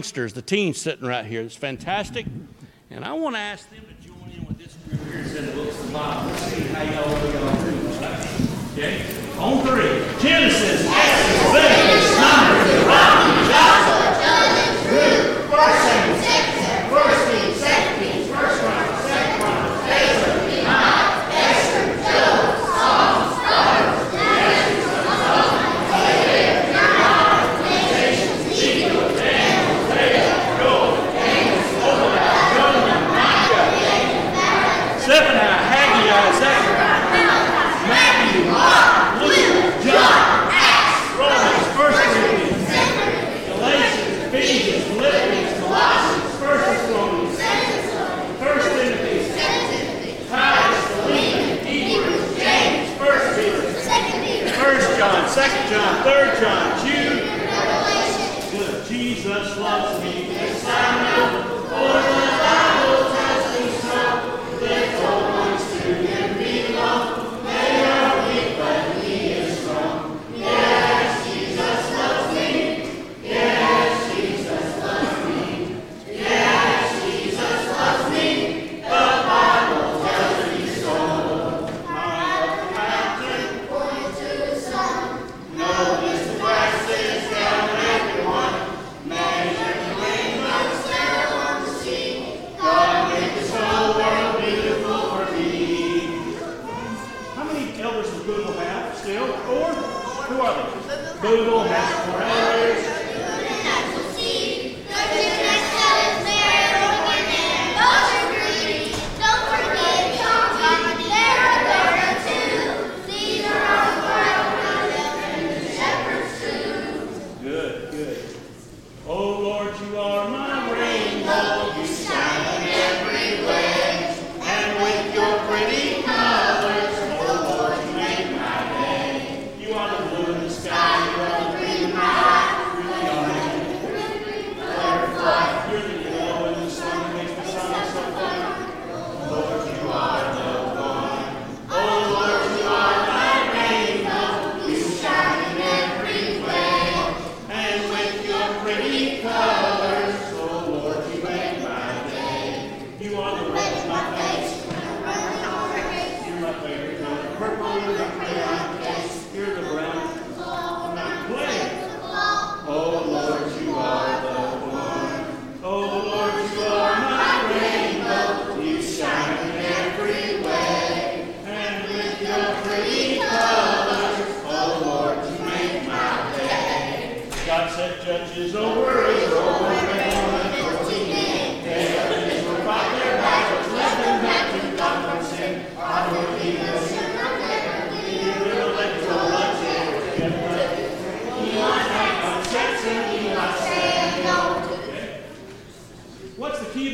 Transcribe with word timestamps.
youngsters, 0.00 0.32
the 0.32 0.40
teens 0.40 0.80
sitting 0.80 1.06
right 1.06 1.26
here. 1.26 1.42
It's 1.42 1.54
fantastic. 1.54 2.24
And 2.90 3.04
I 3.04 3.12
want 3.12 3.36
to 3.36 3.38
ask 3.38 3.68
them 3.68 3.84
to 3.84 4.08
join 4.08 4.30
in 4.30 4.46
with 4.46 4.56
this 4.56 4.74
group 4.88 4.98
here 5.12 5.22
that's 5.22 5.34
in 5.34 5.44
the 5.44 5.52
books 5.52 5.78
of 5.78 5.88
the 5.88 5.92
Bible. 5.92 6.30
Let's 6.30 6.42
see 6.44 6.62
how 6.62 6.82
y'all 6.84 7.30
do 7.30 7.36
on. 7.36 7.50
Okay? 8.72 9.04
On 9.36 9.60
three. 9.60 10.00
Genesis, 10.22 10.86
Exodus, 10.88 12.09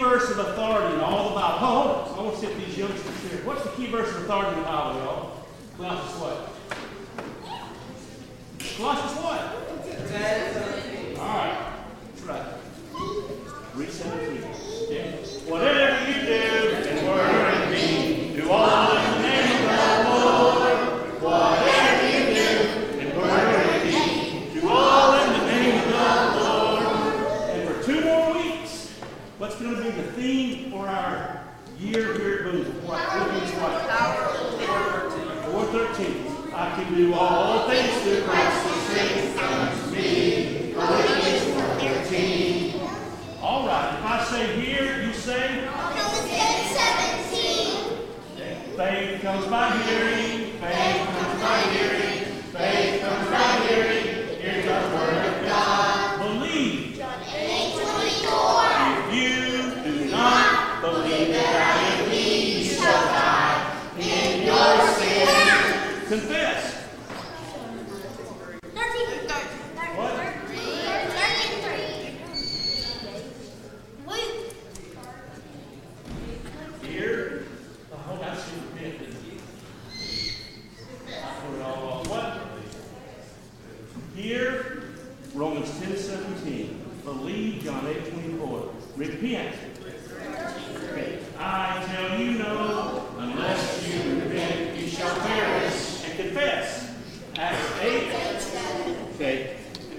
verse 0.08 0.31
of 0.31 0.38
authority 0.38 0.94
in 0.94 1.00
all 1.00 1.31
the 1.31 1.35
Bible? 1.35 1.58
Hold 1.58 1.87
on. 1.91 2.19
I 2.19 2.23
want 2.23 2.35
to 2.35 2.41
see 2.41 2.47
if 2.47 2.64
these 2.64 2.79
youngsters 2.79 3.20
here. 3.29 3.41
What's 3.44 3.64
the 3.64 3.70
key 3.70 3.88
verse 3.88 4.08
of 4.11 4.23
authority 4.23 4.53
in 4.53 4.58
the 4.58 4.64
Bible, 4.64 5.00
y'all? 5.00 5.44
Colossians 5.76 6.20
what? 6.23 6.53
Colossians 8.76 9.15
I 36.76 36.84
give 36.84 36.99
you 36.99 37.14
all 37.14 37.67
things 37.70 38.02
through 38.02 38.20
Christ 38.25 38.67
who 38.67 38.81
strengthens 38.93 39.90
me. 39.93 40.75
Philippians 40.75 41.44
4.13. 41.56 43.40
All 43.40 43.67
right, 43.67 43.94
if 43.99 44.05
I 44.05 44.23
say 44.25 44.61
here, 44.61 45.02
you 45.02 45.14
say? 45.14 45.67
Philippians 45.94 46.76
17. 48.37 48.76
Faith 48.76 49.23
comes 49.23 49.46
by 49.46 49.70
hearing, 49.84 50.52
faith 50.61 51.06
comes 51.06 51.40
by 51.40 51.61
hearing. 51.73 52.06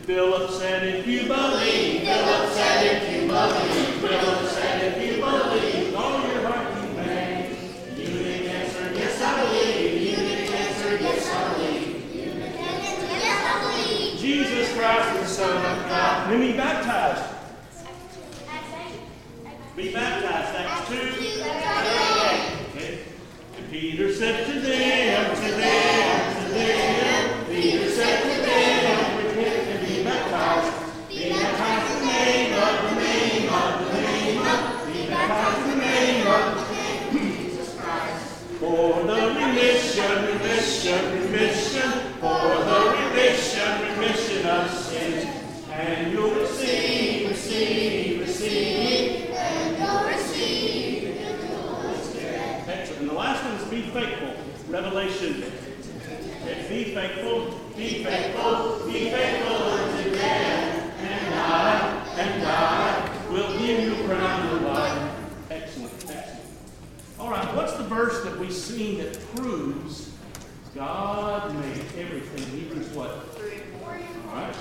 Philip 0.07 0.49
said, 0.51 0.87
if 0.87 1.05
you 1.05 1.27
believe, 1.27 1.99
Philip 1.99 2.49
said, 2.53 3.03
if 3.03 3.11
you 3.13 3.27
believe, 3.27 3.95
Philip 3.99 4.47
said, 4.47 4.93
if 4.93 5.05
you 5.05 5.19
believe, 5.19 5.93
all 5.95 6.25
your 6.25 6.47
heart 6.47 6.81
you 6.81 6.89
may. 6.95 7.51
Eunuch 7.93 8.47
answered, 8.47 8.95
yes, 8.95 9.21
I 9.21 9.43
believe. 9.43 10.17
Eunuch 10.17 10.49
answered, 10.49 11.01
yes, 11.01 11.29
I 11.29 11.53
believe. 11.53 12.15
Yes, 12.15 13.41
I 13.43 13.83
believe. 13.83 14.17
Jesus 14.17 14.73
Christ, 14.77 15.19
the 15.19 15.25
Son 15.27 15.57
of 15.57 15.89
God. 15.89 16.31
Then 16.31 16.39
be 16.39 16.53
baptized. 16.55 17.25
Be 19.75 19.91
baptized. 19.91 20.55
Acts 20.55 20.87
2. 20.87 20.95
Okay. 22.77 22.99
And 23.57 23.69
Peter 23.69 24.13
said 24.13 24.45
to 24.45 24.53
them, 24.61 25.35
to 25.35 25.51
them, 25.51 25.86
faithful. 53.87 54.33
Revelation. 54.69 55.43
Be 56.69 56.83
faithful, 56.93 57.59
be 57.75 58.03
faithful, 58.03 58.85
be 58.85 59.09
faithful 59.09 59.55
unto 59.55 60.11
death, 60.11 60.93
and 61.01 61.35
I, 61.35 62.15
and 62.17 62.43
I 62.45 63.29
will 63.31 63.57
give 63.57 63.83
you 63.83 63.93
a 63.93 64.07
crown 64.07 64.55
of 64.55 64.61
life. 64.63 65.11
Excellent, 65.49 65.93
excellent. 65.93 66.41
All 67.19 67.29
right, 67.29 67.55
what's 67.55 67.73
the 67.73 67.83
verse 67.83 68.23
that 68.23 68.37
we 68.37 68.51
sing 68.51 68.97
that 68.99 69.19
proves 69.35 70.11
God 70.75 71.53
made 71.55 71.85
everything? 71.97 72.59
Hebrews 72.59 72.89
what? 72.89 73.09
All 74.29 74.35
right. 74.35 74.55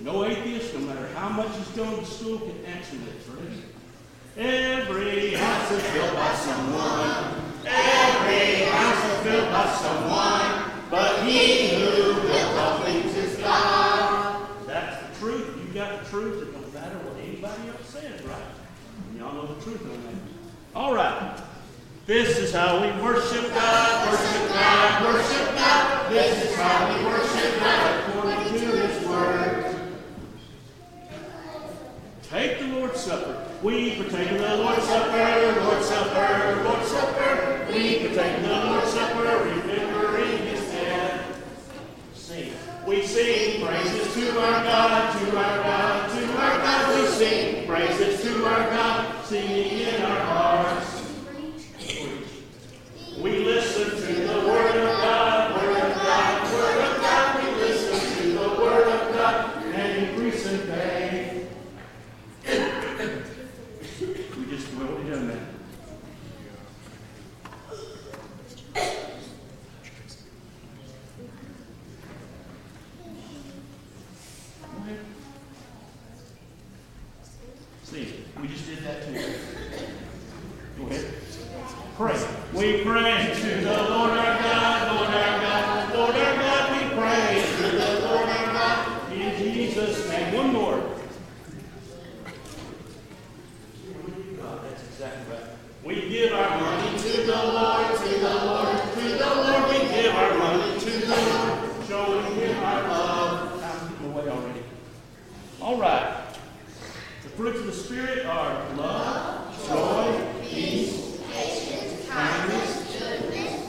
No 0.00 0.24
atheist, 0.24 0.74
no 0.74 0.80
matter 0.80 1.08
how 1.14 1.28
much 1.30 1.54
he's 1.56 1.68
gone 1.68 1.98
to 1.98 2.04
school, 2.04 2.38
can 2.38 2.64
answer 2.66 2.96
this, 2.96 3.28
right? 3.28 3.62
Every 4.36 5.34
house 5.34 5.70
is 5.72 5.82
built 5.92 6.14
by 6.14 6.34
someone. 6.34 7.44
Every 7.66 8.17
someone. 9.82 10.70
But 10.90 11.24
he 11.24 11.74
who 11.74 12.14
built 12.22 12.56
all 12.56 12.80
things 12.80 13.14
is 13.14 13.36
God. 13.38 14.48
That's 14.66 14.96
the 15.06 15.20
truth. 15.20 15.58
You 15.58 15.74
got 15.74 16.02
the 16.02 16.10
truth. 16.10 16.42
It 16.42 16.52
don't 16.52 16.74
matter 16.74 16.96
what 16.98 17.22
anybody 17.22 17.68
else 17.68 17.88
says, 17.88 18.22
right? 18.22 18.42
Y'all 19.16 19.34
know 19.34 19.54
the 19.54 19.62
truth 19.62 19.82
on 19.82 20.02
that. 20.04 20.78
All 20.78 20.94
right. 20.94 21.38
This 22.06 22.38
is 22.38 22.54
how 22.54 22.80
we 22.80 23.02
worship 23.02 23.52
God, 23.52 24.10
worship 24.10 24.48
God, 24.48 25.04
worship 25.04 25.54
God. 25.54 26.10
This 26.10 26.44
is 26.44 26.56
how 26.56 26.96
we 26.96 27.04
worship 27.04 27.60
God 27.60 28.08
according 28.08 28.58
to 28.58 28.66
His 28.66 29.06
word. 29.06 29.76
Take 32.22 32.60
the 32.60 32.66
Lord's 32.68 33.00
Supper. 33.00 33.47
We 33.60 33.96
partake 33.96 34.38
the 34.38 34.56
Lord's 34.56 34.84
Supper, 34.84 35.60
Lord's 35.64 35.86
Supper, 35.86 36.62
Lord's 36.64 36.88
Supper. 36.88 37.66
We 37.72 37.98
partake 38.06 38.42
the 38.42 38.48
Lord's 38.48 38.92
Supper, 38.92 39.44
remembering 39.44 40.38
His 40.46 40.60
death. 40.70 41.42
Sing. 42.14 42.52
We 42.86 43.02
sing 43.04 43.66
praises 43.66 44.14
to 44.14 44.40
our 44.40 44.62
God, 44.64 45.18
to 45.18 45.36
our 45.36 45.56
God, 45.62 46.10
to 46.10 46.38
our 46.38 46.58
God. 46.58 46.94
We 46.94 47.06
sing 47.08 47.66
praises 47.66 48.22
to 48.22 48.46
our 48.46 48.70
God, 48.70 49.24
singing 49.24 49.80
in 49.80 50.02
our 50.02 50.20
hearts. 50.20 51.02
We 53.20 53.44
listen 53.44 53.90
to 53.90 54.12
the 54.14 54.38
Word 54.46 54.76
of 54.76 54.98
God, 55.02 55.60
Word 55.60 55.76
of 55.76 55.94
God, 55.96 56.52
Word 56.54 56.80
of 56.80 56.96
God. 57.02 57.44
We 57.44 57.50
listen 57.60 58.22
to 58.22 58.28
the 58.38 58.48
Word 58.62 58.86
of 58.86 59.12
God 59.12 59.64
and 59.64 60.06
increase 60.06 60.46
in 60.46 60.58
faith. 60.60 61.50
We 64.38 64.44
just 64.56 64.72
we 64.74 64.86
already 64.86 65.10
done 65.10 65.26
that. 65.28 65.42
Go 74.62 74.78
ahead. 74.84 75.00
See, 77.82 78.24
we 78.40 78.46
just 78.48 78.66
did 78.66 78.78
that 78.84 79.04
too. 79.04 79.34
Go 80.78 80.86
ahead. 80.86 81.06
Pray. 81.96 82.18
We 82.54 82.84
pray 82.84 83.34
to 83.34 83.48
the 83.60 83.76
Lord 83.90 84.10
our 84.10 84.38
God, 84.38 84.94
Lord 84.94 85.10
our 85.10 85.40
God, 85.40 85.94
Lord 85.94 86.14
our 86.14 86.34
God. 86.36 86.64
We 86.72 86.78
pray 86.96 87.44
to 87.56 87.62
the 87.76 88.00
Lord 88.06 88.28
our 88.28 88.52
God 88.52 89.12
in 89.12 89.36
Jesus' 89.36 90.08
name. 90.08 90.34
One 90.34 90.52
more. 90.52 90.80
Oh, 94.40 94.60
that's 94.62 94.82
exactly 94.84 95.34
right. 95.34 95.46
We 95.84 96.08
give 96.08 96.32
our 96.32 96.60
money 96.60 96.98
to 96.98 97.12
the 97.22 97.32
Lord, 97.32 97.96
to 97.96 98.08
the 98.08 98.34
Lord, 98.44 98.78
to 98.94 99.00
the 99.00 99.34
Lord. 99.34 99.62
We 99.70 99.78
give 99.88 100.14
our 100.14 100.34
money 100.38 100.78
to 100.78 100.90
the 100.90 101.16
Lord, 101.16 101.86
showing 101.88 102.34
Him 102.36 102.56
our 102.62 102.82
love. 102.82 103.62
I'm 103.62 103.88
getting 103.90 104.12
away 104.12 104.28
already. 104.28 104.62
All 105.60 105.76
right. 105.78 106.24
The 107.24 107.28
fruits 107.30 107.58
of 107.58 107.66
the 107.66 107.72
Spirit 107.72 108.24
are 108.26 108.74
love, 108.76 109.66
joy, 109.66 110.42
peace, 110.42 111.20
kindness, 112.08 112.86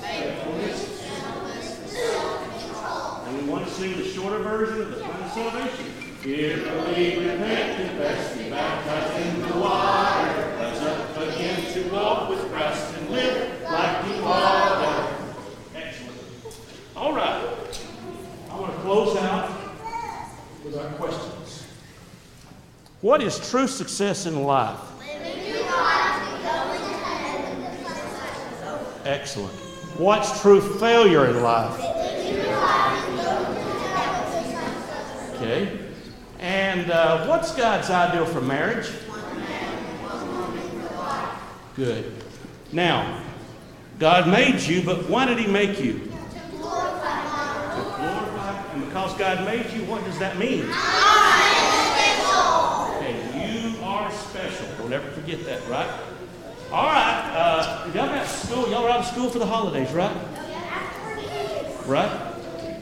faithfulness, 0.02 0.80
and 3.28 3.38
we 3.38 3.44
want 3.52 3.68
to 3.68 3.72
sing 3.74 3.92
the 3.98 4.06
shorter 4.06 4.40
version 4.40 4.82
of 4.82 4.90
the 4.90 4.96
plan 4.98 5.22
of 5.22 5.32
salvation. 5.32 5.86
If 6.24 6.28
we 6.98 7.18
repent, 7.18 7.90
confess, 7.90 8.38
be 8.38 8.50
baptized 8.50 9.26
in 9.26 9.42
the 9.42 9.54
water, 9.60 10.56
rise 10.58 10.82
up 10.82 11.18
again 11.18 11.74
to 11.74 11.80
walk 11.94 12.30
with 12.30 12.42
Christ 12.52 12.96
and 12.98 13.10
live 13.12 13.62
like 13.62 14.06
the 14.08 14.14
Father. 14.22 15.16
Excellent. 15.76 16.22
All 16.96 17.14
right. 17.14 17.42
I 18.50 18.60
want 18.60 18.74
to 18.74 18.80
close 18.82 19.16
out 19.18 19.52
with 20.66 20.76
our 20.76 20.90
questions. 20.94 21.66
What 23.02 23.22
is 23.22 23.39
true 23.50 23.68
success 23.68 24.26
in 24.26 24.44
life? 24.44 24.80
Excellent. 29.06 29.54
What's 29.98 30.42
true 30.42 30.62
failure 30.62 31.26
in 31.26 31.42
life? 31.42 31.80
Okay. 35.36 35.80
And 36.40 36.92
uh, 36.92 37.26
what's 37.28 37.56
God's 37.56 37.90
ideal 37.90 38.26
for 38.26 38.42
marriage? 38.42 38.90
Good. 41.76 42.14
Now, 42.72 43.24
God 43.98 44.28
made 44.28 44.62
you, 44.62 44.84
but 44.84 45.10
why 45.10 45.26
did 45.26 45.40
He 45.40 45.48
make 45.48 45.80
you? 45.80 45.94
To 45.94 46.58
glorify. 46.58 47.30
And 48.74 48.86
because 48.86 49.18
God 49.18 49.46
made 49.46 49.70
you, 49.72 49.86
what 49.86 50.04
does 50.04 50.20
that 50.20 50.38
mean? 50.38 50.66
Okay, 52.98 53.16
you 53.50 53.82
are 53.84 54.12
special. 54.90 54.90
Don't 54.90 54.94
ever 54.94 55.22
forget 55.22 55.46
that, 55.46 55.68
right? 55.70 55.90
All 56.72 56.86
right. 56.86 57.32
Uh, 57.34 57.86
y'all 57.94 58.08
got 58.08 58.28
school. 58.28 58.70
Y'all 58.70 58.86
are 58.86 58.90
out 58.90 59.00
of 59.00 59.06
school 59.06 59.30
for 59.30 59.40
the 59.40 59.46
holidays, 59.46 59.92
right? 59.92 60.16
Right? 61.86 62.26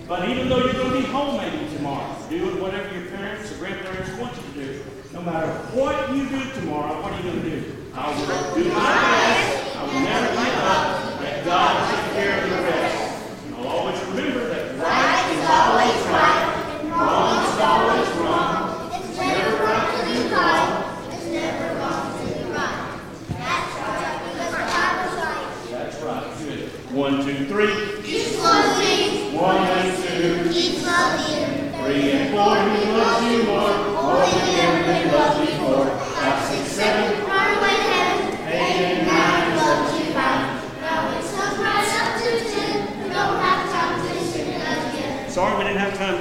But 0.07 0.29
even 0.29 0.49
though 0.49 0.57
you're 0.59 0.73
going 0.73 0.91
to 0.91 0.97
be 0.99 1.05
home 1.05 1.37
maybe 1.37 1.73
tomorrow, 1.75 2.15
doing 2.29 2.61
whatever 2.61 2.93
your 2.97 3.07
parents 3.11 3.51
or 3.51 3.57
grandparents 3.57 4.11
want 4.17 4.35
you 4.37 4.43
to 4.43 4.73
do, 4.73 4.83
no 5.13 5.21
matter 5.21 5.47
what 5.75 6.09
you 6.15 6.27
do 6.29 6.51
tomorrow, 6.53 7.01
what 7.01 7.11
are 7.13 7.17
you 7.17 7.23
going 7.31 7.41
to 7.43 7.49
do? 7.49 7.75
I 7.93 8.09
will 8.09 8.55
do 8.55 8.63
my 8.69 8.93
best. 8.93 9.75
I 9.75 9.83
will 9.83 9.93
never 9.99 10.27
give 10.27 10.63
up. 10.63 11.21
Let 11.21 11.45
God 11.45 11.91
take 11.91 12.13
care 12.13 12.43
of 12.43 12.49
the 12.49 12.55
rest. 12.55 13.45
And 13.47 13.55
I'll 13.55 13.67
always 13.67 13.99
remember 14.05 14.47
that 14.49 14.79
right 14.79 15.27
is 15.33 15.43
always 15.49 15.99
right. 16.07 16.43
Wrong 16.87 17.43
is 17.43 17.59
always 17.59 18.09
wrong. 18.19 18.91
It's 18.93 19.17
never 19.17 19.63
wrong 19.63 19.85
to 19.91 19.99
do 20.07 20.35
right. 20.35 20.67
It's 21.13 21.25
never 21.25 21.67
wrong 21.79 22.03
to 22.19 22.23
do 22.27 22.53
right. 22.53 22.99
That's 23.29 23.73
right, 23.81 24.19
because 24.23 24.51
the 24.51 24.61
Bible's 24.71 25.15
right. 25.19 25.47
That's 25.71 25.97
right. 26.03 26.25
Good. 26.38 26.69
One, 26.95 27.25
two, 27.25 27.45
three. 27.47 28.01
Jesus 28.03 28.38
loves 28.43 28.77
me. 28.79 29.35
One 29.35 29.57
and 29.57 29.97
two. 30.03 30.53
Jesus 30.53 30.85
loves 30.85 31.29
you. 31.29 31.45
Three 31.81 32.11
and 32.11 32.29
four, 32.33 32.55
he 32.57 32.91
loves 32.91 33.23
you 33.31 33.43
more, 33.43 33.77
more 33.93 34.25
than 34.25 34.49
ever 34.59 35.17
loved 35.17 35.39
before. 35.47 35.85
Five, 35.85 36.43
six, 36.45 36.71
seven, 36.71 37.23
Run 37.25 37.57
away 37.57 37.69
to 37.69 37.83
heaven. 37.93 38.47
eight, 38.47 38.97
and 38.97 39.07
nine, 39.07 39.55
Loves 39.57 39.93
you 39.99 40.13
right. 40.15 40.81
Now 40.81 41.13
when 41.13 41.23
sun 41.23 41.61
rises 41.61 42.01
up 42.01 42.17
to 42.19 42.51
ten. 42.51 42.67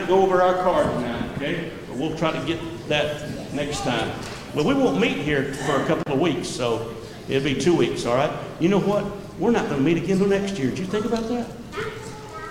Go 0.06 0.22
over 0.22 0.42
our 0.42 0.54
card 0.62 0.86
tonight, 0.86 1.30
okay? 1.36 1.70
But 1.88 1.96
we'll 1.96 2.16
try 2.16 2.32
to 2.32 2.46
get 2.46 2.60
that 2.88 3.52
next 3.52 3.80
time. 3.82 4.10
But 4.54 4.64
we 4.64 4.74
won't 4.74 5.00
meet 5.00 5.18
here 5.18 5.52
for 5.54 5.82
a 5.82 5.86
couple 5.86 6.14
of 6.14 6.20
weeks, 6.20 6.48
so 6.48 6.94
it'll 7.28 7.44
be 7.44 7.58
two 7.58 7.76
weeks, 7.76 8.06
all 8.06 8.16
right? 8.16 8.32
You 8.60 8.68
know 8.68 8.80
what? 8.80 9.04
We're 9.38 9.50
not 9.50 9.68
going 9.68 9.78
to 9.78 9.84
meet 9.84 10.02
again 10.02 10.18
till 10.18 10.28
next 10.28 10.58
year. 10.58 10.70
Did 10.70 10.78
you 10.78 10.86
think 10.86 11.04
about 11.04 11.28
that? 11.28 11.46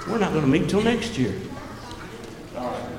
We're 0.08 0.20
not 0.20 0.34
going 0.34 0.44
to 0.44 0.48
meet 0.48 0.70
till 0.70 0.82
next 0.82 1.18
year. 1.18 1.34
All 2.56 2.68
right. 2.68 2.90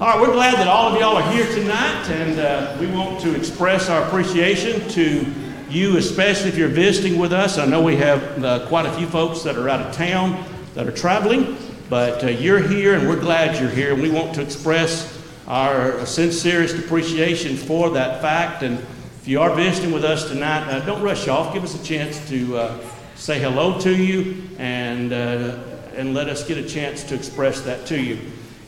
All 0.00 0.06
right, 0.06 0.20
we're 0.20 0.32
glad 0.32 0.54
that 0.54 0.68
all 0.68 0.92
of 0.92 1.00
y'all 1.00 1.16
are 1.16 1.32
here 1.32 1.44
tonight, 1.52 2.08
and 2.10 2.38
uh, 2.38 2.76
we 2.78 2.86
want 2.86 3.20
to 3.22 3.34
express 3.34 3.88
our 3.88 4.04
appreciation 4.04 4.88
to 4.90 5.26
you, 5.68 5.96
especially 5.96 6.48
if 6.50 6.56
you're 6.56 6.68
visiting 6.68 7.18
with 7.18 7.32
us. 7.32 7.58
I 7.58 7.66
know 7.66 7.82
we 7.82 7.96
have 7.96 8.44
uh, 8.44 8.66
quite 8.68 8.86
a 8.86 8.92
few 8.92 9.08
folks 9.08 9.42
that 9.42 9.56
are 9.56 9.68
out 9.68 9.80
of 9.80 9.92
town 9.92 10.44
that 10.74 10.86
are 10.86 10.92
traveling, 10.92 11.56
but 11.88 12.22
uh, 12.22 12.28
you're 12.28 12.60
here, 12.60 12.94
and 12.94 13.08
we're 13.08 13.20
glad 13.20 13.58
you're 13.58 13.70
here, 13.70 13.94
and 13.94 14.02
we 14.02 14.10
want 14.10 14.34
to 14.34 14.42
express 14.42 15.18
our 15.46 16.04
sincerest 16.04 16.76
appreciation 16.76 17.56
for 17.56 17.90
that 17.90 18.20
fact. 18.20 18.62
And 18.62 18.78
if 19.20 19.26
you 19.26 19.40
are 19.40 19.54
visiting 19.54 19.92
with 19.92 20.04
us 20.04 20.28
tonight, 20.28 20.68
uh, 20.68 20.84
don't 20.84 21.02
rush 21.02 21.28
off. 21.28 21.54
Give 21.54 21.64
us 21.64 21.80
a 21.80 21.82
chance 21.82 22.28
to 22.28 22.56
uh, 22.58 22.78
say 23.14 23.40
hello 23.40 23.80
to 23.80 23.96
you 23.96 24.48
and, 24.58 25.12
uh, 25.12 25.58
and 25.96 26.12
let 26.12 26.28
us 26.28 26.46
get 26.46 26.58
a 26.58 26.68
chance 26.68 27.02
to 27.04 27.14
express 27.14 27.62
that 27.62 27.86
to 27.86 27.98
you. 27.98 28.18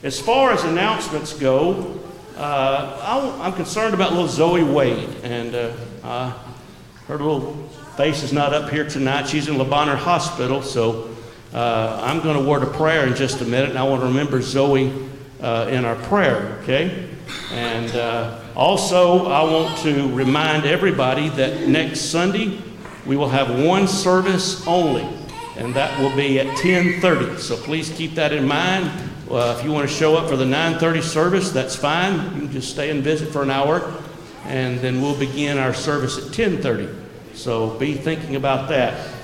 As 0.02 0.18
far 0.18 0.52
as 0.52 0.64
announcements 0.64 1.34
go, 1.34 2.00
uh, 2.38 3.38
I'm 3.42 3.52
concerned 3.52 3.92
about 3.92 4.12
little 4.12 4.28
Zoe 4.28 4.62
Wade, 4.62 5.10
and 5.22 5.54
uh, 5.54 6.30
her 7.06 7.18
little 7.18 7.52
face 7.98 8.22
is 8.22 8.32
not 8.32 8.54
up 8.54 8.70
here 8.70 8.88
tonight. 8.88 9.28
She's 9.28 9.46
in 9.48 9.58
Le 9.58 9.64
Hospital, 9.66 10.62
so 10.62 11.09
uh, 11.52 12.00
I'm 12.02 12.20
going 12.20 12.36
to 12.36 12.48
word 12.48 12.62
a 12.62 12.66
prayer 12.66 13.06
in 13.06 13.16
just 13.16 13.40
a 13.40 13.44
minute, 13.44 13.70
and 13.70 13.78
I 13.78 13.82
want 13.82 14.02
to 14.02 14.06
remember 14.06 14.40
Zoe 14.40 14.92
uh, 15.40 15.68
in 15.70 15.84
our 15.84 15.96
prayer, 15.96 16.58
okay? 16.62 17.08
And 17.52 17.90
uh, 17.96 18.40
also, 18.54 19.26
I 19.26 19.42
want 19.42 19.76
to 19.78 20.14
remind 20.14 20.64
everybody 20.64 21.28
that 21.30 21.66
next 21.66 22.02
Sunday 22.02 22.58
we 23.04 23.16
will 23.16 23.28
have 23.28 23.64
one 23.64 23.88
service 23.88 24.64
only, 24.66 25.08
and 25.56 25.74
that 25.74 25.98
will 25.98 26.14
be 26.14 26.38
at 26.38 26.46
10:30. 26.58 27.38
So 27.38 27.56
please 27.56 27.90
keep 27.90 28.14
that 28.14 28.32
in 28.32 28.46
mind. 28.46 28.90
Uh, 29.28 29.56
if 29.58 29.64
you 29.64 29.72
want 29.72 29.88
to 29.88 29.94
show 29.94 30.16
up 30.16 30.28
for 30.28 30.36
the 30.36 30.44
9:30 30.44 31.02
service, 31.02 31.50
that's 31.50 31.74
fine. 31.74 32.34
You 32.34 32.42
can 32.42 32.52
just 32.52 32.70
stay 32.70 32.90
and 32.90 33.02
visit 33.02 33.32
for 33.32 33.42
an 33.42 33.50
hour, 33.50 33.92
and 34.44 34.78
then 34.80 35.00
we'll 35.02 35.18
begin 35.18 35.58
our 35.58 35.74
service 35.74 36.18
at 36.18 36.32
10:30. 36.32 36.88
So 37.34 37.70
be 37.70 37.94
thinking 37.94 38.36
about 38.36 38.68
that. 38.68 39.19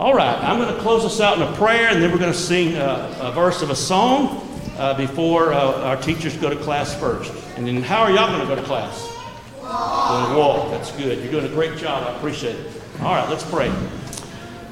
All 0.00 0.14
right, 0.14 0.38
I'm 0.44 0.60
going 0.60 0.72
to 0.72 0.80
close 0.80 1.04
us 1.04 1.20
out 1.20 1.38
in 1.38 1.42
a 1.42 1.52
prayer, 1.56 1.88
and 1.88 2.00
then 2.00 2.12
we're 2.12 2.20
going 2.20 2.32
to 2.32 2.38
sing 2.38 2.76
a, 2.76 3.16
a 3.20 3.32
verse 3.32 3.62
of 3.62 3.70
a 3.70 3.74
song 3.74 4.48
uh, 4.76 4.94
before 4.94 5.52
uh, 5.52 5.82
our 5.82 5.96
teachers 5.96 6.36
go 6.36 6.48
to 6.48 6.54
class 6.54 6.94
first. 6.94 7.32
And 7.56 7.66
then, 7.66 7.82
how 7.82 8.02
are 8.02 8.10
y'all 8.12 8.28
going 8.28 8.40
to 8.40 8.46
go 8.46 8.54
to 8.54 8.62
class? 8.62 9.12
Walk. 9.60 10.36
walk. 10.36 10.70
That's 10.70 10.92
good. 10.92 11.18
You're 11.18 11.32
doing 11.32 11.46
a 11.46 11.48
great 11.48 11.76
job. 11.78 12.04
I 12.06 12.16
appreciate 12.16 12.54
it. 12.54 12.70
All 13.00 13.12
right, 13.12 13.28
let's 13.28 13.42
pray. 13.50 13.70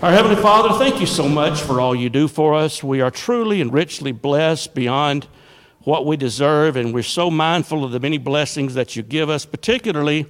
Our 0.00 0.12
Heavenly 0.12 0.40
Father, 0.40 0.78
thank 0.78 1.00
you 1.00 1.06
so 1.06 1.28
much 1.28 1.60
for 1.60 1.80
all 1.80 1.96
you 1.96 2.08
do 2.08 2.28
for 2.28 2.54
us. 2.54 2.84
We 2.84 3.00
are 3.00 3.10
truly 3.10 3.60
and 3.60 3.72
richly 3.72 4.12
blessed 4.12 4.76
beyond 4.76 5.26
what 5.80 6.06
we 6.06 6.16
deserve, 6.16 6.76
and 6.76 6.94
we're 6.94 7.02
so 7.02 7.32
mindful 7.32 7.84
of 7.84 7.90
the 7.90 7.98
many 7.98 8.18
blessings 8.18 8.74
that 8.74 8.94
you 8.94 9.02
give 9.02 9.28
us, 9.28 9.44
particularly 9.44 10.26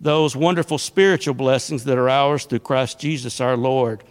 those 0.00 0.34
wonderful 0.34 0.78
spiritual 0.78 1.34
blessings 1.34 1.84
that 1.84 1.98
are 1.98 2.08
ours 2.08 2.46
through 2.46 2.60
Christ 2.60 2.98
Jesus 2.98 3.38
our 3.38 3.54
Lord. 3.54 4.02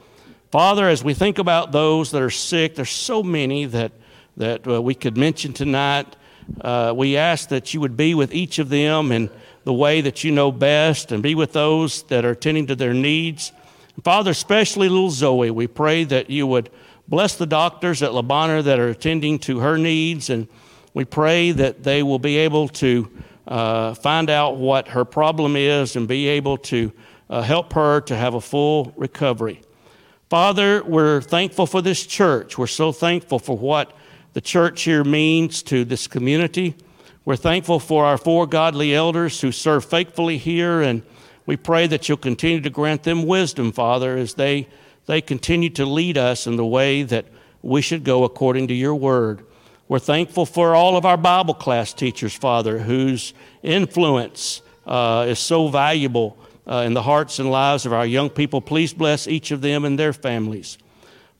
Father, 0.51 0.89
as 0.89 1.03
we 1.03 1.13
think 1.13 1.37
about 1.37 1.71
those 1.71 2.09
that 2.09 2.23
are 2.23 2.31
sick, 2.31 2.73
there's 2.73 2.89
so 2.89 3.21
many 3.21 3.65
that, 3.65 3.91
that 4.37 4.67
uh, 4.67 4.81
we 4.81 4.95
could 4.95 5.15
mention 5.15 5.53
tonight. 5.53 6.15
Uh, 6.59 6.91
we 6.95 7.17
ask 7.17 7.49
that 7.49 7.71
you 7.71 7.79
would 7.81 7.95
be 7.95 8.15
with 8.15 8.33
each 8.33 8.57
of 8.57 8.69
them 8.69 9.11
in 9.11 9.29
the 9.63 9.73
way 9.73 10.01
that 10.01 10.23
you 10.23 10.31
know 10.31 10.51
best 10.51 11.11
and 11.11 11.21
be 11.21 11.35
with 11.35 11.53
those 11.53 12.01
that 12.03 12.25
are 12.25 12.31
attending 12.31 12.65
to 12.65 12.75
their 12.75 12.95
needs. 12.95 13.51
Father, 14.03 14.31
especially 14.31 14.89
little 14.89 15.11
Zoe, 15.11 15.51
we 15.51 15.67
pray 15.67 16.03
that 16.05 16.31
you 16.31 16.47
would 16.47 16.71
bless 17.07 17.35
the 17.35 17.45
doctors 17.45 18.01
at 18.01 18.15
Le 18.15 18.23
Bonheur 18.23 18.63
that 18.63 18.79
are 18.79 18.89
attending 18.89 19.37
to 19.37 19.59
her 19.59 19.77
needs, 19.77 20.31
and 20.31 20.47
we 20.95 21.05
pray 21.05 21.51
that 21.51 21.83
they 21.83 22.01
will 22.01 22.17
be 22.17 22.37
able 22.37 22.69
to 22.69 23.07
uh, 23.47 23.93
find 23.93 24.31
out 24.31 24.57
what 24.57 24.87
her 24.87 25.05
problem 25.05 25.55
is 25.55 25.95
and 25.95 26.07
be 26.07 26.27
able 26.27 26.57
to 26.57 26.91
uh, 27.29 27.43
help 27.43 27.73
her 27.73 28.01
to 28.01 28.15
have 28.15 28.33
a 28.33 28.41
full 28.41 28.91
recovery. 28.95 29.61
Father, 30.29 30.83
we're 30.83 31.21
thankful 31.21 31.65
for 31.65 31.81
this 31.81 32.05
church. 32.05 32.55
We're 32.55 32.67
so 32.67 32.91
thankful 32.91 33.39
for 33.39 33.57
what 33.57 33.91
the 34.33 34.41
church 34.41 34.83
here 34.83 35.03
means 35.03 35.63
to 35.63 35.83
this 35.83 36.05
community. 36.05 36.75
We're 37.25 37.35
thankful 37.35 37.79
for 37.79 38.05
our 38.05 38.17
four 38.17 38.45
godly 38.45 38.93
elders 38.93 39.41
who 39.41 39.51
serve 39.51 39.85
faithfully 39.85 40.37
here 40.37 40.83
and 40.83 41.01
we 41.47 41.57
pray 41.57 41.87
that 41.87 42.07
you'll 42.07 42.19
continue 42.19 42.61
to 42.61 42.69
grant 42.69 43.01
them 43.01 43.25
wisdom, 43.25 43.71
Father, 43.71 44.17
as 44.17 44.35
they, 44.35 44.67
they 45.07 45.19
continue 45.19 45.71
to 45.71 45.85
lead 45.87 46.15
us 46.15 46.45
in 46.45 46.57
the 46.57 46.65
way 46.65 47.01
that 47.01 47.25
we 47.63 47.81
should 47.81 48.03
go 48.03 48.23
according 48.23 48.67
to 48.67 48.75
your 48.75 48.93
word. 48.93 49.43
We're 49.87 49.97
thankful 49.97 50.45
for 50.45 50.75
all 50.75 50.95
of 50.95 51.05
our 51.05 51.17
Bible 51.17 51.55
class 51.55 51.91
teachers, 51.91 52.35
Father, 52.35 52.77
whose 52.77 53.33
influence 53.63 54.61
uh, 54.85 55.25
is 55.27 55.39
so 55.39 55.69
valuable 55.69 56.37
uh, 56.69 56.83
in 56.85 56.93
the 56.93 57.01
hearts 57.01 57.39
and 57.39 57.49
lives 57.49 57.85
of 57.85 57.93
our 57.93 58.05
young 58.05 58.29
people. 58.29 58.61
Please 58.61 58.93
bless 58.93 59.27
each 59.27 59.51
of 59.51 59.61
them 59.61 59.83
and 59.83 59.97
their 59.97 60.13
families. 60.13 60.77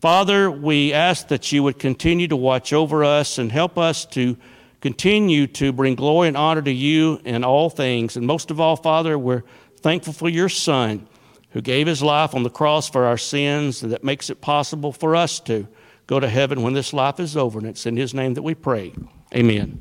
Father, 0.02 0.50
we 0.50 0.92
ask 0.94 1.28
that 1.28 1.52
you 1.52 1.62
would 1.64 1.78
continue 1.78 2.28
to 2.28 2.36
watch 2.36 2.74
over 2.74 3.04
us 3.04 3.38
and 3.38 3.52
help 3.52 3.78
us 3.78 4.06
to 4.06 4.38
continue 4.82 5.46
to 5.46 5.72
bring 5.72 5.96
glory 5.96 6.30
and 6.30 6.38
honor 6.38 6.62
to 6.62 6.72
you 6.72 7.20
in 7.26 7.44
all 7.44 7.70
things. 7.70 8.16
And 8.16 8.26
most 8.26 8.50
of 8.50 8.60
all, 8.60 8.76
Father, 8.76 9.20
we're 9.20 9.44
thankful 9.82 10.14
for 10.14 10.30
your 10.30 10.50
Son 10.50 11.08
who 11.52 11.62
gave 11.62 11.86
his 11.86 12.02
life 12.02 12.34
on 12.34 12.44
the 12.44 12.50
cross 12.50 12.90
for 12.90 13.06
our 13.06 13.18
sins 13.18 13.84
and 13.84 13.92
that 13.92 14.04
makes 14.04 14.30
it 14.30 14.40
possible 14.40 14.94
for 14.94 15.16
us 15.16 15.40
to 15.42 15.68
go 16.08 16.20
to 16.20 16.30
heaven 16.30 16.62
when 16.62 16.74
this 16.74 16.94
life 16.94 17.20
is 17.20 17.36
over. 17.36 17.60
And 17.60 17.68
it's 17.68 17.86
in 17.86 17.98
his 17.98 18.14
name 18.14 18.36
that 18.36 18.42
we 18.42 18.56
pray. 18.56 18.94
Amen. 19.36 19.78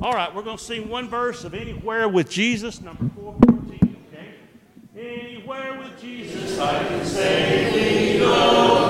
All 0.00 0.12
right, 0.12 0.34
we're 0.34 0.42
going 0.42 0.56
to 0.56 0.62
sing 0.62 0.88
one 0.88 1.08
verse 1.08 1.44
of 1.44 1.54
Anywhere 1.54 2.08
with 2.08 2.30
Jesus, 2.30 2.80
number 2.80 3.04
414. 3.14 3.51
Anywhere 5.02 5.78
with 5.80 6.00
Jesus, 6.00 6.60
I 6.60 6.84
can 6.84 7.04
safely 7.04 8.18
go. 8.18 8.81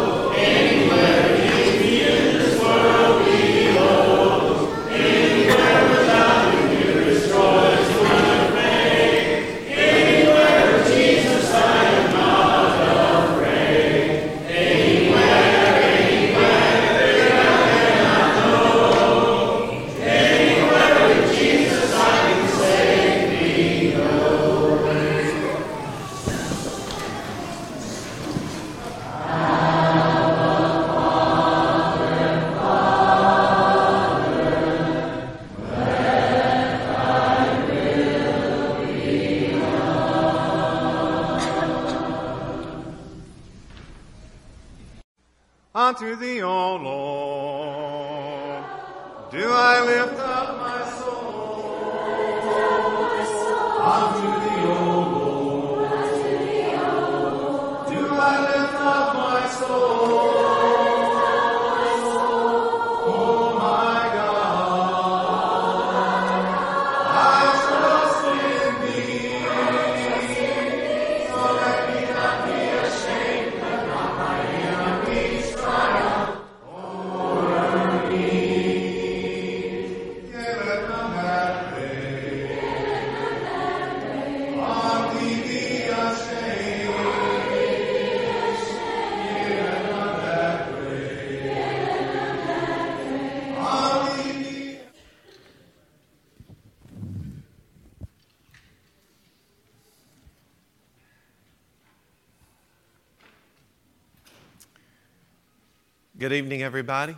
Good 106.23 106.35
evening, 106.35 106.63
everybody. 106.63 107.17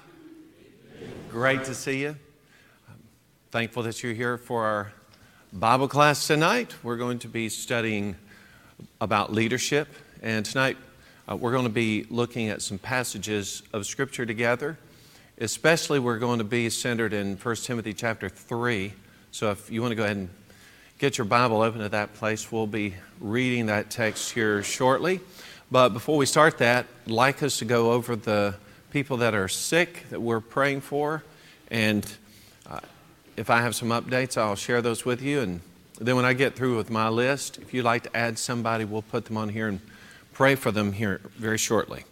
Great 1.29 1.64
to 1.64 1.75
see 1.75 2.01
you. 2.01 2.17
I'm 2.88 3.03
thankful 3.51 3.83
that 3.83 4.03
you're 4.03 4.14
here 4.14 4.38
for 4.38 4.64
our 4.64 4.95
Bible 5.53 5.88
class 5.88 6.27
tonight. 6.27 6.75
We're 6.83 6.97
going 6.97 7.19
to 7.19 7.29
be 7.29 7.51
studying 7.51 8.17
about 9.03 9.31
leadership, 9.31 9.88
and 10.23 10.43
tonight 10.43 10.79
uh, 11.31 11.37
we're 11.37 11.51
going 11.51 11.67
to 11.67 11.69
be 11.69 12.07
looking 12.09 12.49
at 12.49 12.62
some 12.62 12.79
passages 12.79 13.62
of 13.75 13.85
Scripture 13.85 14.25
together. 14.25 14.79
Especially, 15.37 15.99
we're 15.99 16.19
going 16.19 16.38
to 16.38 16.43
be 16.43 16.71
centered 16.71 17.12
in 17.12 17.37
1 17.37 17.57
Timothy 17.57 17.93
chapter 17.93 18.31
3. 18.31 18.90
So, 19.33 19.51
if 19.51 19.71
you 19.71 19.83
want 19.83 19.93
to 19.93 19.97
go 19.97 20.05
ahead 20.05 20.17
and 20.17 20.31
get 20.99 21.19
your 21.19 21.27
Bible 21.27 21.61
open 21.61 21.83
to 21.83 21.90
that 21.90 22.14
place, 22.14 22.51
we'll 22.51 22.67
be 22.67 22.95
reading 23.21 23.67
that 23.67 23.90
text 23.90 24.33
here 24.33 24.62
shortly. 24.62 25.21
But 25.71 25.90
before 25.90 26.17
we 26.17 26.25
start 26.25 26.57
that, 26.57 26.87
I'd 27.05 27.11
like 27.11 27.43
us 27.43 27.59
to 27.59 27.67
go 27.67 27.93
over 27.93 28.17
the 28.17 28.55
people 28.95 29.17
that 29.17 29.35
are 29.35 29.49
sick 29.49 30.05
that 30.11 30.23
we're 30.23 30.41
praying 30.41 30.81
for. 30.81 31.25
And 31.69 32.07
uh, 32.71 32.79
if 33.37 33.51
I 33.51 33.61
have 33.61 33.75
some 33.75 33.89
updates, 33.89 34.39
I'll 34.39 34.55
share 34.55 34.81
those 34.81 35.05
with 35.05 35.21
you. 35.21 35.41
And 35.41 35.61
then 35.99 36.15
when 36.15 36.25
I 36.25 36.33
get 36.33 36.55
through 36.55 36.77
with 36.77 36.91
my 36.91 37.09
list, 37.09 37.59
if 37.59 37.75
you'd 37.75 37.85
like 37.85 38.05
to 38.05 38.17
add 38.17 38.39
somebody, 38.39 38.85
we'll 38.85 39.03
put 39.03 39.25
them 39.25 39.37
on 39.37 39.49
here 39.49 39.67
and 39.67 39.81
pray 40.33 40.55
for 40.55 40.71
them 40.71 40.93
here 40.93 41.21
very 41.37 41.59
shortly. 41.59 42.05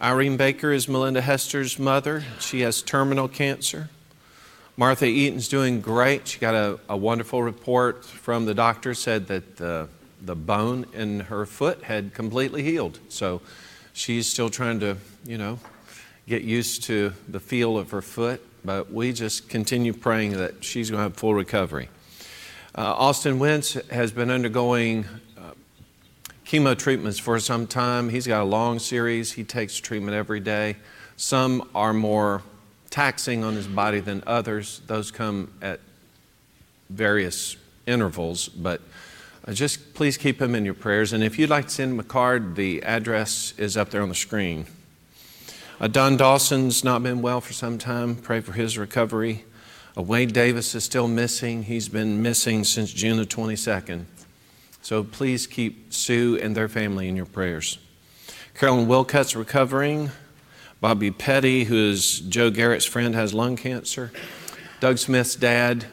Irene 0.00 0.36
Baker 0.36 0.72
is 0.72 0.88
Melinda 0.88 1.20
Hester's 1.20 1.78
mother. 1.78 2.24
She 2.40 2.62
has 2.62 2.82
terminal 2.82 3.28
cancer. 3.28 3.88
Martha 4.76 5.06
Eaton's 5.06 5.46
doing 5.46 5.80
great. 5.80 6.26
She 6.26 6.40
got 6.40 6.54
a, 6.54 6.80
a 6.88 6.96
wonderful 6.96 7.44
report 7.44 8.04
from 8.04 8.46
the 8.46 8.54
doctor, 8.54 8.94
said 8.94 9.28
that 9.28 9.58
the, 9.58 9.88
the 10.20 10.34
bone 10.34 10.86
in 10.92 11.20
her 11.20 11.46
foot 11.46 11.84
had 11.84 12.14
completely 12.14 12.64
healed. 12.64 12.98
So 13.10 13.42
she's 13.92 14.26
still 14.26 14.50
trying 14.50 14.80
to, 14.80 14.96
you 15.24 15.38
know, 15.38 15.60
get 16.26 16.42
used 16.42 16.82
to 16.84 17.12
the 17.28 17.40
feel 17.40 17.78
of 17.78 17.90
her 17.90 18.02
foot, 18.02 18.42
but 18.64 18.92
we 18.92 19.12
just 19.12 19.48
continue 19.48 19.92
praying 19.92 20.32
that 20.32 20.64
she's 20.64 20.90
going 20.90 20.98
to 20.98 21.02
have 21.04 21.16
full 21.16 21.34
recovery. 21.34 21.88
Uh, 22.74 22.94
Austin 22.94 23.38
Wentz 23.38 23.74
has 23.90 24.10
been 24.10 24.30
undergoing 24.30 25.06
uh, 25.38 25.52
chemo 26.44 26.76
treatments 26.76 27.18
for 27.18 27.38
some 27.38 27.66
time. 27.66 28.08
He's 28.08 28.26
got 28.26 28.42
a 28.42 28.44
long 28.44 28.78
series. 28.78 29.32
He 29.32 29.44
takes 29.44 29.76
treatment 29.76 30.14
every 30.14 30.40
day. 30.40 30.76
Some 31.16 31.68
are 31.74 31.94
more 31.94 32.42
taxing 32.90 33.44
on 33.44 33.54
his 33.54 33.66
body 33.66 34.00
than 34.00 34.22
others. 34.26 34.82
Those 34.86 35.10
come 35.10 35.52
at 35.62 35.80
various 36.90 37.56
intervals, 37.86 38.48
but 38.48 38.80
uh, 39.46 39.52
just 39.52 39.94
please 39.94 40.18
keep 40.18 40.42
him 40.42 40.54
in 40.54 40.64
your 40.64 40.74
prayers. 40.74 41.12
And 41.12 41.22
if 41.22 41.38
you'd 41.38 41.50
like 41.50 41.66
to 41.66 41.70
send 41.70 41.92
him 41.92 42.00
a 42.00 42.04
card, 42.04 42.56
the 42.56 42.82
address 42.82 43.54
is 43.56 43.76
up 43.76 43.90
there 43.90 44.02
on 44.02 44.08
the 44.08 44.14
screen. 44.14 44.66
Uh, 45.78 45.88
Don 45.88 46.16
Dawson's 46.16 46.82
not 46.82 47.02
been 47.02 47.20
well 47.20 47.42
for 47.42 47.52
some 47.52 47.76
time. 47.76 48.16
Pray 48.16 48.40
for 48.40 48.52
his 48.52 48.78
recovery. 48.78 49.44
Uh, 49.94 50.00
Wade 50.00 50.32
Davis 50.32 50.74
is 50.74 50.84
still 50.84 51.06
missing. 51.06 51.64
He's 51.64 51.90
been 51.90 52.22
missing 52.22 52.64
since 52.64 52.90
June 52.90 53.18
the 53.18 53.26
22nd. 53.26 54.06
So 54.80 55.04
please 55.04 55.46
keep 55.46 55.92
Sue 55.92 56.38
and 56.40 56.56
their 56.56 56.70
family 56.70 57.08
in 57.08 57.16
your 57.16 57.26
prayers. 57.26 57.78
Carolyn 58.54 58.86
Wilcutt's 58.86 59.36
recovering. 59.36 60.10
Bobby 60.80 61.10
Petty, 61.10 61.64
who 61.64 61.90
is 61.90 62.20
Joe 62.20 62.48
Garrett's 62.48 62.86
friend, 62.86 63.14
has 63.14 63.34
lung 63.34 63.56
cancer. 63.56 64.12
Doug 64.80 64.96
Smith's 64.96 65.36
dad, 65.36 65.84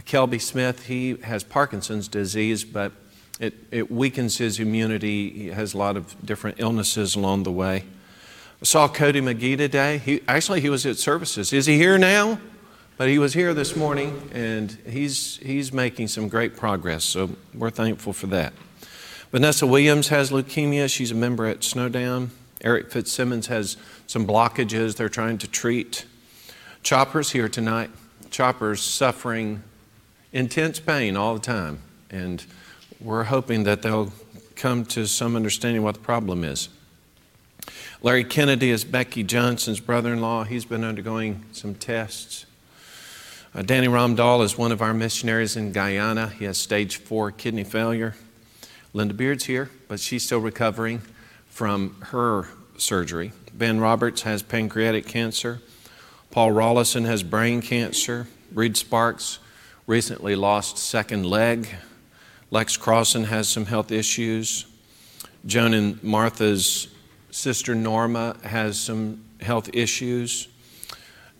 Kelby 0.00 0.42
Smith, 0.42 0.86
he 0.86 1.16
has 1.22 1.42
Parkinson's 1.42 2.06
disease, 2.06 2.64
but 2.64 2.92
it, 3.40 3.54
it 3.70 3.90
weakens 3.90 4.36
his 4.36 4.60
immunity. 4.60 5.30
He 5.30 5.46
has 5.48 5.72
a 5.72 5.78
lot 5.78 5.96
of 5.96 6.14
different 6.26 6.60
illnesses 6.60 7.14
along 7.16 7.44
the 7.44 7.52
way. 7.52 7.84
Saw 8.62 8.86
Cody 8.86 9.20
McGee 9.20 9.56
today. 9.56 9.98
He, 9.98 10.20
actually, 10.28 10.60
he 10.60 10.70
was 10.70 10.86
at 10.86 10.96
services. 10.96 11.52
Is 11.52 11.66
he 11.66 11.76
here 11.76 11.98
now? 11.98 12.38
But 12.96 13.08
he 13.08 13.18
was 13.18 13.34
here 13.34 13.54
this 13.54 13.74
morning, 13.74 14.30
and 14.32 14.70
he's, 14.88 15.38
he's 15.38 15.72
making 15.72 16.06
some 16.08 16.28
great 16.28 16.56
progress, 16.56 17.02
so 17.02 17.30
we're 17.52 17.70
thankful 17.70 18.12
for 18.12 18.28
that. 18.28 18.52
Vanessa 19.32 19.66
Williams 19.66 20.08
has 20.08 20.30
leukemia. 20.30 20.88
She's 20.88 21.10
a 21.10 21.14
member 21.14 21.46
at 21.46 21.64
Snowdown. 21.64 22.30
Eric 22.60 22.92
Fitzsimmons 22.92 23.48
has 23.48 23.76
some 24.06 24.26
blockages 24.26 24.94
they're 24.94 25.08
trying 25.08 25.38
to 25.38 25.48
treat. 25.48 26.04
Chopper's 26.84 27.32
here 27.32 27.48
tonight. 27.48 27.90
Chopper's 28.30 28.80
suffering 28.80 29.64
intense 30.32 30.78
pain 30.78 31.16
all 31.16 31.34
the 31.34 31.40
time, 31.40 31.80
and 32.10 32.44
we're 33.00 33.24
hoping 33.24 33.64
that 33.64 33.82
they'll 33.82 34.12
come 34.54 34.84
to 34.84 35.06
some 35.06 35.34
understanding 35.34 35.82
what 35.82 35.94
the 35.94 36.00
problem 36.00 36.44
is. 36.44 36.68
Larry 38.04 38.24
Kennedy 38.24 38.70
is 38.70 38.82
Becky 38.82 39.22
Johnson's 39.22 39.78
brother 39.78 40.12
in 40.12 40.20
law. 40.20 40.42
He's 40.42 40.64
been 40.64 40.82
undergoing 40.82 41.44
some 41.52 41.76
tests. 41.76 42.46
Uh, 43.54 43.62
Danny 43.62 43.86
Ramdahl 43.86 44.42
is 44.42 44.58
one 44.58 44.72
of 44.72 44.82
our 44.82 44.92
missionaries 44.92 45.54
in 45.54 45.70
Guyana. 45.70 46.26
He 46.26 46.44
has 46.46 46.58
stage 46.58 46.96
four 46.96 47.30
kidney 47.30 47.62
failure. 47.62 48.16
Linda 48.92 49.14
Beard's 49.14 49.44
here, 49.44 49.70
but 49.86 50.00
she's 50.00 50.24
still 50.24 50.40
recovering 50.40 51.00
from 51.48 51.94
her 52.06 52.48
surgery. 52.76 53.30
Ben 53.54 53.78
Roberts 53.78 54.22
has 54.22 54.42
pancreatic 54.42 55.06
cancer. 55.06 55.60
Paul 56.32 56.50
Rollison 56.50 57.04
has 57.04 57.22
brain 57.22 57.62
cancer. 57.62 58.26
Reed 58.52 58.76
Sparks 58.76 59.38
recently 59.86 60.34
lost 60.34 60.76
second 60.76 61.24
leg. 61.24 61.68
Lex 62.50 62.76
Crossan 62.76 63.24
has 63.24 63.48
some 63.48 63.66
health 63.66 63.92
issues. 63.92 64.66
Joan 65.46 65.72
and 65.72 66.02
Martha's 66.02 66.88
sister 67.32 67.74
Norma 67.74 68.36
has 68.44 68.78
some 68.78 69.24
health 69.40 69.70
issues. 69.72 70.48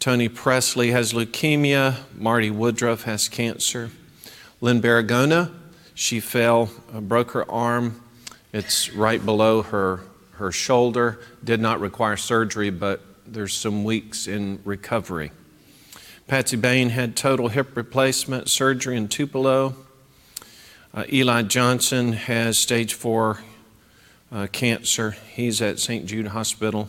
Tony 0.01 0.29
Presley 0.29 0.91
has 0.91 1.13
leukemia. 1.13 1.99
Marty 2.17 2.51
Woodruff 2.51 3.05
has 3.05 3.29
cancer. 3.29 3.91
Lynn 4.61 4.81
Baragona, 4.81 5.53
she 5.95 6.19
fell, 6.19 6.71
uh, 6.93 7.01
broke 7.01 7.33
her 7.33 7.49
arm. 7.49 8.03
It's 8.53 8.93
right 8.93 9.25
below 9.25 9.63
her, 9.63 10.01
her 10.33 10.51
shoulder. 10.51 11.21
Did 11.45 11.61
not 11.61 11.79
require 11.79 12.17
surgery, 12.17 12.71
but 12.71 13.01
there's 13.27 13.53
some 13.53 13.85
weeks 13.85 14.27
in 14.27 14.61
recovery. 14.65 15.31
Patsy 16.27 16.57
Bain 16.57 16.89
had 16.89 17.17
total 17.17 17.49
hip 17.49 17.77
replacement 17.77 18.49
surgery 18.49 18.97
in 18.97 19.09
Tupelo. 19.09 19.77
Uh, 20.95 21.05
Eli 21.13 21.43
Johnson 21.43 22.13
has 22.13 22.59
stage 22.59 22.95
four 22.95 23.41
uh, 24.33 24.47
cancer. 24.51 25.13
He's 25.35 25.61
at 25.61 25.79
St. 25.79 26.07
Jude 26.07 26.29
Hospital. 26.29 26.89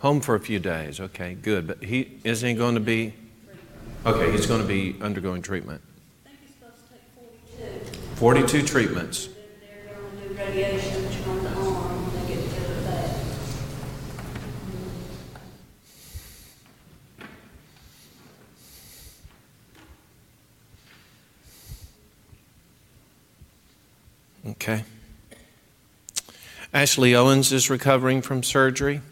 Home 0.00 0.20
for 0.20 0.34
a 0.34 0.40
few 0.40 0.58
days. 0.58 1.00
Okay, 1.00 1.34
good. 1.34 1.66
But 1.66 1.82
he 1.84 2.18
isn't 2.24 2.48
he 2.48 2.54
going 2.54 2.74
to 2.74 2.80
be? 2.80 3.14
Okay, 4.06 4.32
he's 4.32 4.46
going 4.46 4.62
to 4.62 4.66
be 4.66 4.96
undergoing 5.02 5.42
treatment. 5.42 5.82
I 6.24 6.28
think 6.28 6.40
he's 6.40 6.54
supposed 6.54 6.88
to 6.88 7.62
take 7.62 8.16
forty-two. 8.16 8.60
42 8.60 8.66
treatments. 8.66 9.28
They're 9.28 9.94
gonna 9.94 10.28
do 10.28 10.34
radiation 10.34 11.06
on 11.28 11.44
the 11.44 11.50
arm 11.50 12.12
when 12.12 12.26
they 12.26 12.34
get 12.34 12.50
together 12.50 12.80
back. 12.82 13.10
Okay. 24.46 24.84
Ashley 26.72 27.14
Owens 27.14 27.52
is 27.52 27.68
recovering 27.68 28.22
from 28.22 28.42
surgery. 28.42 29.02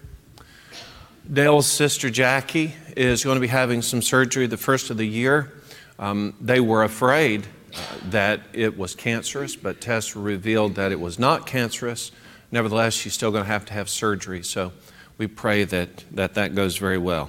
Dale's 1.30 1.66
sister 1.66 2.08
Jackie 2.08 2.72
is 2.96 3.24
going 3.24 3.36
to 3.36 3.40
be 3.40 3.48
having 3.48 3.82
some 3.82 4.00
surgery 4.00 4.46
the 4.46 4.56
first 4.56 4.88
of 4.88 4.96
the 4.96 5.04
year. 5.04 5.52
Um, 5.98 6.34
they 6.40 6.60
were 6.60 6.82
afraid 6.82 7.46
uh, 7.74 7.78
that 8.04 8.40
it 8.54 8.78
was 8.78 8.94
cancerous, 8.94 9.54
but 9.54 9.82
tests 9.82 10.16
revealed 10.16 10.76
that 10.76 10.92
it 10.92 11.00
was 11.00 11.18
not 11.18 11.46
cancerous. 11.46 12.10
Nevertheless, 12.50 12.94
she's 12.94 13.12
still 13.12 13.30
going 13.30 13.44
to 13.44 13.50
have 13.50 13.66
to 13.66 13.74
have 13.74 13.90
surgery. 13.90 14.42
So 14.42 14.72
we 15.18 15.26
pray 15.26 15.64
that 15.64 16.04
that, 16.12 16.34
that 16.34 16.54
goes 16.54 16.78
very 16.78 16.96
well. 16.96 17.28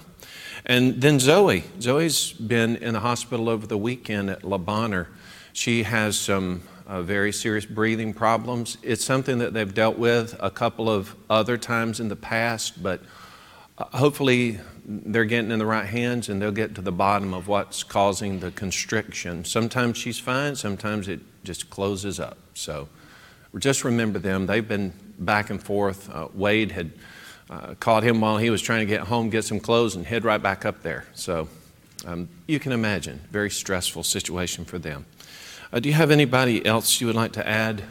And 0.65 1.01
then 1.01 1.19
Zoe. 1.19 1.65
Zoe's 1.81 2.31
been 2.31 2.77
in 2.77 2.93
the 2.93 3.01
hospital 3.01 3.49
over 3.49 3.67
the 3.67 3.77
weekend 3.77 4.29
at 4.29 4.45
Le 4.45 4.57
Bonheur. 4.57 5.09
She 5.51 5.83
has 5.83 6.17
some 6.17 6.61
uh, 6.89 7.03
very 7.03 7.31
serious 7.31 7.65
breathing 7.65 8.13
problems. 8.13 8.77
It's 8.81 9.05
something 9.05 9.37
that 9.37 9.53
they've 9.53 9.73
dealt 9.73 9.99
with 9.99 10.35
a 10.39 10.49
couple 10.49 10.89
of 10.89 11.15
other 11.29 11.55
times 11.55 11.99
in 11.99 12.07
the 12.07 12.15
past, 12.15 12.81
but 12.81 13.01
uh, 13.77 13.85
hopefully 13.95 14.59
they're 14.85 15.25
getting 15.25 15.51
in 15.51 15.59
the 15.59 15.67
right 15.67 15.85
hands 15.85 16.29
and 16.29 16.41
they'll 16.41 16.51
get 16.51 16.73
to 16.75 16.81
the 16.81 16.91
bottom 16.91 17.31
of 17.31 17.47
what's 17.47 17.83
causing 17.83 18.39
the 18.39 18.49
constriction. 18.49 19.45
Sometimes 19.45 19.97
she's 19.97 20.17
fine, 20.17 20.55
sometimes 20.55 21.07
it 21.07 21.19
just 21.43 21.69
closes 21.69 22.19
up. 22.19 22.39
So 22.55 22.89
just 23.59 23.83
remember 23.83 24.17
them. 24.17 24.47
They've 24.47 24.67
been 24.67 24.91
back 25.19 25.51
and 25.51 25.61
forth. 25.61 26.09
Uh, 26.09 26.29
Wade 26.33 26.71
had 26.71 26.91
uh, 27.51 27.75
caught 27.79 28.01
him 28.01 28.19
while 28.19 28.37
he 28.37 28.49
was 28.49 28.63
trying 28.63 28.79
to 28.79 28.85
get 28.87 29.01
home, 29.01 29.29
get 29.29 29.43
some 29.43 29.59
clothes, 29.59 29.95
and 29.95 30.07
head 30.07 30.25
right 30.25 30.41
back 30.41 30.65
up 30.65 30.81
there. 30.81 31.05
So 31.13 31.49
um, 32.07 32.29
you 32.47 32.59
can 32.59 32.71
imagine, 32.71 33.21
very 33.29 33.51
stressful 33.51 34.03
situation 34.03 34.65
for 34.65 34.79
them. 34.79 35.05
Uh, 35.71 35.79
do 35.79 35.87
you 35.87 35.93
have 35.93 36.09
anybody 36.09 36.65
else 36.65 36.99
you 36.99 37.05
would 37.05 37.15
like 37.15 37.31
to 37.31 37.47
add? 37.47 37.83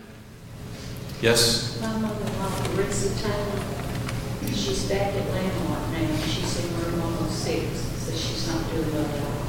Yes? 1.23 1.81
My 1.81 1.97
mother-in-law, 1.97 2.51
Taylor, 2.75 4.53
She's 4.53 4.89
back 4.89 5.15
at 5.15 5.31
Landmark 5.31 5.93
now, 5.93 6.17
she's 6.27 6.65
in 6.65 6.77
room 6.77 7.01
almost 7.03 7.45
six, 7.45 7.79
so 7.79 8.11
she's 8.17 8.49
not 8.49 8.69
doing 8.73 8.93
well 8.93 9.05
at 9.05 9.23
all. 9.23 9.43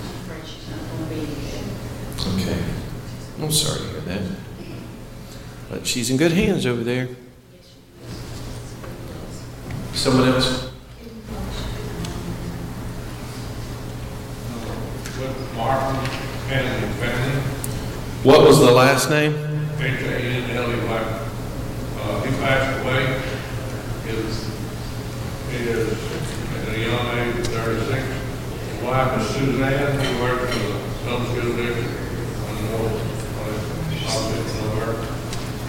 I'm 0.00 0.16
afraid 0.22 0.46
she's 0.46 0.70
not 0.70 0.80
gonna 0.90 1.10
be 1.10 1.26
here. 1.26 1.64
Okay. 2.36 2.64
I'm 3.42 3.52
sorry 3.52 3.80
to 3.80 3.88
hear 3.88 4.00
that. 4.00 4.22
But 5.68 5.86
she's 5.86 6.08
in 6.08 6.16
good 6.16 6.32
hands 6.32 6.64
over 6.64 6.82
there. 6.82 7.08
Someone 9.92 10.28
else? 10.28 10.70
With 15.18 15.54
Martin 15.56 15.96
and 16.50 16.94
family, 16.96 17.40
What 18.22 18.42
was 18.46 18.58
the 18.58 18.70
last 18.70 19.08
name? 19.08 19.32
H 19.80 20.02
A 20.02 20.16
N 20.18 20.50
L 20.56 20.70
E 20.70 20.76
Y. 20.76 21.20
Uh, 22.00 22.22
he 22.22 22.30
passed 22.36 22.82
away. 22.84 23.02
His, 24.04 24.44
he 25.50 25.56
is 25.56 25.88
at 25.88 26.74
a 26.74 26.78
young 26.78 27.06
age 27.18 27.38
of 27.38 27.46
thirty-six. 27.46 28.04
His 28.04 28.82
wife 28.82 29.20
is 29.20 29.26
Suzanne, 29.34 30.04
he 30.04 30.20
worked 30.20 30.52
for 30.52 30.58
the 30.58 30.72
Southern 31.04 31.26
School 31.26 31.56
District 31.56 31.94
on 32.48 32.54
the 32.56 32.62
north, 32.76 32.98
on 33.40 33.48
the 33.88 33.96
opposite 34.04 34.64
of 34.66 34.72
her. 34.82 34.92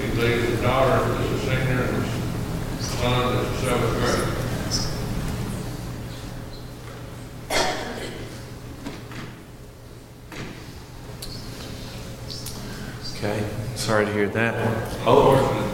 He 0.01 0.07
leaves 0.21 0.43
his 0.49 0.59
daughter 0.61 1.13
as 1.15 1.31
a 1.31 1.39
senior 1.39 1.83
and 1.83 2.03
his 2.03 2.85
son 2.85 3.35
is 3.37 3.47
a 3.47 3.61
seventh 3.61 3.95
grade. 3.95 4.46
Okay. 13.27 13.43
Sorry 13.75 14.05
to 14.05 14.13
hear 14.13 14.29
that. 14.29 14.55
Unfortunately, 14.99 15.67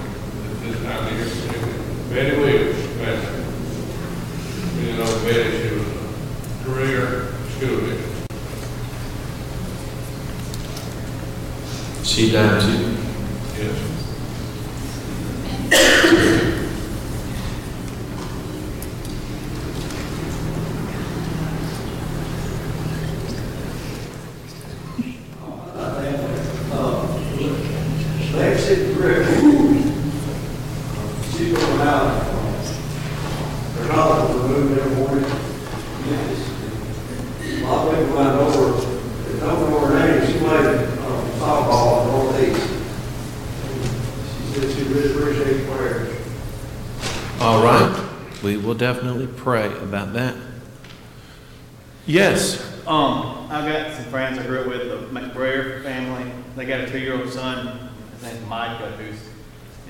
this 0.64 0.82
time 0.82 1.06
of 1.06 1.14
year, 1.14 1.28
Betty 2.10 2.38
Williams, 2.38 2.80
You 4.82 4.94
know, 4.94 5.06
Betty, 5.24 5.70
she 5.70 5.76
was 5.76 5.88
a 5.88 6.64
career 6.66 7.04
school 7.52 7.80
teacher. 7.82 8.10
She 12.04 12.32
died 12.32 12.62
too. 12.62 12.98
Yes. 13.62 13.90
Lexi 28.34 28.96
Brick. 28.96 29.28
She's 31.32 31.54
going 31.54 31.82
out. 31.82 32.24
Her 33.76 33.86
collar 33.90 34.22
removed 34.34 34.80
every 34.80 34.96
morning. 34.96 35.30
Yes. 36.10 36.38
A 37.62 37.64
lot 37.64 37.88
of 37.88 37.94
people 38.00 38.16
went 38.18 38.30
over, 38.30 38.64
they 39.32 39.40
don't 39.40 39.70
know 39.70 39.80
her 39.80 39.94
name, 40.00 40.26
she 40.26 40.34
played 40.40 40.66
um, 41.00 41.22
softball 41.40 42.02
in 42.02 42.06
the 42.08 42.12
Northeast. 42.18 42.66
She 44.36 44.42
said 44.54 44.68
she 44.76 44.82
really 44.92 45.10
appreciates 45.16 45.64
prayers. 45.70 46.10
All 47.40 47.60
right. 47.64 47.94
We 48.44 48.58
will 48.58 48.74
definitely 48.76 49.28
pray 49.28 49.68
about 49.78 50.14
that. 50.14 50.36
Yes. 52.14 52.62
Um, 52.86 53.48
I've 53.50 53.66
got 53.68 53.92
some 53.96 54.06
friends 54.06 54.38
I 54.38 54.46
grew 54.46 54.60
up 54.62 54.68
with, 54.68 54.88
the 54.88 55.20
McBrayer 55.20 55.82
family. 55.82 56.32
They 56.56 56.64
got 56.64 56.82
a 56.82 56.88
two-year-old 56.88 57.28
son. 57.28 57.90
His 58.14 58.22
name's 58.22 58.48
Micah, 58.48 58.92
who's 58.92 59.20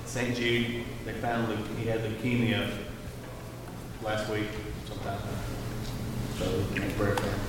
at 0.02 0.08
St. 0.08 0.34
Jude. 0.34 0.86
They 1.04 1.12
found 1.16 1.50
leu- 1.50 1.76
he 1.76 1.86
had 1.86 2.00
leukemia 2.00 2.78
last 4.02 4.30
week 4.30 4.48
sometime. 4.88 5.20
So 6.40 6.46
McBrayer 6.76 7.20
family. 7.20 7.40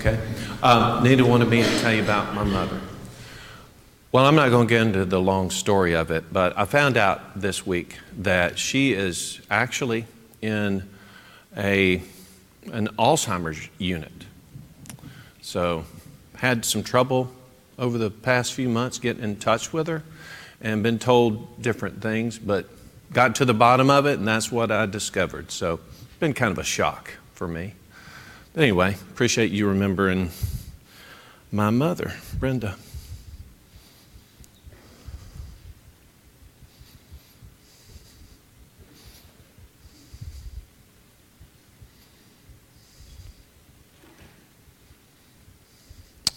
Okay. 0.00 0.18
Um, 0.62 1.28
one 1.28 1.42
of 1.42 1.50
me 1.50 1.62
to 1.62 1.80
tell 1.80 1.92
you 1.92 2.02
about 2.02 2.34
my 2.34 2.42
mother. 2.42 2.80
Well, 4.12 4.24
I'm 4.24 4.34
not 4.34 4.48
going 4.48 4.66
to 4.66 4.70
get 4.70 4.80
into 4.80 5.04
the 5.04 5.20
long 5.20 5.50
story 5.50 5.94
of 5.94 6.10
it, 6.10 6.32
but 6.32 6.56
I 6.58 6.64
found 6.64 6.96
out 6.96 7.38
this 7.38 7.66
week 7.66 7.98
that 8.16 8.58
she 8.58 8.94
is 8.94 9.42
actually 9.50 10.06
in 10.40 10.88
a, 11.54 12.00
an 12.72 12.88
Alzheimer's 12.98 13.68
unit. 13.76 14.24
So, 15.42 15.84
had 16.36 16.64
some 16.64 16.82
trouble 16.82 17.30
over 17.78 17.98
the 17.98 18.10
past 18.10 18.54
few 18.54 18.70
months 18.70 18.98
getting 18.98 19.22
in 19.22 19.36
touch 19.36 19.70
with 19.70 19.86
her 19.86 20.02
and 20.62 20.82
been 20.82 20.98
told 20.98 21.60
different 21.60 22.00
things, 22.00 22.38
but 22.38 22.70
got 23.12 23.34
to 23.34 23.44
the 23.44 23.52
bottom 23.52 23.90
of 23.90 24.06
it, 24.06 24.18
and 24.18 24.26
that's 24.26 24.50
what 24.50 24.72
I 24.72 24.86
discovered. 24.86 25.50
So, 25.50 25.78
been 26.20 26.32
kind 26.32 26.52
of 26.52 26.58
a 26.58 26.64
shock 26.64 27.12
for 27.34 27.46
me. 27.46 27.74
Anyway, 28.56 28.96
appreciate 29.12 29.52
you 29.52 29.68
remembering 29.68 30.30
my 31.52 31.70
mother, 31.70 32.14
Brenda. 32.38 32.76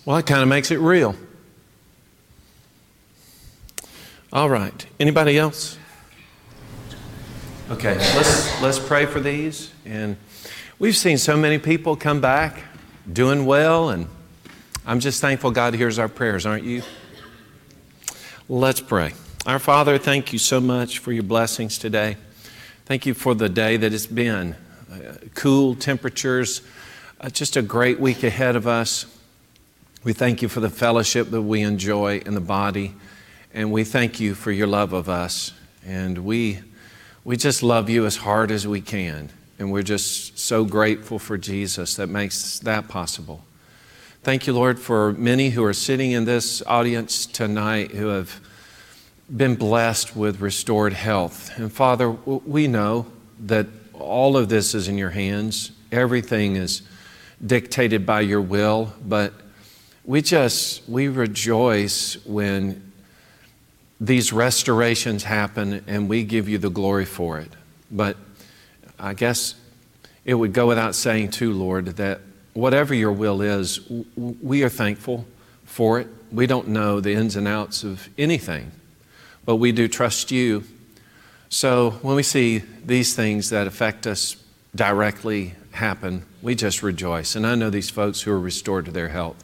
Well, 0.06 0.18
that 0.18 0.26
kind 0.28 0.42
of 0.42 0.50
makes 0.50 0.70
it 0.70 0.80
real. 0.80 1.16
All 4.32 4.50
right. 4.50 4.86
Anybody 5.00 5.38
else? 5.38 5.78
Okay, 7.72 7.96
let's 7.96 8.62
let's 8.62 8.80
pray 8.80 9.06
for 9.06 9.20
these 9.20 9.72
and 9.86 10.18
We've 10.84 10.98
seen 10.98 11.18
so 11.18 11.38
many 11.38 11.60
people 11.60 11.96
come 11.96 12.20
back 12.20 12.62
doing 13.10 13.46
well, 13.46 13.90
and 13.90 14.06
I'm 14.86 15.00
just 15.00 15.22
thankful 15.22 15.50
God 15.50 15.74
hears 15.76 15.98
our 15.98 16.10
prayers, 16.10 16.46
aren't 16.46 16.66
you? 16.66 16.84
Let's 18.50 18.82
pray. 18.82 19.14
Our 19.46 19.60
Father, 19.60 19.98
thank 19.98 20.34
you 20.34 20.40
so 20.40 20.60
much 20.60 21.00
for 21.00 21.14
your 21.14 21.24
blessings 21.24 21.78
today. 21.78 22.18
Thank 22.86 23.06
you 23.06 23.14
for 23.14 23.34
the 23.34 23.48
day 23.48 23.78
that 23.78 23.94
it's 23.94 24.08
been. 24.08 24.58
Uh, 24.92 25.14
cool 25.36 25.74
temperatures, 25.74 26.62
uh, 27.22 27.30
just 27.30 27.56
a 27.56 27.62
great 27.62 28.02
week 28.02 28.22
ahead 28.22 28.58
of 28.58 28.68
us. 28.68 29.06
We 30.04 30.12
thank 30.12 30.42
you 30.42 30.50
for 30.50 30.60
the 30.60 30.70
fellowship 30.70 31.30
that 31.30 31.44
we 31.44 31.62
enjoy 31.62 32.18
in 32.26 32.34
the 32.34 32.42
body, 32.42 32.94
and 33.54 33.72
we 33.72 33.86
thank 33.86 34.20
you 34.20 34.36
for 34.36 34.52
your 34.52 34.68
love 34.68 34.92
of 34.92 35.08
us. 35.08 35.54
And 35.86 36.26
we, 36.26 36.60
we 37.24 37.38
just 37.38 37.64
love 37.64 37.90
you 37.90 38.06
as 38.06 38.18
hard 38.18 38.52
as 38.52 38.68
we 38.68 38.82
can. 38.82 39.30
And 39.60 39.72
we're 39.72 39.84
just 39.84 40.40
so 40.40 40.66
grateful 40.66 41.20
for 41.20 41.38
Jesus 41.38 41.96
that 41.96 42.08
makes 42.08 42.60
that 42.60 42.88
possible. 42.88 43.44
Thank 44.24 44.48
you, 44.48 44.54
Lord, 44.54 44.80
for 44.80 45.14
many 45.14 45.50
who 45.50 45.64
are 45.64 45.74
sitting 45.74 46.12
in 46.12 46.26
this 46.26 46.64
audience 46.66 47.26
tonight 47.26 47.92
who 47.92 48.08
have 48.08 48.40
been 49.36 49.56
blessed 49.56 50.16
with 50.16 50.40
restored 50.40 50.94
health. 50.94 51.58
And 51.58 51.72
Father, 51.72 52.10
we 52.10 52.68
know 52.68 53.08
that 53.42 53.68
all 53.94 54.38
of 54.38 54.50
this 54.50 54.74
is 54.74 54.88
in 54.88 54.98
your 54.98 55.10
hands, 55.10 55.72
everything 55.92 56.56
is 56.56 56.82
dictated 57.46 58.06
by 58.06 58.22
your 58.22 58.42
will, 58.42 58.94
but 59.06 59.34
we 60.06 60.22
just, 60.22 60.88
we 60.90 61.08
rejoice 61.08 62.18
when 62.26 62.92
these 64.00 64.34
restorations 64.34 65.24
happen 65.24 65.84
and 65.88 66.10
we 66.10 66.24
give 66.24 66.50
you 66.50 66.58
the 66.58 66.70
glory 66.70 67.06
for 67.06 67.40
it. 67.40 67.52
But 67.90 68.18
I 69.00 69.14
guess 69.14 69.56
it 70.26 70.36
would 70.36 70.54
go 70.54 70.68
without 70.68 70.96
saying, 70.96 71.32
too, 71.32 71.54
Lord, 71.54 71.86
that 71.98 72.22
whatever 72.54 72.94
your 72.94 73.12
will 73.12 73.42
is, 73.42 73.80
we 74.16 74.64
are 74.64 74.70
thankful 74.70 75.26
for 75.66 76.00
it. 76.00 76.08
We 76.32 76.48
don't 76.48 76.70
know 76.70 77.00
the 77.00 77.14
ins 77.14 77.36
and 77.36 77.48
outs 77.48 77.84
of 77.84 78.10
anything, 78.18 78.72
but 79.46 79.58
we 79.58 79.72
do 79.72 79.88
trust 79.88 80.32
you. 80.32 80.64
So 81.50 81.92
when 82.02 82.16
we 82.16 82.24
see 82.24 82.60
these 82.86 83.16
things 83.16 83.50
that 83.50 83.68
affect 83.68 84.08
us 84.08 84.38
directly 84.76 85.54
happen, 85.72 86.26
we 86.42 86.56
just 86.56 86.82
rejoice. 86.82 87.36
And 87.36 87.46
I 87.46 87.56
know 87.56 87.70
these 87.70 87.90
folks 87.90 88.22
who 88.22 88.32
are 88.32 88.40
restored 88.40 88.86
to 88.86 88.92
their 88.92 89.10
health 89.10 89.44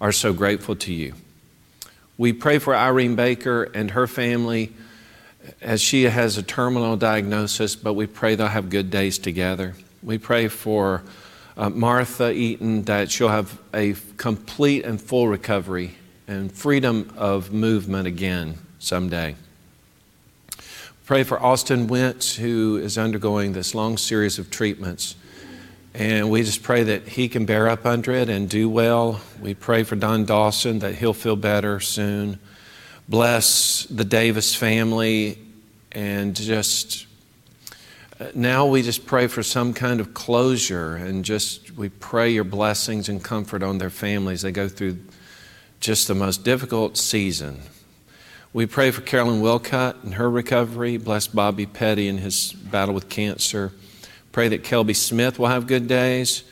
are 0.00 0.12
so 0.12 0.32
grateful 0.32 0.76
to 0.76 0.92
you. 0.92 1.14
We 2.18 2.32
pray 2.32 2.58
for 2.58 2.74
Irene 2.74 3.14
Baker 3.16 3.64
and 3.64 3.92
her 3.92 4.06
family 4.06 4.72
as 5.60 5.80
she 5.80 6.04
has 6.04 6.36
a 6.36 6.42
terminal 6.42 6.96
diagnosis, 6.96 7.76
but 7.76 7.94
we 7.94 8.06
pray 8.06 8.34
they'll 8.34 8.48
have 8.48 8.70
good 8.70 8.90
days 8.90 9.18
together. 9.18 9.74
We 10.02 10.18
pray 10.18 10.48
for 10.48 11.02
uh, 11.56 11.70
Martha 11.70 12.32
Eaton 12.32 12.82
that 12.84 13.10
she'll 13.10 13.28
have 13.28 13.58
a 13.72 13.94
complete 14.16 14.84
and 14.84 15.00
full 15.00 15.28
recovery 15.28 15.96
and 16.28 16.52
freedom 16.52 17.12
of 17.16 17.52
movement 17.52 18.06
again 18.06 18.58
someday. 18.78 19.36
Pray 21.06 21.22
for 21.22 21.40
Austin 21.40 21.86
Wentz, 21.86 22.36
who 22.36 22.76
is 22.76 22.98
undergoing 22.98 23.52
this 23.52 23.74
long 23.74 23.96
series 23.96 24.38
of 24.38 24.50
treatments. 24.50 25.14
And 25.94 26.30
we 26.30 26.42
just 26.42 26.62
pray 26.62 26.82
that 26.82 27.08
he 27.08 27.28
can 27.28 27.46
bear 27.46 27.68
up 27.68 27.86
under 27.86 28.12
it 28.12 28.28
and 28.28 28.50
do 28.50 28.68
well. 28.68 29.20
We 29.40 29.54
pray 29.54 29.82
for 29.82 29.96
Don 29.96 30.24
Dawson 30.24 30.80
that 30.80 30.96
he'll 30.96 31.14
feel 31.14 31.36
better 31.36 31.80
soon. 31.80 32.38
Bless 33.08 33.84
the 33.84 34.04
Davis 34.04 34.54
family 34.54 35.38
and 35.92 36.34
just 36.34 37.06
uh, 38.18 38.26
now 38.34 38.66
we 38.66 38.82
just 38.82 39.06
pray 39.06 39.28
for 39.28 39.44
some 39.44 39.72
kind 39.72 40.00
of 40.00 40.12
closure 40.12 40.96
and 40.96 41.24
just 41.24 41.70
we 41.76 41.88
pray 41.88 42.30
your 42.30 42.42
blessings 42.42 43.08
and 43.08 43.22
comfort 43.22 43.62
on 43.62 43.78
their 43.78 43.90
families. 43.90 44.42
They 44.42 44.50
go 44.50 44.68
through 44.68 44.98
just 45.78 46.08
the 46.08 46.16
most 46.16 46.42
difficult 46.42 46.96
season. 46.96 47.60
We 48.52 48.66
pray 48.66 48.90
for 48.90 49.02
Carolyn 49.02 49.40
Wilcott 49.40 50.02
and 50.02 50.14
her 50.14 50.28
recovery. 50.28 50.96
Bless 50.96 51.28
Bobby 51.28 51.66
Petty 51.66 52.08
in 52.08 52.18
his 52.18 52.54
battle 52.54 52.94
with 52.94 53.08
cancer. 53.08 53.72
Pray 54.32 54.48
that 54.48 54.64
Kelby 54.64 54.96
Smith 54.96 55.38
will 55.38 55.48
have 55.48 55.68
good 55.68 55.86
days. 55.86 56.42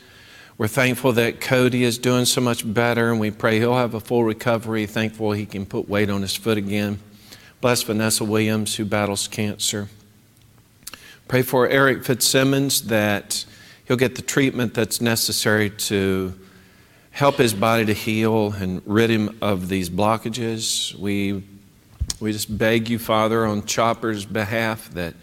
We're 0.57 0.69
thankful 0.69 1.11
that 1.11 1.41
Cody 1.41 1.83
is 1.83 1.97
doing 1.97 2.23
so 2.23 2.39
much 2.39 2.73
better, 2.73 3.11
and 3.11 3.19
we 3.19 3.29
pray 3.29 3.59
he'll 3.59 3.75
have 3.75 3.93
a 3.93 3.99
full 3.99 4.23
recovery. 4.23 4.85
Thankful 4.85 5.33
he 5.33 5.45
can 5.45 5.65
put 5.65 5.89
weight 5.89 6.09
on 6.09 6.21
his 6.21 6.33
foot 6.33 6.57
again. 6.57 6.99
Bless 7.59 7.81
Vanessa 7.83 8.23
Williams, 8.23 8.77
who 8.77 8.85
battles 8.85 9.27
cancer. 9.27 9.89
Pray 11.27 11.41
for 11.41 11.67
Eric 11.67 12.05
Fitzsimmons 12.05 12.83
that 12.83 13.43
he'll 13.83 13.97
get 13.97 14.15
the 14.15 14.21
treatment 14.21 14.73
that's 14.73 15.01
necessary 15.01 15.71
to 15.71 16.33
help 17.11 17.35
his 17.35 17.53
body 17.53 17.83
to 17.83 17.93
heal 17.93 18.53
and 18.53 18.81
rid 18.85 19.09
him 19.09 19.37
of 19.41 19.67
these 19.67 19.89
blockages. 19.89 20.95
We 20.95 21.43
we 22.21 22.31
just 22.31 22.57
beg 22.57 22.89
you, 22.89 22.97
Father, 22.97 23.45
on 23.45 23.65
Chopper's 23.65 24.23
behalf 24.23 24.89
that 24.91 25.15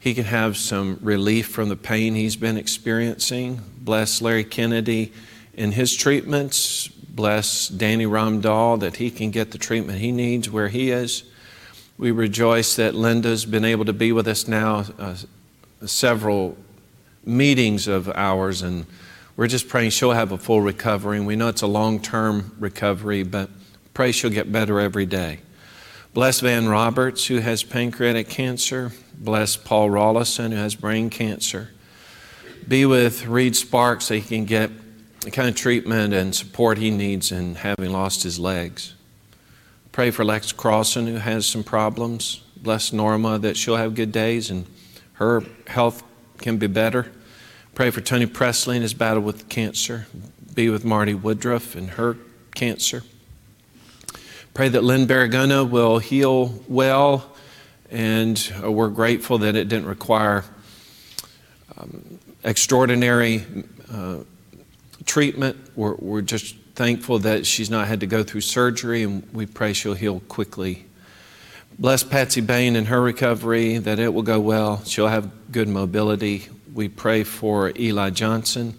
he 0.00 0.14
can 0.14 0.24
have 0.24 0.56
some 0.56 0.98
relief 1.02 1.48
from 1.48 1.68
the 1.68 1.76
pain 1.76 2.14
he's 2.14 2.36
been 2.36 2.56
experiencing. 2.56 3.60
Bless 3.78 4.22
Larry 4.22 4.44
Kennedy 4.44 5.12
in 5.54 5.72
his 5.72 5.96
treatments. 5.96 6.88
Bless 6.88 7.68
Danny 7.68 8.06
Ramdahl 8.06 8.78
that 8.80 8.96
he 8.96 9.10
can 9.10 9.30
get 9.30 9.50
the 9.50 9.58
treatment 9.58 9.98
he 9.98 10.12
needs 10.12 10.48
where 10.48 10.68
he 10.68 10.90
is. 10.90 11.24
We 11.98 12.12
rejoice 12.12 12.76
that 12.76 12.94
Linda's 12.94 13.44
been 13.44 13.64
able 13.64 13.84
to 13.86 13.92
be 13.92 14.12
with 14.12 14.28
us 14.28 14.46
now 14.46 14.84
uh, 15.00 15.16
several 15.84 16.56
meetings 17.24 17.88
of 17.88 18.08
ours, 18.10 18.62
and 18.62 18.86
we're 19.36 19.48
just 19.48 19.68
praying 19.68 19.90
she'll 19.90 20.12
have 20.12 20.30
a 20.30 20.38
full 20.38 20.60
recovery. 20.60 21.16
And 21.16 21.26
we 21.26 21.34
know 21.34 21.48
it's 21.48 21.62
a 21.62 21.66
long 21.66 22.00
term 22.00 22.54
recovery, 22.60 23.24
but 23.24 23.50
pray 23.94 24.12
she'll 24.12 24.30
get 24.30 24.52
better 24.52 24.78
every 24.78 25.06
day. 25.06 25.40
Bless 26.14 26.38
Van 26.38 26.68
Roberts, 26.68 27.26
who 27.26 27.38
has 27.38 27.64
pancreatic 27.64 28.28
cancer. 28.28 28.92
Bless 29.20 29.56
Paul 29.56 29.90
Rollison, 29.90 30.52
who 30.52 30.56
has 30.56 30.74
brain 30.74 31.10
cancer. 31.10 31.70
Be 32.66 32.86
with 32.86 33.26
Reed 33.26 33.56
Sparks 33.56 34.06
so 34.06 34.14
he 34.14 34.20
can 34.20 34.44
get 34.44 34.70
the 35.20 35.30
kind 35.30 35.48
of 35.48 35.56
treatment 35.56 36.14
and 36.14 36.34
support 36.34 36.78
he 36.78 36.90
needs 36.90 37.32
in 37.32 37.56
having 37.56 37.90
lost 37.90 38.22
his 38.22 38.38
legs. 38.38 38.94
Pray 39.90 40.12
for 40.12 40.24
Lex 40.24 40.52
Crossan, 40.52 41.08
who 41.08 41.16
has 41.16 41.46
some 41.46 41.64
problems. 41.64 42.42
Bless 42.56 42.92
Norma 42.92 43.38
that 43.40 43.56
she'll 43.56 43.76
have 43.76 43.94
good 43.94 44.12
days 44.12 44.50
and 44.50 44.66
her 45.14 45.42
health 45.66 46.04
can 46.38 46.56
be 46.56 46.68
better. 46.68 47.10
Pray 47.74 47.90
for 47.90 48.00
Tony 48.00 48.26
Presley 48.26 48.76
in 48.76 48.82
his 48.82 48.94
battle 48.94 49.22
with 49.22 49.48
cancer. 49.48 50.06
Be 50.54 50.68
with 50.68 50.84
Marty 50.84 51.14
Woodruff 51.14 51.74
and 51.74 51.90
her 51.90 52.16
cancer. 52.54 53.02
Pray 54.54 54.68
that 54.68 54.84
Lynn 54.84 55.06
Barragona 55.06 55.68
will 55.68 55.98
heal 55.98 56.62
well, 56.68 57.32
and 57.90 58.52
uh, 58.62 58.70
we're 58.70 58.88
grateful 58.88 59.38
that 59.38 59.56
it 59.56 59.68
didn't 59.68 59.86
require 59.86 60.44
um, 61.76 62.18
extraordinary 62.44 63.44
uh, 63.92 64.18
treatment. 65.06 65.56
We're, 65.74 65.94
we're 65.94 66.22
just 66.22 66.56
thankful 66.74 67.18
that 67.20 67.46
she's 67.46 67.70
not 67.70 67.88
had 67.88 68.00
to 68.00 68.06
go 68.06 68.22
through 68.22 68.42
surgery, 68.42 69.02
and 69.02 69.28
we 69.32 69.46
pray 69.46 69.72
she'll 69.72 69.94
heal 69.94 70.20
quickly. 70.28 70.84
Bless 71.78 72.02
Patsy 72.02 72.40
Bain 72.40 72.76
in 72.76 72.86
her 72.86 73.00
recovery, 73.00 73.78
that 73.78 73.98
it 73.98 74.12
will 74.12 74.22
go 74.22 74.40
well. 74.40 74.84
She'll 74.84 75.08
have 75.08 75.52
good 75.52 75.68
mobility. 75.68 76.48
We 76.74 76.88
pray 76.88 77.24
for 77.24 77.72
Eli 77.78 78.10
Johnson 78.10 78.78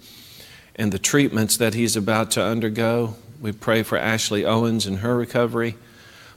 and 0.76 0.92
the 0.92 1.00
treatments 1.00 1.58
that 1.58 1.74
he's 1.74 1.96
about 1.96 2.32
to 2.32 2.44
undergo. 2.44 3.16
We 3.42 3.52
pray 3.52 3.84
for 3.84 3.98
Ashley 3.98 4.46
Owens 4.46 4.86
and 4.86 5.00
her 5.00 5.16
recovery. 5.16 5.76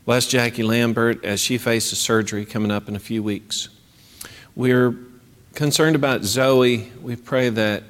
Bless 0.05 0.27
Jackie 0.27 0.65
Lambert 0.65 1.25
as 1.25 1.39
she 1.39 1.59
faces 1.59 1.97
surgery 1.97 2.45
coming 2.45 2.73
up 2.73 2.89
in 2.89 2.97
a 2.97 2.99
few 2.99 3.23
weeks. 3.23 3.69
We're 4.57 4.97
concerned 5.55 5.95
about 5.95 6.25
Zoe. 6.25 6.91
We 7.01 7.15
pray 7.15 7.51
that 7.51 7.85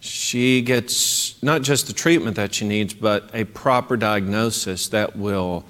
she 0.00 0.60
gets 0.62 1.40
not 1.40 1.62
just 1.62 1.86
the 1.86 1.92
treatment 1.92 2.34
that 2.34 2.52
she 2.52 2.66
needs, 2.66 2.94
but 2.94 3.30
a 3.32 3.44
proper 3.44 3.96
diagnosis 3.96 4.88
that 4.88 5.14
will 5.14 5.64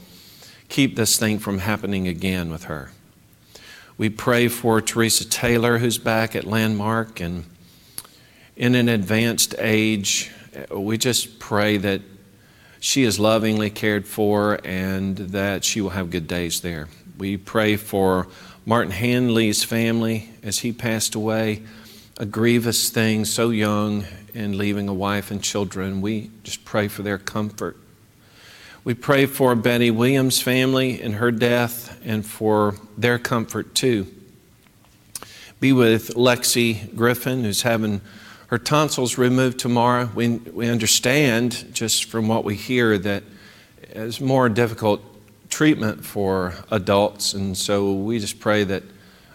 keep 0.70 0.96
this 0.96 1.18
thing 1.18 1.38
from 1.38 1.58
happening 1.58 2.08
again 2.08 2.50
with 2.50 2.64
her. 2.64 2.90
We 3.98 4.08
pray 4.08 4.48
for 4.48 4.80
Teresa 4.80 5.28
Taylor, 5.28 5.76
who's 5.76 5.98
back 5.98 6.34
at 6.34 6.44
Landmark 6.44 7.20
and 7.20 7.44
in 8.56 8.74
an 8.74 8.88
advanced 8.88 9.54
age. 9.58 10.30
We 10.70 10.96
just 10.96 11.38
pray 11.38 11.76
that 11.76 12.00
she 12.82 13.04
is 13.04 13.20
lovingly 13.20 13.70
cared 13.70 14.08
for 14.08 14.58
and 14.64 15.16
that 15.16 15.64
she 15.64 15.80
will 15.80 15.90
have 15.90 16.10
good 16.10 16.26
days 16.26 16.62
there. 16.62 16.88
We 17.16 17.36
pray 17.36 17.76
for 17.76 18.26
Martin 18.66 18.90
Hanley's 18.90 19.62
family 19.62 20.30
as 20.42 20.58
he 20.58 20.72
passed 20.72 21.14
away, 21.14 21.62
a 22.18 22.26
grievous 22.26 22.90
thing, 22.90 23.24
so 23.24 23.50
young 23.50 24.04
and 24.34 24.56
leaving 24.56 24.88
a 24.88 24.92
wife 24.92 25.30
and 25.30 25.40
children. 25.40 26.00
We 26.00 26.32
just 26.42 26.64
pray 26.64 26.88
for 26.88 27.02
their 27.02 27.18
comfort. 27.18 27.76
We 28.82 28.94
pray 28.94 29.26
for 29.26 29.54
Betty 29.54 29.92
Williams' 29.92 30.40
family 30.40 31.00
and 31.00 31.14
her 31.14 31.30
death 31.30 32.00
and 32.04 32.26
for 32.26 32.74
their 32.98 33.20
comfort 33.20 33.76
too. 33.76 34.08
Be 35.60 35.72
with 35.72 36.16
Lexi 36.16 36.92
Griffin, 36.96 37.44
who's 37.44 37.62
having 37.62 38.00
her 38.52 38.58
tonsils 38.58 39.16
removed 39.16 39.58
tomorrow. 39.58 40.10
We, 40.14 40.28
we 40.28 40.68
understand, 40.68 41.70
just 41.72 42.04
from 42.04 42.28
what 42.28 42.44
we 42.44 42.54
hear, 42.54 42.98
that 42.98 43.22
it's 43.80 44.20
more 44.20 44.50
difficult 44.50 45.00
treatment 45.48 46.04
for 46.04 46.52
adults, 46.70 47.32
and 47.32 47.56
so 47.56 47.94
we 47.94 48.18
just 48.18 48.40
pray 48.40 48.64
that 48.64 48.82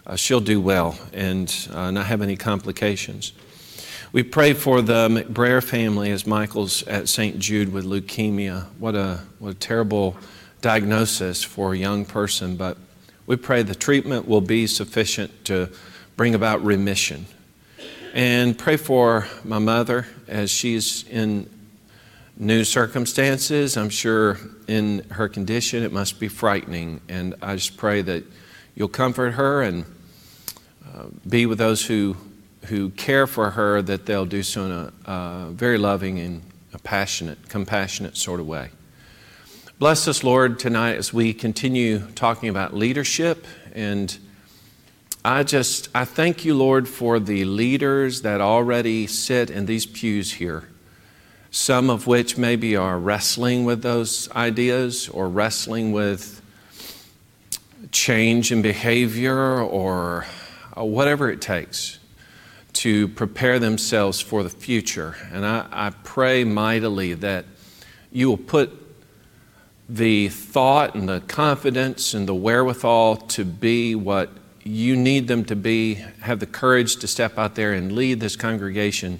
uh, 0.05 0.15
she'll 0.15 0.39
do 0.39 0.61
well 0.61 0.99
and 1.13 1.51
uh, 1.73 1.89
not 1.89 2.05
have 2.05 2.21
any 2.21 2.35
complications. 2.35 3.33
We 4.11 4.21
pray 4.21 4.53
for 4.53 4.83
the 4.83 5.09
McBrayer 5.09 5.63
family 5.63 6.11
as 6.11 6.27
Michael's 6.27 6.83
at 6.83 7.09
St. 7.09 7.39
Jude 7.39 7.73
with 7.73 7.85
leukemia. 7.85 8.65
What 8.77 8.93
a, 8.93 9.21
what 9.39 9.49
a 9.49 9.55
terrible 9.55 10.15
diagnosis 10.61 11.43
for 11.43 11.73
a 11.73 11.77
young 11.77 12.05
person, 12.05 12.55
but 12.55 12.77
we 13.25 13.35
pray 13.35 13.63
the 13.63 13.73
treatment 13.73 14.27
will 14.27 14.41
be 14.41 14.67
sufficient 14.67 15.43
to 15.45 15.69
bring 16.15 16.35
about 16.35 16.63
remission 16.63 17.25
and 18.17 18.57
pray 18.57 18.77
for 18.77 19.27
my 19.43 19.59
mother 19.59 20.07
as 20.27 20.49
she's 20.49 21.07
in 21.07 21.47
new 22.35 22.63
circumstances. 22.63 23.77
I'm 23.77 23.91
sure 23.91 24.39
in 24.67 25.03
her 25.11 25.29
condition 25.29 25.83
it 25.83 25.93
must 25.93 26.19
be 26.19 26.27
frightening. 26.27 26.99
And 27.07 27.35
I 27.43 27.57
just 27.57 27.77
pray 27.77 28.01
that 28.01 28.23
you'll 28.73 28.87
comfort 28.87 29.35
her 29.35 29.61
and 29.61 29.85
uh, 30.83 31.03
be 31.29 31.45
with 31.45 31.59
those 31.59 31.85
who, 31.85 32.17
who 32.65 32.89
care 32.89 33.27
for 33.27 33.51
her, 33.51 33.83
that 33.83 34.07
they'll 34.07 34.25
do 34.25 34.41
so 34.41 34.65
in 34.65 34.71
a 34.71 34.93
uh, 35.05 35.49
very 35.51 35.77
loving 35.77 36.17
and 36.17 36.41
a 36.73 36.79
passionate, 36.79 37.49
compassionate 37.49 38.17
sort 38.17 38.39
of 38.39 38.47
way. 38.47 38.71
Bless 39.77 40.07
us, 40.07 40.23
Lord, 40.23 40.57
tonight 40.57 40.95
as 40.95 41.13
we 41.13 41.35
continue 41.35 41.99
talking 42.15 42.49
about 42.49 42.73
leadership 42.73 43.45
and 43.75 44.17
I 45.27 45.43
just, 45.43 45.89
I 45.93 46.05
thank 46.05 46.45
you, 46.45 46.55
Lord, 46.55 46.87
for 46.87 47.19
the 47.19 47.43
leaders 47.43 48.21
that 48.21 48.39
already 48.39 49.07
sit 49.07 49.49
in 49.49 49.65
these 49.65 49.85
pews 49.85 50.31
here, 50.31 50.69
some 51.51 51.89
of 51.89 52.07
which 52.07 52.37
maybe 52.37 52.77
are 52.77 52.97
wrestling 52.97 53.65
with 53.65 53.81
those 53.81 54.31
ideas 54.31 55.09
or 55.09 55.27
wrestling 55.27 55.91
with 55.91 56.41
change 57.91 58.53
in 58.53 58.61
behavior 58.61 59.59
or 59.59 60.25
uh, 60.77 60.85
whatever 60.85 61.29
it 61.29 61.41
takes 61.41 61.99
to 62.71 63.09
prepare 63.09 63.59
themselves 63.59 64.21
for 64.21 64.43
the 64.43 64.49
future. 64.49 65.17
And 65.33 65.45
I, 65.45 65.67
I 65.69 65.89
pray 66.05 66.45
mightily 66.45 67.15
that 67.15 67.43
you 68.13 68.29
will 68.29 68.37
put 68.37 68.71
the 69.89 70.29
thought 70.29 70.95
and 70.95 71.09
the 71.09 71.19
confidence 71.19 72.13
and 72.13 72.29
the 72.29 72.35
wherewithal 72.35 73.17
to 73.17 73.43
be 73.43 73.93
what 73.93 74.29
you 74.67 74.95
need 74.95 75.27
them 75.27 75.45
to 75.45 75.55
be, 75.55 75.95
have 76.21 76.39
the 76.39 76.45
courage 76.45 76.97
to 76.97 77.07
step 77.07 77.37
out 77.37 77.55
there 77.55 77.73
and 77.73 77.93
lead 77.93 78.19
this 78.19 78.35
congregation 78.35 79.19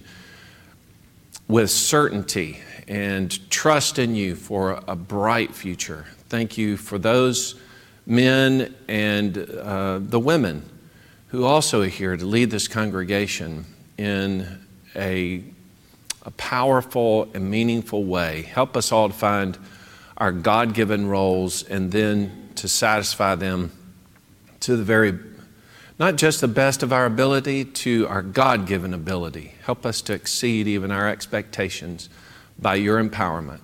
with 1.48 1.70
certainty 1.70 2.60
and 2.88 3.50
trust 3.50 3.98
in 3.98 4.16
you 4.16 4.36
for 4.36 4.84
a 4.88 4.96
bright 4.96 5.56
future. 5.56 6.06
Thank 6.30 6.58
you 6.58 6.76
for 6.78 6.98
those 6.98 7.56
men 8.06 8.76
and 8.88 9.38
uh, 9.38 10.00
the 10.02 10.20
women 10.20 10.70
who 11.30 11.46
also 11.46 11.82
are 11.82 11.88
here 11.88 12.16
to 12.16 12.26
lead 12.26 12.52
this 12.52 12.68
congregation 12.68 13.66
in 13.98 14.66
a, 14.96 15.44
a 16.24 16.32
powerful 16.32 17.30
and 17.34 17.50
meaningful 17.50 18.04
way. 18.04 18.44
Help 18.44 18.76
us 18.76 18.92
all 18.92 19.10
to 19.10 19.14
find 19.14 19.58
our 20.18 20.32
God 20.32 20.74
given 20.74 21.08
roles 21.08 21.64
and 21.64 21.92
then 21.92 22.50
to 22.56 22.68
satisfy 22.68 23.36
them 23.36 23.72
to 24.62 24.76
the 24.76 24.84
very, 24.84 25.18
not 26.00 26.16
just 26.16 26.42
the 26.42 26.48
best 26.48 26.84
of 26.84 26.94
our 26.94 27.06
ability, 27.06 27.66
to 27.66 28.08
our 28.08 28.22
God 28.22 28.68
given 28.68 28.94
ability. 28.94 29.54
Help 29.64 29.86
us 29.86 30.02
to 30.04 30.14
exceed 30.14 30.68
even 30.68 30.92
our 30.92 31.08
expectations 31.08 32.10
by 32.60 32.76
your 32.76 33.04
empowerment. 33.04 33.60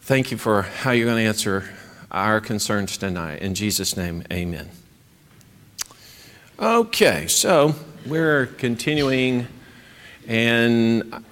Thank 0.00 0.30
you 0.32 0.36
for 0.36 0.62
how 0.62 0.90
you're 0.90 1.06
going 1.06 1.22
to 1.22 1.28
answer 1.28 1.70
our 2.10 2.40
concerns 2.40 2.96
tonight. 2.96 3.40
In 3.40 3.54
Jesus' 3.54 3.96
name, 3.96 4.24
amen. 4.32 4.68
Okay, 6.58 7.26
so 7.28 7.74
we're 8.06 8.46
continuing, 8.46 9.46
and 10.26 11.24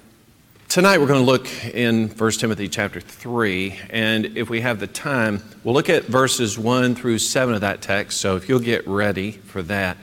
tonight 0.71 0.97
we're 0.99 1.07
going 1.07 1.19
to 1.19 1.25
look 1.25 1.49
in 1.65 2.07
1 2.07 2.31
Timothy 2.31 2.69
chapter 2.69 3.01
3. 3.01 3.77
And 3.89 4.37
if 4.37 4.49
we 4.49 4.61
have 4.61 4.79
the 4.79 4.87
time, 4.87 5.43
we'll 5.65 5.73
look 5.73 5.89
at 5.89 6.05
verses 6.05 6.57
1 6.57 6.95
through 6.95 7.17
7 7.17 7.53
of 7.53 7.59
that 7.59 7.81
text. 7.81 8.21
So 8.21 8.37
if 8.37 8.47
you'll 8.47 8.61
get 8.61 8.87
ready 8.87 9.31
for 9.31 9.61
that. 9.63 9.97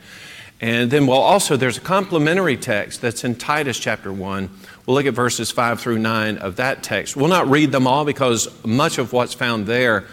And 0.61 0.91
then 0.91 1.07
we'll 1.07 1.17
also, 1.17 1.57
there's 1.57 1.79
a 1.79 1.81
complementary 1.81 2.59
text 2.59 3.01
that's 3.01 3.25
in 3.25 3.37
Titus 3.37 3.79
chapter 3.79 4.13
1. 4.13 4.51
We'll 4.85 4.95
look 4.95 5.07
at 5.07 5.15
verses 5.15 5.51
5 5.51 5.81
through 5.81 6.01
9 6.01 6.37
of 6.37 6.57
that 6.57 6.83
text. 6.83 7.17
We'll 7.17 7.29
not 7.29 7.49
read 7.49 7.73
them 7.73 7.87
all 7.87 8.05
because 8.05 8.63
much 8.63 8.99
of 8.99 9.15
what's 9.15 9.33
found 9.33 9.67
there 9.67 10.05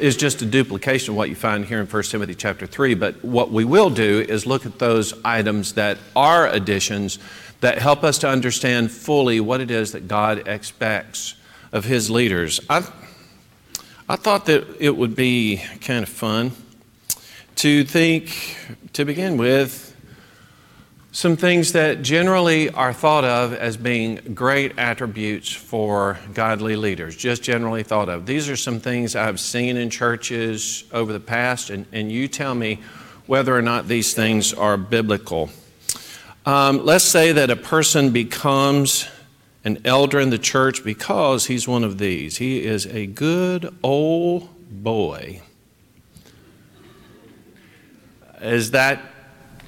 is 0.00 0.16
just 0.16 0.42
a 0.42 0.46
duplication 0.46 1.12
of 1.12 1.18
what 1.18 1.28
you 1.28 1.36
find 1.36 1.64
here 1.64 1.78
in 1.78 1.86
1 1.86 2.02
Timothy 2.02 2.34
chapter 2.34 2.66
3. 2.66 2.94
But 2.94 3.24
what 3.24 3.52
we 3.52 3.64
will 3.64 3.90
do 3.90 4.26
is 4.28 4.44
look 4.44 4.66
at 4.66 4.80
those 4.80 5.14
items 5.24 5.74
that 5.74 5.98
are 6.16 6.48
additions 6.48 7.20
that 7.60 7.78
help 7.78 8.04
us 8.04 8.18
to 8.18 8.28
understand 8.28 8.90
fully 8.90 9.40
what 9.40 9.60
it 9.60 9.70
is 9.70 9.92
that 9.92 10.08
God 10.08 10.48
expects 10.48 11.34
of 11.72 11.84
His 11.84 12.10
leaders. 12.10 12.60
I, 12.68 12.78
I 14.08 14.16
thought 14.16 14.46
that 14.46 14.66
it 14.78 14.96
would 14.96 15.14
be 15.14 15.62
kind 15.80 16.02
of 16.02 16.08
fun 16.08 16.52
to 17.56 17.84
think, 17.84 18.56
to 18.94 19.04
begin 19.04 19.36
with, 19.36 19.90
some 21.12 21.36
things 21.36 21.72
that 21.72 22.02
generally 22.02 22.70
are 22.70 22.92
thought 22.92 23.24
of 23.24 23.52
as 23.52 23.76
being 23.76 24.16
great 24.32 24.78
attributes 24.78 25.52
for 25.52 26.18
godly 26.34 26.76
leaders, 26.76 27.16
just 27.16 27.42
generally 27.42 27.82
thought 27.82 28.08
of. 28.08 28.26
These 28.26 28.48
are 28.48 28.56
some 28.56 28.78
things 28.78 29.16
I've 29.16 29.40
seen 29.40 29.76
in 29.76 29.90
churches 29.90 30.84
over 30.92 31.12
the 31.12 31.20
past, 31.20 31.68
and, 31.68 31.84
and 31.92 32.12
you 32.12 32.28
tell 32.28 32.54
me 32.54 32.80
whether 33.26 33.54
or 33.54 33.60
not 33.60 33.88
these 33.88 34.14
things 34.14 34.54
are 34.54 34.76
biblical. 34.76 35.50
Um, 36.50 36.84
let's 36.84 37.04
say 37.04 37.30
that 37.30 37.48
a 37.48 37.54
person 37.54 38.10
becomes 38.10 39.08
an 39.64 39.80
elder 39.84 40.18
in 40.18 40.30
the 40.30 40.38
church 40.38 40.82
because 40.82 41.46
he's 41.46 41.68
one 41.68 41.84
of 41.84 41.98
these. 41.98 42.38
He 42.38 42.64
is 42.64 42.86
a 42.86 43.06
good 43.06 43.72
old 43.84 44.48
boy. 44.68 45.42
Is 48.40 48.72
that 48.72 49.00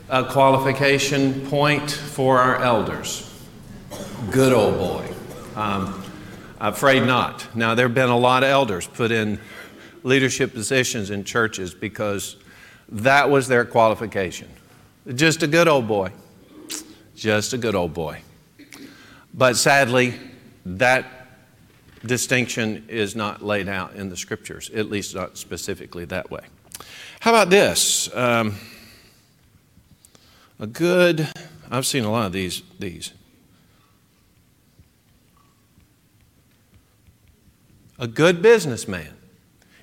a 0.09 0.25
qualification 0.25 1.47
point 1.47 1.89
for 1.89 2.41
our 2.41 2.61
elders. 2.61 3.33
Good 4.33 4.53
old 4.53 4.77
boy. 4.77 5.09
Um, 5.55 6.03
afraid 6.59 7.05
not. 7.05 7.47
Now, 7.55 7.77
there 7.77 7.87
have 7.87 7.95
been 7.95 8.09
a 8.09 8.19
lot 8.19 8.43
of 8.43 8.49
elders 8.49 8.89
put 8.89 9.13
in 9.13 9.39
leadership 10.03 10.53
positions 10.53 11.11
in 11.11 11.23
churches 11.23 11.75
because 11.75 12.35
that 12.89 13.31
was 13.31 13.47
their 13.47 13.65
qualification. 13.65 14.49
Just 15.15 15.45
a 15.45 15.47
good 15.47 15.69
old 15.69 15.87
boy. 15.87 16.11
Just 17.23 17.53
a 17.53 17.57
good 17.57 17.77
old 17.77 17.95
boy. 17.95 18.21
But 19.33 19.57
sadly, 19.57 20.15
that 20.67 21.07
distinction 22.05 22.85
is 22.89 23.15
not 23.15 23.45
laid 23.45 23.69
out 23.69 23.95
in 23.95 24.09
the 24.09 24.17
scriptures, 24.17 24.73
at 24.75 24.91
least 24.91 25.15
not 25.15 25.39
specifically 25.39 26.05
that 26.07 26.33
way. 26.33 26.41
How 27.21 27.31
about 27.31 27.49
this? 27.49 28.13
Um, 28.13 28.57
a 30.59 30.67
good, 30.67 31.29
I've 31.71 31.87
seen 31.87 32.03
a 32.03 32.11
lot 32.11 32.27
of 32.27 32.33
these, 32.33 32.65
these. 32.81 33.13
A 38.01 38.09
good 38.09 38.43
businessman. 38.43 39.15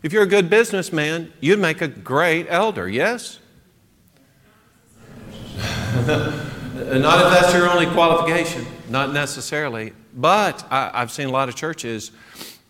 If 0.04 0.12
you're 0.12 0.24
a 0.24 0.28
good 0.28 0.50
businessman, 0.50 1.32
you'd 1.40 1.60
make 1.60 1.80
a 1.80 1.88
great 1.88 2.48
elder, 2.50 2.90
yes? 2.90 3.40
Uh, 6.90 6.98
not 6.98 7.26
if 7.26 7.32
that's 7.32 7.54
your 7.54 7.70
only 7.70 7.86
qualification, 7.86 8.66
not 8.90 9.14
necessarily. 9.14 9.94
But 10.16 10.66
I, 10.72 11.00
have 11.00 11.12
seen 11.12 11.28
a 11.28 11.32
lot 11.32 11.50
of 11.50 11.56
churches 11.56 12.12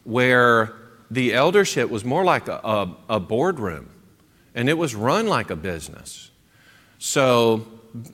where 0.04 0.74
the 1.10 1.34
eldership 1.34 1.90
was 1.90 2.04
more 2.04 2.24
like 2.24 2.48
a, 2.48 2.60
a, 2.64 2.96
a 3.10 3.20
boardroom 3.20 3.90
and 4.54 4.68
it 4.68 4.78
was 4.78 4.94
run 4.94 5.28
like 5.28 5.50
a 5.50 5.56
business. 5.56 6.32
So 6.98 7.66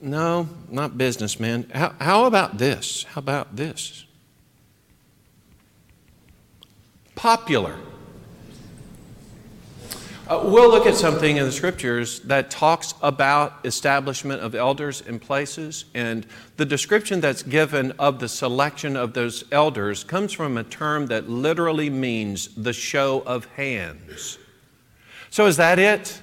no, 0.01 0.47
not 0.69 0.97
businessman. 0.97 1.69
How, 1.73 1.95
how 1.99 2.25
about 2.25 2.57
this? 2.57 3.03
How 3.03 3.19
about 3.19 3.55
this? 3.55 4.05
Popular. 7.15 7.75
Uh, 10.27 10.41
we'll 10.43 10.69
look 10.69 10.87
at 10.87 10.95
something 10.95 11.37
in 11.37 11.45
the 11.45 11.51
scriptures 11.51 12.19
that 12.21 12.49
talks 12.49 12.95
about 13.01 13.59
establishment 13.63 14.41
of 14.41 14.55
elders 14.55 15.01
in 15.01 15.19
places, 15.19 15.85
and 15.93 16.25
the 16.57 16.65
description 16.65 17.21
that's 17.21 17.43
given 17.43 17.91
of 17.99 18.19
the 18.19 18.27
selection 18.27 18.95
of 18.95 19.13
those 19.13 19.43
elders 19.51 20.03
comes 20.03 20.33
from 20.33 20.57
a 20.57 20.63
term 20.63 21.05
that 21.07 21.29
literally 21.29 21.89
means 21.89 22.49
the 22.55 22.73
show 22.73 23.21
of 23.27 23.45
hands. 23.53 24.39
So, 25.29 25.45
is 25.45 25.57
that 25.57 25.77
it? 25.79 26.21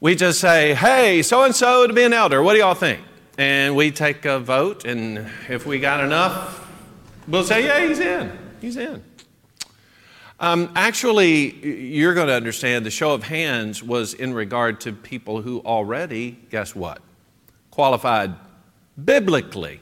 we 0.00 0.14
just 0.14 0.40
say, 0.40 0.74
hey, 0.74 1.22
so 1.22 1.44
and 1.44 1.54
so 1.54 1.86
to 1.86 1.92
be 1.92 2.02
an 2.02 2.12
elder. 2.12 2.42
What 2.42 2.52
do 2.52 2.58
y'all 2.58 2.74
think? 2.74 3.00
And 3.38 3.76
we 3.76 3.90
take 3.90 4.24
a 4.24 4.38
vote, 4.38 4.84
and 4.84 5.30
if 5.48 5.66
we 5.66 5.78
got 5.78 6.02
enough, 6.02 6.70
we'll 7.28 7.44
say, 7.44 7.64
yeah, 7.64 7.86
he's 7.86 7.98
in. 7.98 8.38
He's 8.60 8.76
in. 8.76 9.02
Um, 10.38 10.70
actually, 10.76 11.66
you're 11.66 12.12
going 12.12 12.26
to 12.26 12.34
understand 12.34 12.84
the 12.84 12.90
show 12.90 13.12
of 13.12 13.22
hands 13.22 13.82
was 13.82 14.12
in 14.12 14.34
regard 14.34 14.80
to 14.82 14.92
people 14.92 15.40
who 15.40 15.60
already, 15.60 16.38
guess 16.50 16.74
what? 16.74 17.00
Qualified 17.70 18.34
biblically. 19.02 19.80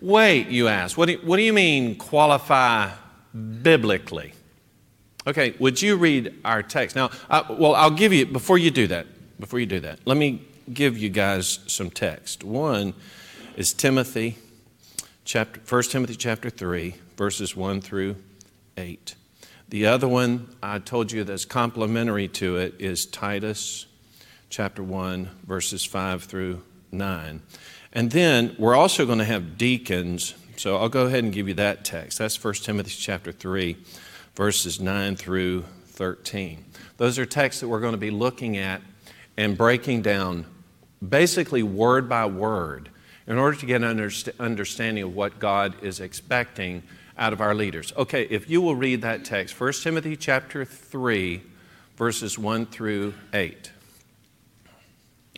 Wait, 0.00 0.48
you 0.48 0.68
ask, 0.68 0.96
what 0.96 1.06
do 1.06 1.12
you, 1.12 1.18
what 1.18 1.36
do 1.36 1.42
you 1.42 1.52
mean 1.52 1.96
qualify 1.96 2.90
biblically? 3.62 4.32
Okay, 5.26 5.54
would 5.58 5.82
you 5.82 5.96
read 5.96 6.34
our 6.44 6.62
text? 6.62 6.96
Now, 6.96 7.10
well, 7.50 7.74
I'll 7.74 7.90
give 7.90 8.12
you, 8.12 8.24
before 8.24 8.56
you 8.56 8.70
do 8.70 8.86
that, 8.86 9.06
before 9.38 9.58
you 9.58 9.66
do 9.66 9.80
that, 9.80 9.98
let 10.06 10.16
me 10.16 10.42
give 10.72 10.96
you 10.96 11.10
guys 11.10 11.58
some 11.66 11.90
text. 11.90 12.44
One 12.44 12.94
is 13.56 13.74
Timothy, 13.74 14.38
chapter, 15.24 15.60
1 15.68 15.82
Timothy 15.84 16.14
chapter 16.14 16.48
3, 16.48 16.94
verses 17.16 17.54
1 17.54 17.80
through 17.82 18.16
8. 18.76 19.14
The 19.68 19.86
other 19.86 20.06
one 20.06 20.48
I 20.62 20.78
told 20.78 21.12
you 21.12 21.24
that's 21.24 21.44
complementary 21.44 22.28
to 22.28 22.56
it 22.56 22.74
is 22.78 23.06
Titus 23.06 23.86
chapter 24.48 24.82
1, 24.82 25.28
verses 25.46 25.84
5 25.84 26.24
through 26.24 26.62
9. 26.92 27.42
And 27.92 28.10
then 28.10 28.54
we're 28.58 28.76
also 28.76 29.06
going 29.06 29.18
to 29.18 29.24
have 29.24 29.58
deacons, 29.58 30.34
so 30.56 30.76
I'll 30.76 30.88
go 30.88 31.06
ahead 31.06 31.24
and 31.24 31.32
give 31.32 31.48
you 31.48 31.54
that 31.54 31.84
text. 31.84 32.18
That's 32.18 32.42
1 32.42 32.54
Timothy 32.54 32.90
chapter 32.90 33.32
3 33.32 33.76
verses 34.36 34.78
9 34.78 35.16
through 35.16 35.62
13. 35.86 36.64
Those 36.98 37.18
are 37.18 37.26
texts 37.26 37.60
that 37.62 37.68
we're 37.68 37.80
going 37.80 37.92
to 37.92 37.98
be 37.98 38.10
looking 38.10 38.58
at 38.58 38.82
and 39.36 39.56
breaking 39.56 40.02
down 40.02 40.44
basically 41.06 41.62
word 41.62 42.08
by 42.08 42.26
word 42.26 42.90
in 43.26 43.38
order 43.38 43.56
to 43.56 43.66
get 43.66 43.82
an 43.82 44.10
understanding 44.38 45.04
of 45.04 45.14
what 45.14 45.38
God 45.38 45.82
is 45.82 46.00
expecting 46.00 46.82
out 47.18 47.32
of 47.32 47.40
our 47.40 47.54
leaders. 47.54 47.92
Okay, 47.96 48.24
if 48.24 48.48
you 48.48 48.60
will 48.60 48.76
read 48.76 49.02
that 49.02 49.24
text, 49.24 49.58
1 49.58 49.72
Timothy 49.82 50.16
chapter 50.16 50.64
3, 50.64 51.42
verses 51.96 52.38
1 52.38 52.66
through 52.66 53.14
8. 53.32 53.72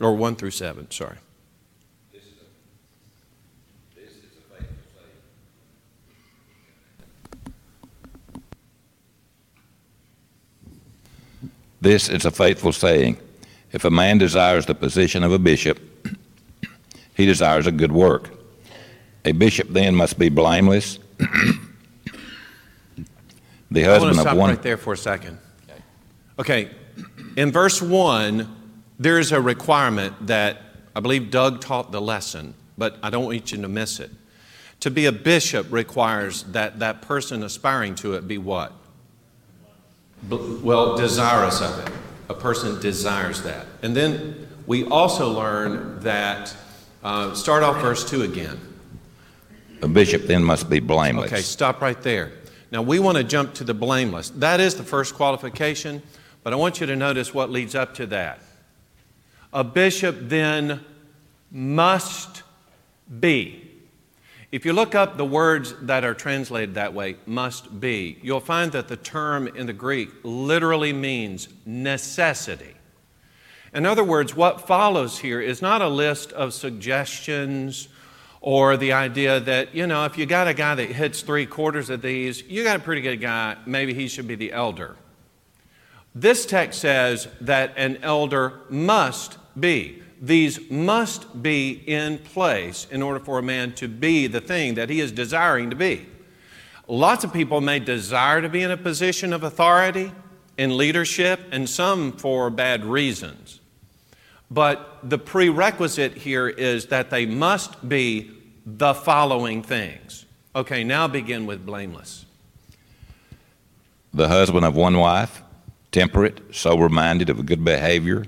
Or 0.01 0.15
1 0.15 0.37
through 0.37 0.51
7, 0.51 0.91
sorry. 0.91 1.19
This 11.81 12.09
is 12.09 12.25
a 12.25 12.31
faithful 12.31 12.73
saying. 12.73 13.19
If 13.71 13.85
a 13.85 13.91
man 13.91 14.19
desires 14.19 14.67
the 14.67 14.75
position 14.75 15.23
of 15.23 15.33
a 15.33 15.39
bishop, 15.39 15.79
he 17.15 17.25
desires 17.25 17.67
a 17.67 17.73
good 17.73 17.93
work. 17.93 18.31
A 19.25 19.33
bishop 19.33 19.69
then 19.69 19.95
must 19.95 20.19
be 20.19 20.29
blameless, 20.29 20.99
the 23.71 23.85
I 23.85 23.89
want 23.89 24.01
to 24.01 24.07
husband 24.07 24.21
stop 24.21 24.33
of 24.33 24.39
one. 24.39 24.51
right 24.51 24.63
there 24.63 24.77
for 24.77 24.93
a 24.93 24.97
second. 24.97 25.39
Okay, 26.39 26.71
in 27.37 27.51
verse 27.51 27.83
1, 27.83 28.49
there 28.99 29.19
is 29.19 29.33
a 29.33 29.41
requirement 29.41 30.29
that 30.29 30.61
I 30.95 31.01
believe 31.01 31.31
Doug 31.31 31.61
taught 31.61 31.91
the 31.91 32.01
lesson, 32.01 32.55
but 32.77 32.97
I 33.03 33.11
don't 33.11 33.25
want 33.25 33.53
you 33.53 33.61
to 33.61 33.69
miss 33.69 34.01
it. 34.01 34.11
To 34.81 34.91
be 34.91 35.07
a 35.07 35.13
bishop 35.13 35.67
requires 35.71 36.45
that 36.45 36.79
that 36.79 37.03
person 37.03 37.43
aspiring 37.43 37.97
to 37.97 38.15
it 38.15 38.29
be 38.29 38.39
what? 38.39 38.73
Well, 40.29 40.97
desirous 40.97 41.61
of 41.61 41.87
it. 41.87 41.93
A 42.29 42.35
person 42.35 42.81
desires 42.81 43.43
that. 43.43 43.67
And 43.83 43.97
then 43.97 44.49
we 44.67 44.85
also 44.85 45.31
learn 45.31 46.01
that, 46.01 46.55
uh, 47.03 47.35
start 47.35 47.63
off 47.63 47.81
verse 47.81 48.09
2 48.09 48.23
again. 48.23 48.61
A 49.83 49.89
bishop 49.89 50.27
then 50.27 50.45
must 50.45 50.69
be 50.69 50.81
blameless. 50.81 51.33
Okay, 51.33 51.43
stop 51.43 51.81
right 51.81 52.01
there. 52.03 52.33
Now, 52.71 52.83
we 52.83 52.99
want 52.99 53.17
to 53.17 53.25
jump 53.25 53.55
to 53.55 53.65
the 53.65 53.75
blameless. 53.75 54.31
That 54.31 54.61
is 54.61 54.75
the 54.75 54.83
first 54.83 55.15
qualification, 55.15 56.03
but 56.43 56.53
I 56.53 56.57
want 56.57 56.81
you 56.81 56.87
to 56.87 56.97
notice 56.97 57.33
what 57.33 57.51
leads 57.51 57.75
up 57.75 57.95
to 57.95 58.07
that. 58.07 58.41
A 59.53 59.65
bishop 59.65 60.17
then 60.21 60.81
must 61.51 62.43
be. 63.21 63.65
If 64.51 64.65
you 64.65 64.73
look 64.73 64.95
up 64.95 65.17
the 65.17 65.25
words 65.27 65.75
that 65.83 66.05
are 66.05 66.15
translated 66.15 66.75
that 66.75 66.95
way, 66.95 67.17
must 67.27 67.81
be, 67.81 68.19
you'll 68.23 68.41
find 68.41 68.73
that 68.73 68.89
the 68.89 68.97
term 68.97 69.47
in 69.47 69.67
the 69.67 69.73
Greek 69.73 70.11
literally 70.23 70.93
means 70.93 71.49
necessity. 71.67 72.75
In 73.75 73.85
other 73.85 74.05
words, 74.05 74.35
what 74.35 74.67
follows 74.67 75.19
here 75.19 75.41
is 75.41 75.61
not 75.61 75.83
a 75.83 75.89
list 75.89 76.33
of 76.33 76.55
suggestions 76.55 77.89
or 78.41 78.77
the 78.77 78.93
idea 78.93 79.41
that, 79.41 79.75
you 79.75 79.87
know, 79.87 80.05
if 80.05 80.17
you 80.17 80.27
got 80.27 80.47
a 80.49 80.55
guy 80.55 80.75
that 80.75 80.91
hits 80.91 81.23
three 81.23 81.47
quarters 81.47 81.91
of 81.91 82.03
these, 82.03 82.43
you 82.43 82.65
got 82.65 82.77
a 82.77 82.83
pretty 82.83 83.01
good 83.01 83.21
guy, 83.21 83.57
maybe 83.67 83.95
he 83.95 84.09
should 84.09 84.29
be 84.29 84.35
the 84.35 84.53
elder. 84.53 84.97
This 86.15 86.47
text 86.47 86.81
says 86.81 87.29
that 87.41 87.75
an 87.77 87.99
elder 88.03 88.61
must 88.71 89.39
be. 89.59 90.03
These 90.21 90.71
must 90.71 91.43
be 91.43 91.71
in 91.87 92.19
place 92.19 92.87
in 92.91 93.03
order 93.03 93.21
for 93.21 93.39
a 93.39 93.43
man 93.43 93.73
to 93.75 93.89
be 93.89 94.27
the 94.27 94.41
thing 94.41 94.75
that 94.75 94.91
he 94.91 95.01
is 95.01 95.13
desiring 95.13 95.71
to 95.71 95.77
be. 95.77 96.07
Lots 96.89 97.23
of 97.23 97.33
people 97.33 97.61
may 97.61 97.79
desire 97.79 98.41
to 98.41 98.49
be 98.49 98.63
in 98.63 98.71
a 98.71 98.77
position 98.77 99.33
of 99.33 99.43
authority, 99.43 100.11
in 100.57 100.77
leadership, 100.77 101.41
and 101.53 101.69
some 101.69 102.13
for 102.13 102.51
bad 102.51 102.85
reasons. 102.85 103.61
But 104.51 104.99
the 105.03 105.19
prerequisite 105.19 106.15
here 106.15 106.49
is 106.49 106.87
that 106.87 107.11
they 107.11 107.27
must 107.27 107.87
be 107.89 108.31
the 108.65 108.95
following 108.95 109.63
things. 109.63 110.25
Okay, 110.57 110.85
now 110.85 111.07
begin 111.07 111.47
with 111.47 111.65
blameless. 111.67 112.25
The 114.15 114.29
husband 114.29 114.65
of 114.65 114.75
one 114.75 114.99
wife, 114.99 115.43
temperate, 115.93 116.55
sober 116.55 116.89
minded, 116.89 117.29
of 117.29 117.45
good 117.45 117.65
behavior, 117.65 118.25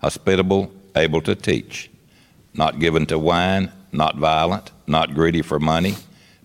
hospitable, 0.00 0.72
able 0.94 1.20
to 1.22 1.34
teach, 1.34 1.90
not 2.54 2.78
given 2.78 3.06
to 3.06 3.18
wine, 3.18 3.72
not 3.92 4.16
violent, 4.16 4.70
not 4.86 5.14
greedy 5.14 5.42
for 5.42 5.58
money, 5.58 5.94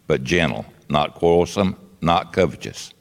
but 0.08 0.24
gentle, 0.24 0.66
not 0.90 1.14
quarrelsome, 1.14 1.76
not 2.02 2.34
covetous. 2.34 2.94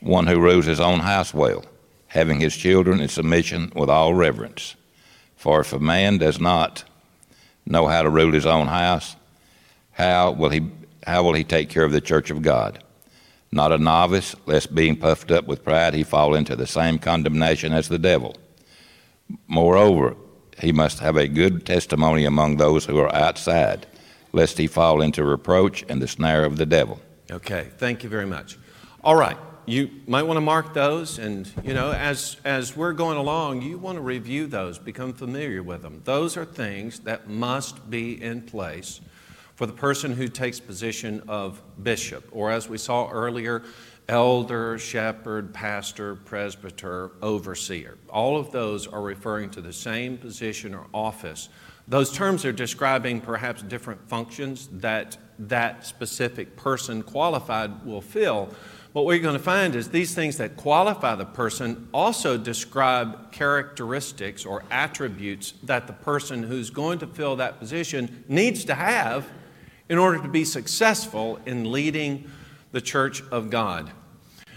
One 0.00 0.26
who 0.26 0.40
rules 0.40 0.66
his 0.66 0.80
own 0.80 1.00
house 1.00 1.32
well, 1.32 1.64
having 2.08 2.40
his 2.40 2.56
children 2.56 3.00
in 3.00 3.08
submission 3.08 3.72
with 3.74 3.88
all 3.88 4.14
reverence. 4.14 4.74
For 5.40 5.62
if 5.62 5.72
a 5.72 5.78
man 5.78 6.18
does 6.18 6.38
not 6.38 6.84
know 7.64 7.86
how 7.86 8.02
to 8.02 8.10
rule 8.10 8.32
his 8.32 8.44
own 8.44 8.66
house, 8.66 9.16
how 9.92 10.32
will 10.32 10.50
he, 10.50 10.70
how 11.06 11.22
will 11.22 11.32
he 11.32 11.44
take 11.44 11.70
care 11.70 11.82
of 11.82 11.92
the 11.92 12.00
church 12.02 12.28
of 12.28 12.42
God? 12.42 12.84
Not 13.50 13.72
a 13.72 13.78
novice, 13.78 14.36
lest 14.44 14.74
being 14.74 14.96
puffed 14.96 15.30
up 15.30 15.46
with 15.46 15.64
pride 15.64 15.94
he 15.94 16.02
fall 16.02 16.34
into 16.34 16.56
the 16.56 16.66
same 16.66 16.98
condemnation 16.98 17.72
as 17.72 17.88
the 17.88 17.98
devil. 17.98 18.36
Moreover, 19.46 20.14
he 20.58 20.72
must 20.72 20.98
have 20.98 21.16
a 21.16 21.26
good 21.26 21.64
testimony 21.64 22.26
among 22.26 22.58
those 22.58 22.84
who 22.84 22.98
are 22.98 23.14
outside, 23.14 23.86
lest 24.32 24.58
he 24.58 24.66
fall 24.66 25.00
into 25.00 25.24
reproach 25.24 25.86
and 25.88 26.02
the 26.02 26.08
snare 26.08 26.44
of 26.44 26.58
the 26.58 26.66
devil. 26.66 27.00
Okay, 27.30 27.68
thank 27.78 28.02
you 28.02 28.10
very 28.10 28.26
much. 28.26 28.58
All 29.02 29.16
right, 29.16 29.38
you 29.72 29.90
might 30.06 30.22
want 30.24 30.36
to 30.36 30.42
mark 30.42 30.74
those, 30.74 31.18
and 31.18 31.50
you 31.62 31.74
know, 31.74 31.92
as 31.92 32.36
as 32.44 32.76
we're 32.76 32.92
going 32.92 33.18
along, 33.18 33.62
you 33.62 33.78
want 33.78 33.96
to 33.96 34.02
review 34.02 34.46
those, 34.46 34.78
become 34.78 35.12
familiar 35.12 35.62
with 35.62 35.82
them. 35.82 36.02
Those 36.04 36.36
are 36.36 36.44
things 36.44 37.00
that 37.00 37.28
must 37.28 37.90
be 37.90 38.22
in 38.22 38.42
place 38.42 39.00
for 39.54 39.66
the 39.66 39.72
person 39.72 40.12
who 40.12 40.28
takes 40.28 40.58
position 40.58 41.22
of 41.28 41.60
bishop, 41.82 42.26
or 42.32 42.50
as 42.50 42.68
we 42.68 42.78
saw 42.78 43.10
earlier, 43.10 43.62
elder, 44.08 44.78
shepherd, 44.78 45.52
pastor, 45.54 46.16
presbyter, 46.16 47.12
overseer. 47.22 47.98
All 48.08 48.38
of 48.38 48.50
those 48.50 48.86
are 48.86 49.02
referring 49.02 49.50
to 49.50 49.60
the 49.60 49.72
same 49.72 50.18
position 50.18 50.74
or 50.74 50.86
office. 50.92 51.48
Those 51.86 52.12
terms 52.12 52.44
are 52.44 52.52
describing 52.52 53.20
perhaps 53.20 53.62
different 53.62 54.08
functions 54.08 54.68
that 54.72 55.16
that 55.38 55.86
specific 55.86 56.56
person 56.56 57.02
qualified 57.02 57.84
will 57.84 58.00
fill. 58.00 58.48
What 58.92 59.04
we're 59.04 59.20
going 59.20 59.36
to 59.36 59.42
find 59.42 59.76
is 59.76 59.90
these 59.90 60.16
things 60.16 60.38
that 60.38 60.56
qualify 60.56 61.14
the 61.14 61.24
person 61.24 61.88
also 61.94 62.36
describe 62.36 63.30
characteristics 63.30 64.44
or 64.44 64.64
attributes 64.68 65.54
that 65.62 65.86
the 65.86 65.92
person 65.92 66.42
who's 66.42 66.70
going 66.70 66.98
to 66.98 67.06
fill 67.06 67.36
that 67.36 67.60
position 67.60 68.24
needs 68.28 68.64
to 68.64 68.74
have 68.74 69.28
in 69.88 69.96
order 69.96 70.20
to 70.20 70.28
be 70.28 70.44
successful 70.44 71.38
in 71.46 71.70
leading 71.70 72.28
the 72.72 72.80
church 72.80 73.22
of 73.30 73.48
God. 73.48 73.92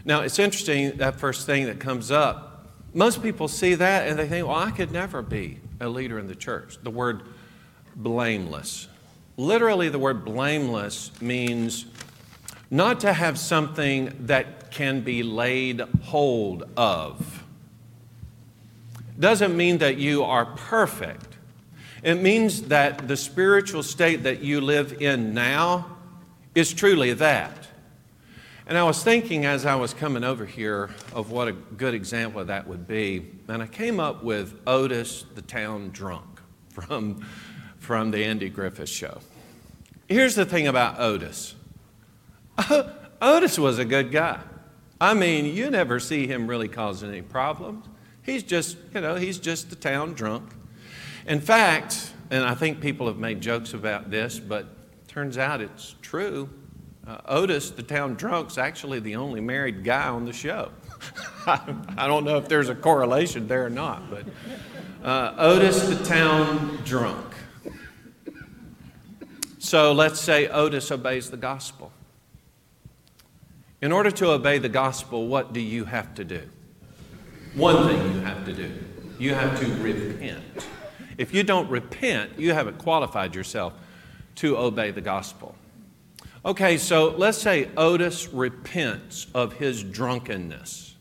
Now, 0.04 0.22
it's 0.22 0.40
interesting 0.40 0.98
that 0.98 1.20
first 1.20 1.46
thing 1.46 1.68
that 1.68 1.80
comes 1.80 2.10
up. 2.10 2.68
Most 2.96 3.22
people 3.22 3.48
see 3.48 3.76
that 3.76 4.08
and 4.08 4.18
they 4.18 4.28
think, 4.28 4.48
well, 4.48 4.58
I 4.58 4.72
could 4.72 4.92
never 4.92 5.22
be 5.22 5.60
a 5.80 5.88
leader 5.88 6.18
in 6.18 6.26
the 6.26 6.36
church. 6.36 6.78
The 6.82 6.90
word 6.90 7.22
blameless. 7.96 8.88
Literally, 9.38 9.90
the 9.90 10.00
word 10.00 10.26
blameless 10.26 11.12
means 11.22 11.86
not 12.74 13.02
to 13.02 13.14
have 13.14 13.38
something 13.38 14.12
that 14.22 14.72
can 14.72 15.02
be 15.02 15.22
laid 15.22 15.80
hold 16.02 16.64
of. 16.76 17.44
Doesn't 19.20 19.56
mean 19.56 19.78
that 19.78 19.98
you 19.98 20.24
are 20.24 20.48
perfect. 20.48 21.38
It 22.02 22.16
means 22.16 22.64
that 22.64 23.08
the 23.08 23.16
spiritual 23.16 23.84
state 23.84 24.24
that 24.24 24.42
you 24.42 24.60
live 24.60 25.00
in 25.04 25.36
now 25.36 25.98
is 26.56 26.74
truly 26.74 27.14
that. 27.14 27.68
And 28.66 28.76
I 28.76 28.84
was 28.86 29.04
thinking 29.04 29.46
as 29.46 29.68
I 29.68 29.76
was 29.76 29.94
coming 29.94 30.24
over 30.24 30.44
here 30.44 30.90
of 31.14 31.30
what 31.30 31.48
a 31.48 31.52
good 31.52 31.94
example 31.94 32.42
of 32.42 32.48
that 32.48 32.68
would 32.68 32.88
be, 32.88 33.24
and 33.50 33.62
I 33.62 33.68
came 33.68 34.00
up 34.00 34.24
with 34.24 34.60
Otis 34.66 35.26
the 35.36 35.44
Town 35.44 35.92
Drunk 35.92 36.42
from, 36.72 37.24
from 37.78 38.10
the 38.10 38.24
Andy 38.26 38.50
Griffith 38.50 38.90
Show. 38.90 39.20
Here's 40.08 40.34
the 40.34 40.46
thing 40.46 40.66
about 40.66 41.00
Otis 41.00 41.54
Otis 43.22 43.58
was 43.58 43.80
a 43.80 43.86
good 43.86 44.12
guy. 44.12 44.40
I 45.00 45.14
mean, 45.14 45.46
you 45.46 45.70
never 45.70 46.00
see 46.00 46.28
him 46.28 46.48
really 46.48 46.68
causing 46.68 47.10
any 47.10 47.22
problems. 47.22 47.86
He's 48.22 48.44
just, 48.44 48.78
you 48.94 49.02
know, 49.02 49.16
he's 49.16 49.38
just 49.38 49.70
the 49.70 49.76
town 49.76 50.14
drunk. 50.14 50.52
In 51.28 51.42
fact, 51.42 52.14
and 52.30 52.44
I 52.44 52.56
think 52.56 52.82
people 52.82 53.08
have 53.08 53.18
made 53.18 53.42
jokes 53.42 53.74
about 53.74 54.10
this, 54.10 54.40
but 54.40 54.68
turns 55.08 55.38
out 55.38 55.62
it's 55.62 55.96
true. 56.02 56.50
Uh, 57.06 57.18
Otis, 57.26 57.72
the 57.72 57.84
town 57.84 58.16
drunk's 58.16 58.58
actually 58.58 59.00
the 59.00 59.18
only 59.18 59.42
married 59.42 59.84
guy 59.84 60.08
on 60.08 60.26
the 60.26 60.32
show. 60.32 60.72
I 61.46 62.08
don't 62.08 62.24
know 62.24 62.38
if 62.38 62.48
there's 62.48 62.70
a 62.70 62.76
correlation 62.76 63.48
there 63.48 63.66
or 63.66 63.70
not, 63.70 64.10
but 64.10 64.26
uh, 65.04 65.36
Otis, 65.38 65.82
the 65.90 66.02
town 66.06 66.80
drunk. 66.86 67.34
So 69.60 69.92
let's 69.92 70.22
say 70.22 70.48
Otis 70.48 70.92
obeys 70.92 71.30
the 71.30 71.38
gospel. 71.38 71.92
In 73.84 73.92
order 73.92 74.12
to 74.12 74.32
obey 74.32 74.60
the 74.60 74.70
gospel, 74.70 75.28
what 75.28 75.52
do 75.52 75.60
you 75.60 75.84
have 75.84 76.16
to 76.16 76.24
do? 76.24 76.44
One 77.54 77.86
thing 77.90 78.14
you 78.14 78.22
have 78.22 78.46
to 78.46 78.54
do 78.54 78.72
you 79.20 79.34
have 79.34 79.60
to 79.60 79.66
repent. 79.84 80.42
If 81.18 81.34
you 81.34 81.44
don't 81.44 81.70
repent, 81.70 82.40
you 82.40 82.54
haven't 82.54 82.78
qualified 82.78 83.36
yourself 83.36 83.74
to 84.36 84.58
obey 84.58 84.92
the 84.92 85.02
gospel. 85.02 85.56
Okay, 86.46 86.78
so 86.78 87.10
let's 87.10 87.38
say 87.38 87.72
Otis 87.76 88.30
repents 88.30 89.28
of 89.34 89.52
his 89.52 89.84
drunkenness. 89.84 90.96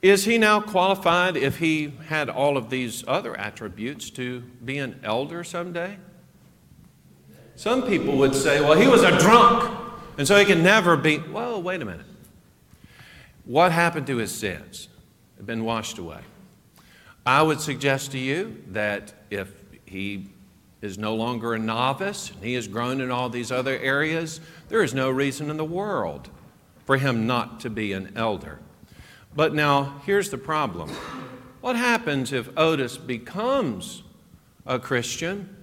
Is 0.00 0.24
he 0.24 0.38
now 0.38 0.62
qualified 0.62 1.36
if 1.36 1.58
he 1.58 1.92
had 2.08 2.30
all 2.30 2.56
of 2.56 2.70
these 2.70 3.04
other 3.06 3.38
attributes 3.38 4.08
to 4.12 4.40
be 4.64 4.78
an 4.78 4.98
elder 5.04 5.44
someday? 5.44 5.98
Some 7.54 7.82
people 7.82 8.16
would 8.16 8.34
say, 8.34 8.62
well, 8.62 8.78
he 8.78 8.88
was 8.88 9.02
a 9.02 9.18
drunk, 9.18 9.81
and 10.18 10.26
so 10.26 10.38
he 10.38 10.44
can 10.44 10.62
never 10.62 10.96
be. 10.96 11.18
Well, 11.18 11.62
wait 11.62 11.82
a 11.82 11.84
minute. 11.84 12.06
What 13.44 13.72
happened 13.72 14.06
to 14.08 14.18
his 14.18 14.32
sins? 14.32 14.88
They've 15.36 15.46
been 15.46 15.64
washed 15.64 15.98
away. 15.98 16.20
I 17.24 17.42
would 17.42 17.60
suggest 17.60 18.12
to 18.12 18.18
you 18.18 18.62
that 18.68 19.14
if 19.30 19.52
he 19.86 20.28
is 20.80 20.98
no 20.98 21.14
longer 21.14 21.54
a 21.54 21.58
novice 21.58 22.30
and 22.30 22.42
he 22.42 22.54
has 22.54 22.66
grown 22.66 23.00
in 23.00 23.10
all 23.10 23.28
these 23.28 23.52
other 23.52 23.78
areas, 23.78 24.40
there 24.68 24.82
is 24.82 24.92
no 24.92 25.10
reason 25.10 25.50
in 25.50 25.56
the 25.56 25.64
world 25.64 26.28
for 26.84 26.96
him 26.96 27.26
not 27.26 27.60
to 27.60 27.70
be 27.70 27.92
an 27.92 28.12
elder. 28.16 28.58
But 29.34 29.54
now, 29.54 30.00
here's 30.04 30.30
the 30.30 30.38
problem 30.38 30.90
what 31.60 31.76
happens 31.76 32.32
if 32.32 32.48
Otis 32.56 32.98
becomes 32.98 34.02
a 34.66 34.78
Christian 34.78 35.56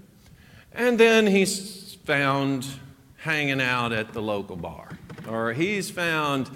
and 0.71 0.99
then 0.99 1.27
he's 1.27 1.95
found 2.05 2.65
hanging 3.21 3.61
out 3.61 3.91
at 3.91 4.13
the 4.13 4.21
local 4.21 4.55
bar? 4.55 4.89
Or 5.27 5.53
he's 5.53 5.89
found, 5.89 6.49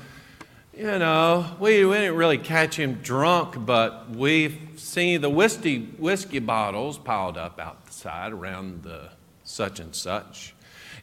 you 0.76 0.98
know, 1.00 1.46
we, 1.60 1.86
we 1.86 1.96
didn't 1.96 2.16
really 2.16 2.38
catch 2.38 2.78
him 2.78 3.00
drunk, 3.04 3.66
but 3.66 4.10
we've 4.10 4.58
seen 4.78 5.22
the 5.22 5.30
whiskey, 5.30 5.86
whiskey 5.98 6.40
bottles 6.40 6.98
piled 6.98 7.38
up 7.38 7.60
outside 7.60 8.32
around 8.32 8.84
the 8.84 9.10
such 9.44 9.80
and 9.80 9.94
such. 9.94 10.54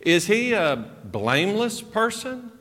Is 0.00 0.26
he 0.26 0.52
a 0.52 0.90
blameless 1.04 1.82
person? 1.82 2.52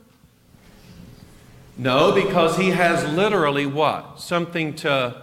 No, 1.77 2.11
because 2.11 2.57
he 2.57 2.71
has 2.71 3.09
literally 3.15 3.65
what? 3.65 4.19
Something 4.19 4.75
to 4.75 5.21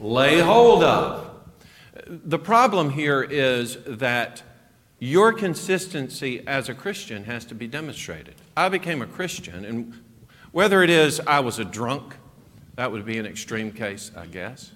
lay 0.00 0.40
hold 0.40 0.82
of. 0.82 1.30
The 2.06 2.38
problem 2.38 2.90
here 2.90 3.22
is 3.22 3.76
that 3.86 4.42
your 4.98 5.32
consistency 5.32 6.42
as 6.46 6.68
a 6.68 6.74
Christian 6.74 7.24
has 7.24 7.44
to 7.46 7.54
be 7.54 7.66
demonstrated. 7.66 8.34
I 8.56 8.68
became 8.68 9.02
a 9.02 9.06
Christian, 9.06 9.64
and 9.64 9.92
whether 10.52 10.82
it 10.82 10.90
is 10.90 11.20
I 11.20 11.40
was 11.40 11.58
a 11.58 11.64
drunk, 11.64 12.16
that 12.76 12.90
would 12.90 13.04
be 13.04 13.18
an 13.18 13.26
extreme 13.26 13.72
case, 13.72 14.10
I 14.16 14.26
guess. 14.26 14.72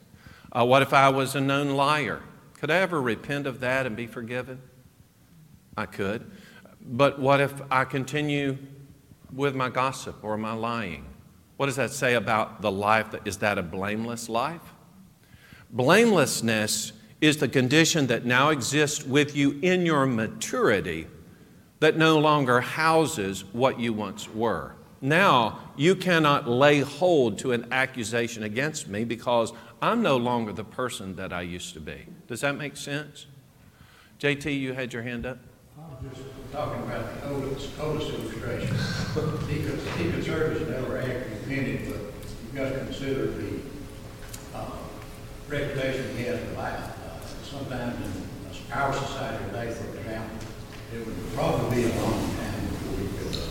Uh, 0.52 0.66
what 0.66 0.82
if 0.82 0.92
I 0.92 1.08
was 1.08 1.34
a 1.34 1.40
known 1.40 1.70
liar? 1.70 2.20
Could 2.58 2.70
I 2.70 2.76
ever 2.76 3.00
repent 3.00 3.46
of 3.46 3.60
that 3.60 3.86
and 3.86 3.96
be 3.96 4.06
forgiven? 4.06 4.60
I 5.76 5.86
could. 5.86 6.30
But 6.82 7.18
what 7.18 7.40
if 7.40 7.54
I 7.70 7.84
continue 7.84 8.58
with 9.32 9.54
my 9.54 9.70
gossip 9.70 10.22
or 10.22 10.36
my 10.36 10.52
lying? 10.52 11.06
What 11.56 11.66
does 11.66 11.76
that 11.76 11.90
say 11.90 12.14
about 12.14 12.62
the 12.62 12.70
life? 12.70 13.14
Is 13.24 13.38
that 13.38 13.58
a 13.58 13.62
blameless 13.62 14.28
life? 14.28 14.74
Blamelessness 15.70 16.92
is 17.20 17.36
the 17.36 17.48
condition 17.48 18.06
that 18.06 18.24
now 18.24 18.48
exists 18.48 19.04
with 19.04 19.36
you 19.36 19.58
in 19.62 19.84
your 19.84 20.06
maturity 20.06 21.06
that 21.80 21.96
no 21.96 22.18
longer 22.18 22.60
houses 22.60 23.44
what 23.52 23.78
you 23.78 23.92
once 23.92 24.28
were. 24.28 24.74
Now 25.00 25.60
you 25.76 25.96
cannot 25.96 26.48
lay 26.48 26.80
hold 26.80 27.38
to 27.40 27.52
an 27.52 27.66
accusation 27.72 28.42
against 28.42 28.88
me 28.88 29.04
because 29.04 29.52
I'm 29.80 30.02
no 30.02 30.16
longer 30.16 30.52
the 30.52 30.64
person 30.64 31.16
that 31.16 31.32
I 31.32 31.42
used 31.42 31.72
to 31.74 31.80
be. 31.80 32.06
Does 32.26 32.42
that 32.42 32.56
make 32.56 32.76
sense? 32.76 33.26
JT, 34.18 34.58
you 34.58 34.74
had 34.74 34.92
your 34.92 35.02
hand 35.02 35.24
up? 35.24 35.38
I 35.78 36.04
was 36.04 36.18
just 36.18 36.28
talking 36.52 36.82
about 36.82 37.22
the 37.22 37.28
Otis, 37.28 37.70
Otis 37.80 38.10
illustration. 38.10 38.76
As 38.76 39.16
an 39.16 40.74
elder 40.74 40.98
after 40.98 41.28
he 41.28 41.36
finished, 41.46 41.90
but 41.90 42.00
you've 42.44 42.54
got 42.54 42.68
to 42.70 42.78
consider 42.80 43.26
the, 43.28 43.60
uh, 44.54 44.66
reputation 45.48 46.16
he 46.16 46.24
has 46.24 46.40
in. 46.40 46.56
Uh, 46.56 46.92
Sometimes 47.50 47.96
in 48.06 48.72
our 48.72 48.92
society 48.92 49.44
today, 49.46 49.72
for 49.72 49.98
example, 49.98 50.36
it 50.94 51.04
would 51.04 51.34
probably 51.34 51.82
be 51.82 51.90
a 51.90 52.00
long 52.00 52.20
time 52.36 52.66
before 52.68 52.96
we 52.96 53.08
could, 53.18 53.36
uh, 53.36 53.46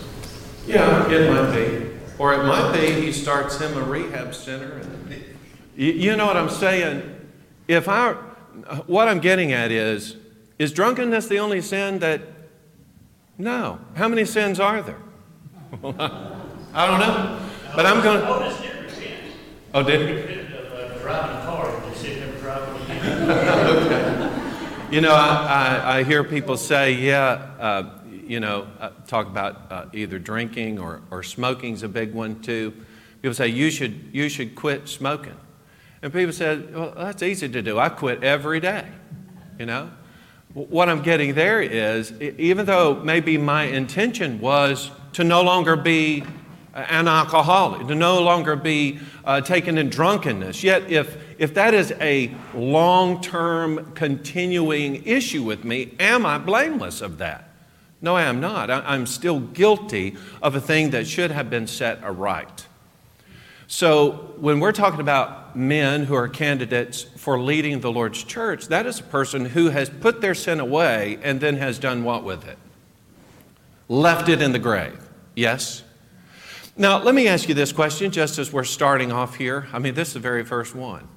Yeah, 0.66 1.10
it 1.10 1.30
might 1.30 1.54
be. 1.54 1.90
Or 2.18 2.32
it 2.32 2.44
might 2.44 2.72
be 2.72 2.98
he 2.98 3.12
starts 3.12 3.60
him 3.60 3.76
a 3.76 3.82
rehab 3.82 4.34
center. 4.34 4.78
And, 4.78 5.24
you, 5.76 5.92
you 5.92 6.16
know 6.16 6.24
what 6.24 6.38
I'm 6.38 6.48
saying? 6.48 7.28
If 7.68 7.90
I, 7.90 8.12
what 8.86 9.06
I'm 9.06 9.20
getting 9.20 9.52
at 9.52 9.70
is, 9.70 10.16
is 10.58 10.72
drunkenness 10.72 11.28
the 11.28 11.38
only 11.38 11.60
sin 11.60 11.98
that? 11.98 12.22
No. 13.36 13.80
How 13.96 14.08
many 14.08 14.24
sins 14.24 14.58
are 14.58 14.80
there? 14.80 14.96
I 16.72 16.86
don't 16.86 17.00
know. 17.00 17.38
But 17.76 17.84
I'm 17.84 18.02
going 18.02 18.20
to. 18.22 18.28
Otis 18.28 18.60
did 18.62 18.76
repent. 18.82 19.34
Oh, 19.74 19.82
did 19.82 20.30
he? 20.30 20.40
You 24.90 25.00
know, 25.00 25.14
I, 25.14 25.82
I, 25.84 25.98
I 25.98 26.02
hear 26.02 26.24
people 26.24 26.56
say, 26.56 26.94
yeah, 26.94 27.46
uh, 27.60 28.00
you 28.26 28.40
know, 28.40 28.66
uh, 28.80 28.90
talk 29.06 29.28
about 29.28 29.70
uh, 29.70 29.84
either 29.92 30.18
drinking 30.18 30.80
or, 30.80 31.00
or 31.12 31.22
smoking's 31.22 31.84
a 31.84 31.88
big 31.88 32.12
one 32.12 32.40
too. 32.40 32.74
People 33.22 33.34
say, 33.34 33.46
you 33.46 33.70
should, 33.70 34.08
you 34.10 34.28
should 34.28 34.56
quit 34.56 34.88
smoking. 34.88 35.36
And 36.02 36.12
people 36.12 36.32
said, 36.32 36.74
well, 36.74 36.92
that's 36.96 37.22
easy 37.22 37.48
to 37.48 37.62
do. 37.62 37.78
I 37.78 37.88
quit 37.88 38.24
every 38.24 38.58
day, 38.58 38.84
you 39.60 39.66
know. 39.66 39.92
What 40.54 40.88
I'm 40.88 41.02
getting 41.02 41.34
there 41.34 41.62
is, 41.62 42.10
even 42.20 42.66
though 42.66 42.96
maybe 42.96 43.38
my 43.38 43.66
intention 43.66 44.40
was 44.40 44.90
to 45.12 45.22
no 45.22 45.42
longer 45.42 45.76
be 45.76 46.24
an 46.74 47.06
alcoholic, 47.06 47.86
to 47.86 47.94
no 47.94 48.20
longer 48.20 48.56
be 48.56 48.98
uh, 49.24 49.40
taken 49.40 49.78
in 49.78 49.88
drunkenness, 49.88 50.64
yet 50.64 50.90
if, 50.90 51.16
if 51.40 51.54
that 51.54 51.72
is 51.72 51.90
a 52.02 52.30
long 52.54 53.22
term 53.22 53.92
continuing 53.94 55.06
issue 55.06 55.42
with 55.42 55.64
me, 55.64 55.94
am 55.98 56.26
I 56.26 56.36
blameless 56.36 57.00
of 57.00 57.16
that? 57.18 57.48
No, 58.02 58.14
I 58.14 58.24
am 58.24 58.40
not. 58.40 58.70
I'm 58.70 59.06
still 59.06 59.40
guilty 59.40 60.16
of 60.42 60.54
a 60.54 60.60
thing 60.60 60.90
that 60.90 61.06
should 61.06 61.30
have 61.30 61.48
been 61.48 61.66
set 61.66 62.04
aright. 62.04 62.66
So, 63.66 64.34
when 64.36 64.60
we're 64.60 64.72
talking 64.72 65.00
about 65.00 65.56
men 65.56 66.04
who 66.04 66.14
are 66.14 66.28
candidates 66.28 67.04
for 67.04 67.40
leading 67.40 67.80
the 67.80 67.90
Lord's 67.90 68.22
church, 68.22 68.66
that 68.68 68.84
is 68.84 69.00
a 69.00 69.04
person 69.04 69.46
who 69.46 69.70
has 69.70 69.88
put 69.88 70.20
their 70.20 70.34
sin 70.34 70.60
away 70.60 71.18
and 71.22 71.40
then 71.40 71.56
has 71.56 71.78
done 71.78 72.04
what 72.04 72.22
with 72.22 72.46
it? 72.46 72.58
Left 73.88 74.28
it 74.28 74.42
in 74.42 74.52
the 74.52 74.58
grave. 74.58 74.98
Yes? 75.34 75.84
Now, 76.76 77.02
let 77.02 77.14
me 77.14 77.28
ask 77.28 77.48
you 77.48 77.54
this 77.54 77.72
question 77.72 78.10
just 78.10 78.38
as 78.38 78.52
we're 78.52 78.64
starting 78.64 79.10
off 79.10 79.36
here. 79.36 79.68
I 79.72 79.78
mean, 79.78 79.94
this 79.94 80.08
is 80.08 80.14
the 80.14 80.20
very 80.20 80.44
first 80.44 80.74
one. 80.74 81.08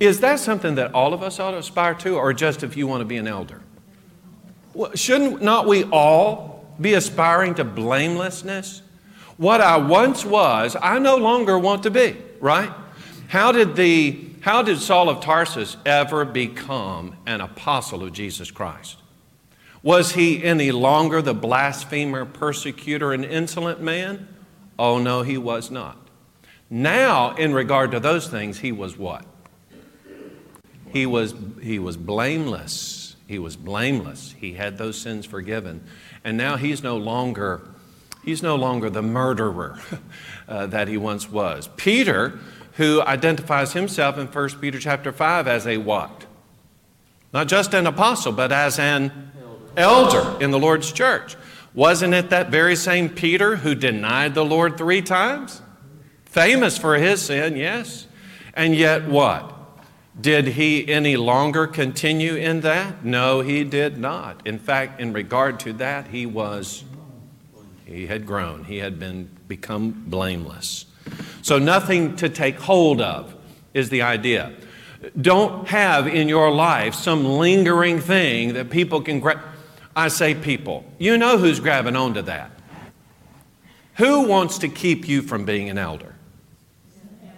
Is 0.00 0.20
that 0.20 0.40
something 0.40 0.74
that 0.74 0.92
all 0.92 1.14
of 1.14 1.22
us 1.22 1.38
ought 1.38 1.52
to 1.52 1.58
aspire 1.58 1.94
to, 1.94 2.16
or 2.16 2.32
just 2.32 2.62
if 2.62 2.76
you 2.76 2.86
want 2.86 3.00
to 3.00 3.04
be 3.04 3.16
an 3.16 3.28
elder? 3.28 3.60
Well, 4.72 4.94
shouldn't 4.94 5.40
not 5.40 5.66
we 5.66 5.84
all 5.84 6.66
be 6.80 6.94
aspiring 6.94 7.54
to 7.54 7.64
blamelessness? 7.64 8.82
What 9.36 9.60
I 9.60 9.76
once 9.76 10.24
was, 10.24 10.76
I 10.80 10.98
no 10.98 11.16
longer 11.16 11.58
want 11.58 11.84
to 11.84 11.90
be, 11.90 12.16
right? 12.40 12.72
How 13.28 13.52
did, 13.52 13.76
the, 13.76 14.26
how 14.40 14.62
did 14.62 14.78
Saul 14.80 15.08
of 15.08 15.20
Tarsus 15.20 15.76
ever 15.86 16.24
become 16.24 17.16
an 17.26 17.40
apostle 17.40 18.02
of 18.02 18.12
Jesus 18.12 18.50
Christ? 18.50 18.98
Was 19.82 20.12
he 20.12 20.42
any 20.42 20.72
longer 20.72 21.20
the 21.20 21.34
blasphemer, 21.34 22.24
persecutor, 22.24 23.12
and 23.12 23.24
insolent 23.24 23.80
man? 23.80 24.28
Oh, 24.78 24.98
no, 24.98 25.22
he 25.22 25.36
was 25.36 25.70
not. 25.70 25.98
Now, 26.70 27.34
in 27.34 27.52
regard 27.52 27.90
to 27.92 28.00
those 28.00 28.26
things, 28.26 28.58
he 28.58 28.72
was 28.72 28.96
what? 28.96 29.24
He 30.94 31.06
was, 31.06 31.34
he 31.60 31.80
was 31.80 31.96
blameless. 31.96 33.16
He 33.26 33.40
was 33.40 33.56
blameless. 33.56 34.32
He 34.38 34.52
had 34.52 34.78
those 34.78 34.96
sins 34.96 35.26
forgiven. 35.26 35.82
And 36.22 36.36
now 36.36 36.56
he's 36.56 36.84
no 36.84 36.96
longer, 36.96 37.68
he's 38.24 38.44
no 38.44 38.54
longer 38.54 38.88
the 38.88 39.02
murderer 39.02 39.80
uh, 40.48 40.68
that 40.68 40.86
he 40.86 40.96
once 40.96 41.28
was. 41.28 41.68
Peter, 41.76 42.38
who 42.74 43.02
identifies 43.02 43.72
himself 43.72 44.18
in 44.18 44.28
1 44.28 44.48
Peter 44.60 44.78
chapter 44.78 45.10
5 45.10 45.48
as 45.48 45.66
a 45.66 45.78
what? 45.78 46.26
Not 47.32 47.48
just 47.48 47.74
an 47.74 47.88
apostle, 47.88 48.30
but 48.30 48.52
as 48.52 48.78
an 48.78 49.32
elder 49.76 50.40
in 50.40 50.52
the 50.52 50.60
Lord's 50.60 50.92
church. 50.92 51.34
Wasn't 51.74 52.14
it 52.14 52.30
that 52.30 52.50
very 52.50 52.76
same 52.76 53.08
Peter 53.08 53.56
who 53.56 53.74
denied 53.74 54.34
the 54.34 54.44
Lord 54.44 54.78
three 54.78 55.02
times? 55.02 55.60
Famous 56.24 56.78
for 56.78 56.94
his 56.94 57.20
sin, 57.20 57.56
yes. 57.56 58.06
And 58.54 58.76
yet 58.76 59.08
what? 59.08 59.53
Did 60.20 60.48
he 60.48 60.88
any 60.88 61.16
longer 61.16 61.66
continue 61.66 62.36
in 62.36 62.60
that? 62.60 63.04
No, 63.04 63.40
he 63.40 63.64
did 63.64 63.98
not. 63.98 64.46
In 64.46 64.58
fact, 64.58 65.00
in 65.00 65.12
regard 65.12 65.58
to 65.60 65.72
that, 65.74 66.08
he 66.08 66.24
was 66.24 66.84
he 67.84 68.06
had 68.06 68.26
grown. 68.26 68.64
He 68.64 68.78
had 68.78 68.98
been 68.98 69.28
become 69.46 70.04
blameless. 70.06 70.86
So 71.42 71.58
nothing 71.58 72.16
to 72.16 72.28
take 72.28 72.58
hold 72.58 73.00
of 73.00 73.34
is 73.74 73.90
the 73.90 74.02
idea. 74.02 74.52
Don't 75.20 75.68
have 75.68 76.06
in 76.06 76.28
your 76.28 76.50
life 76.50 76.94
some 76.94 77.24
lingering 77.24 78.00
thing 78.00 78.54
that 78.54 78.70
people 78.70 79.02
can 79.02 79.20
grab. 79.20 79.40
I 79.94 80.08
say 80.08 80.34
people. 80.34 80.84
You 80.98 81.18
know 81.18 81.38
who's 81.38 81.60
grabbing 81.60 81.94
onto 81.94 82.22
that. 82.22 82.50
Who 83.96 84.26
wants 84.26 84.58
to 84.58 84.68
keep 84.68 85.06
you 85.06 85.22
from 85.22 85.44
being 85.44 85.68
an 85.68 85.78
elder? 85.78 86.13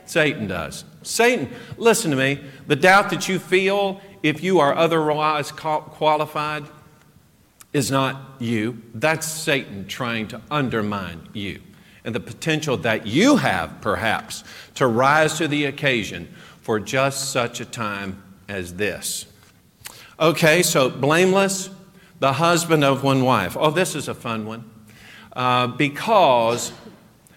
Satan 0.07 0.47
does. 0.47 0.85
Satan, 1.03 1.49
listen 1.77 2.11
to 2.11 2.17
me. 2.17 2.41
The 2.67 2.77
doubt 2.77 3.11
that 3.11 3.29
you 3.29 3.39
feel 3.39 4.01
if 4.23 4.43
you 4.43 4.59
are 4.61 4.75
otherwise 4.75 5.53
qualified 5.53 6.65
is 7.73 7.91
not 7.91 8.21
you. 8.39 8.83
That's 8.95 9.27
Satan 9.27 9.87
trying 9.87 10.29
to 10.29 10.41
undermine 10.51 11.29
you. 11.33 11.61
And 12.05 12.15
the 12.15 12.21
potential 12.21 12.77
that 12.79 13.07
you 13.07 13.37
have, 13.37 13.81
perhaps, 13.81 14.45
to 14.77 14.87
rise 14.87 15.39
to 15.39 15.49
the 15.49 15.65
occasion 15.65 16.33
for 16.63 16.81
just 16.81 17.31
such 17.31 17.61
a 17.61 17.65
time 17.65 18.23
as 18.49 18.75
this. 18.75 19.27
Okay, 20.19 20.63
so 20.63 20.89
blameless, 20.89 21.69
the 22.21 22.35
husband 22.35 22.85
of 22.85 23.03
one 23.03 23.25
wife. 23.25 23.57
Oh, 23.59 23.71
this 23.71 23.95
is 23.95 24.09
a 24.09 24.15
fun 24.15 24.47
one 24.47 24.71
uh, 25.37 25.67
because 25.67 26.73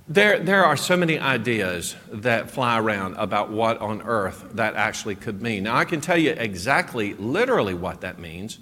there, 0.09 0.39
there 0.39 0.65
are 0.65 0.75
so 0.75 0.97
many 0.97 1.19
ideas 1.19 1.95
that 2.11 2.49
fly 2.49 2.79
around 2.79 3.13
about 3.17 3.51
what 3.51 3.77
on 3.77 4.01
earth 4.01 4.43
that 4.53 4.73
actually 4.73 5.13
could 5.13 5.39
mean. 5.39 5.63
Now, 5.63 5.75
I 5.75 5.85
can 5.85 6.01
tell 6.01 6.17
you 6.17 6.31
exactly, 6.31 7.13
literally, 7.13 7.75
what 7.75 8.01
that 8.01 8.17
means. 8.17 8.57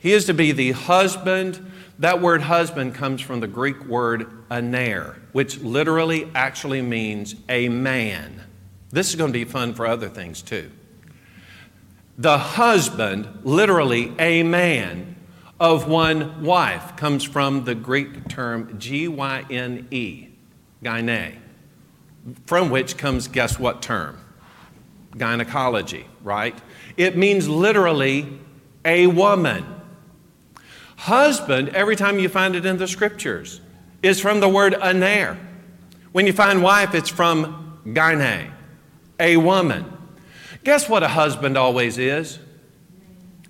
He 0.00 0.12
is 0.12 0.24
to 0.24 0.34
be 0.34 0.50
the 0.50 0.72
husband. 0.72 1.70
That 2.00 2.20
word 2.20 2.42
husband 2.42 2.96
comes 2.96 3.20
from 3.20 3.38
the 3.38 3.46
Greek 3.46 3.84
word 3.84 4.26
aner, 4.50 5.22
which 5.30 5.60
literally 5.60 6.28
actually 6.34 6.82
means 6.82 7.36
a 7.48 7.68
man. 7.68 8.42
This 8.90 9.10
is 9.10 9.16
going 9.16 9.32
to 9.32 9.38
be 9.38 9.44
fun 9.44 9.74
for 9.74 9.86
other 9.86 10.08
things 10.08 10.42
too. 10.42 10.68
The 12.18 12.38
husband, 12.38 13.28
literally 13.44 14.12
a 14.18 14.42
man 14.42 15.14
of 15.60 15.88
one 15.88 16.42
wife, 16.42 16.96
comes 16.96 17.22
from 17.22 17.64
the 17.64 17.76
Greek 17.76 18.28
term 18.28 18.80
G 18.80 19.06
Y 19.06 19.44
N 19.48 19.86
E 19.92 20.31
gyne, 20.82 21.38
from 22.46 22.70
which 22.70 22.96
comes 22.96 23.28
guess 23.28 23.58
what 23.58 23.82
term? 23.82 24.18
Gynecology, 25.16 26.06
right? 26.22 26.56
It 26.96 27.16
means 27.16 27.48
literally 27.48 28.40
a 28.84 29.06
woman. 29.06 29.64
Husband, 30.96 31.68
every 31.70 31.96
time 31.96 32.18
you 32.18 32.28
find 32.28 32.54
it 32.54 32.64
in 32.64 32.78
the 32.78 32.88
scriptures, 32.88 33.60
is 34.02 34.20
from 34.20 34.40
the 34.40 34.48
word 34.48 34.74
aner. 34.74 35.38
When 36.12 36.26
you 36.26 36.32
find 36.32 36.62
wife, 36.62 36.94
it's 36.94 37.08
from 37.08 37.80
gyne, 37.86 38.50
a 39.18 39.36
woman. 39.36 39.84
Guess 40.64 40.88
what 40.88 41.02
a 41.02 41.08
husband 41.08 41.56
always 41.56 41.98
is? 41.98 42.38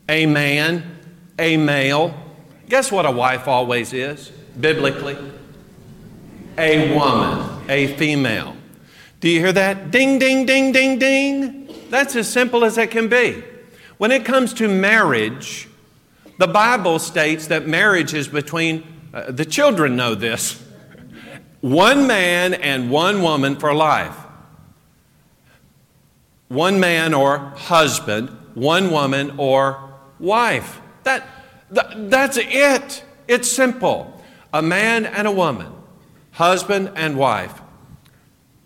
A 0.09 0.27
man, 0.27 0.99
a 1.39 1.57
male. 1.57 2.15
Guess 2.69 2.91
what 2.91 3.05
a 3.05 3.11
wife 3.11 3.49
always 3.49 3.93
is, 3.93 4.31
biblically? 4.59 5.17
A 6.63 6.97
woman, 6.97 7.61
a 7.69 7.89
female. 7.97 8.57
Do 9.19 9.29
you 9.29 9.41
hear 9.41 9.53
that? 9.53 9.91
Ding, 9.91 10.21
ding, 10.21 10.47
ding, 10.47 10.71
ding, 10.71 10.99
ding. 10.99 11.69
That's 11.91 12.15
as 12.15 12.29
simple 12.29 12.65
as 12.65 12.79
it 12.79 12.93
can 12.93 13.09
be. 13.09 13.43
When 13.99 14.13
it 14.13 14.25
comes 14.25 14.55
to 14.55 14.69
marriage, 14.69 15.69
the 16.39 16.47
Bible 16.47 17.01
states 17.01 17.49
that 17.49 17.67
marriage 17.67 18.15
is 18.15 18.29
between, 18.29 18.87
uh, 19.13 19.33
the 19.33 19.45
children 19.45 19.97
know 19.97 20.15
this, 20.15 20.63
one 21.61 22.07
man 22.07 22.55
and 22.55 22.91
one 22.91 23.23
woman 23.23 23.57
for 23.57 23.75
life. 23.75 24.17
One 26.47 26.79
man 26.79 27.13
or 27.13 27.39
husband, 27.39 28.29
one 28.55 28.93
woman 28.93 29.35
or 29.37 29.95
wife. 30.21 30.81
That, 31.03 31.27
that, 31.73 32.09
that's 32.09 32.39
it. 32.41 33.03
It's 33.27 33.51
simple. 33.51 34.23
A 34.53 34.63
man 34.63 35.07
and 35.07 35.27
a 35.27 35.33
woman 35.33 35.73
husband 36.33 36.91
and 36.97 37.17
wife 37.17 37.61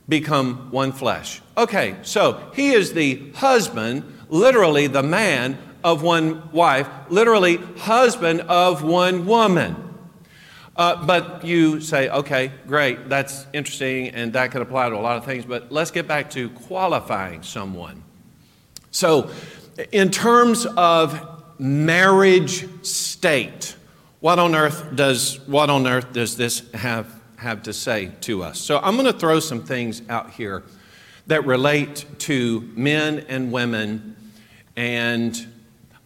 become 0.09 0.71
one 0.71 0.93
flesh. 0.93 1.43
Okay, 1.57 1.97
so 2.03 2.51
he 2.55 2.73
is 2.73 2.93
the 2.93 3.31
husband, 3.33 4.05
literally 4.29 4.87
the 4.87 5.03
man 5.03 5.59
of 5.83 6.03
one 6.03 6.51
wife, 6.53 6.89
literally 7.09 7.57
husband 7.79 8.41
of 8.43 8.83
one 8.83 9.27
woman. 9.27 9.83
Uh, 10.77 11.05
but 11.07 11.45
you 11.45 11.81
say, 11.81 12.09
okay, 12.11 12.53
great, 12.67 13.09
that's 13.09 13.47
interesting, 13.53 14.09
and 14.11 14.35
that 14.35 14.51
could 14.51 14.61
apply 14.61 14.89
to 14.91 14.95
a 14.95 14.99
lot 14.99 15.17
of 15.17 15.25
things, 15.25 15.45
but 15.45 15.73
let's 15.73 15.91
get 15.91 16.07
back 16.07 16.31
to 16.31 16.51
qualifying 16.51 17.43
someone. 17.43 18.03
So, 18.91 19.31
in 19.91 20.11
terms 20.11 20.67
of 20.67 21.35
marriage 21.59 22.85
state, 22.85 23.75
what 24.21 24.39
on 24.39 24.55
earth 24.55 24.95
does, 24.95 25.41
what 25.47 25.71
on 25.71 25.87
earth 25.87 26.13
does 26.13 26.37
this 26.37 26.63
have 26.73 27.16
have 27.37 27.63
to 27.65 27.73
say 27.73 28.11
to 28.23 28.43
us. 28.43 28.59
So 28.59 28.79
I'm 28.79 28.97
going 28.97 29.13
to 29.13 29.19
throw 29.19 29.41
some 29.41 29.63
things 29.63 30.03
out 30.09 30.31
here 30.31 30.63
that 31.27 31.45
relate 31.47 32.07
to 32.21 32.61
men 32.75 33.25
and 33.29 33.53
women 33.53 34.17
and 34.77 35.47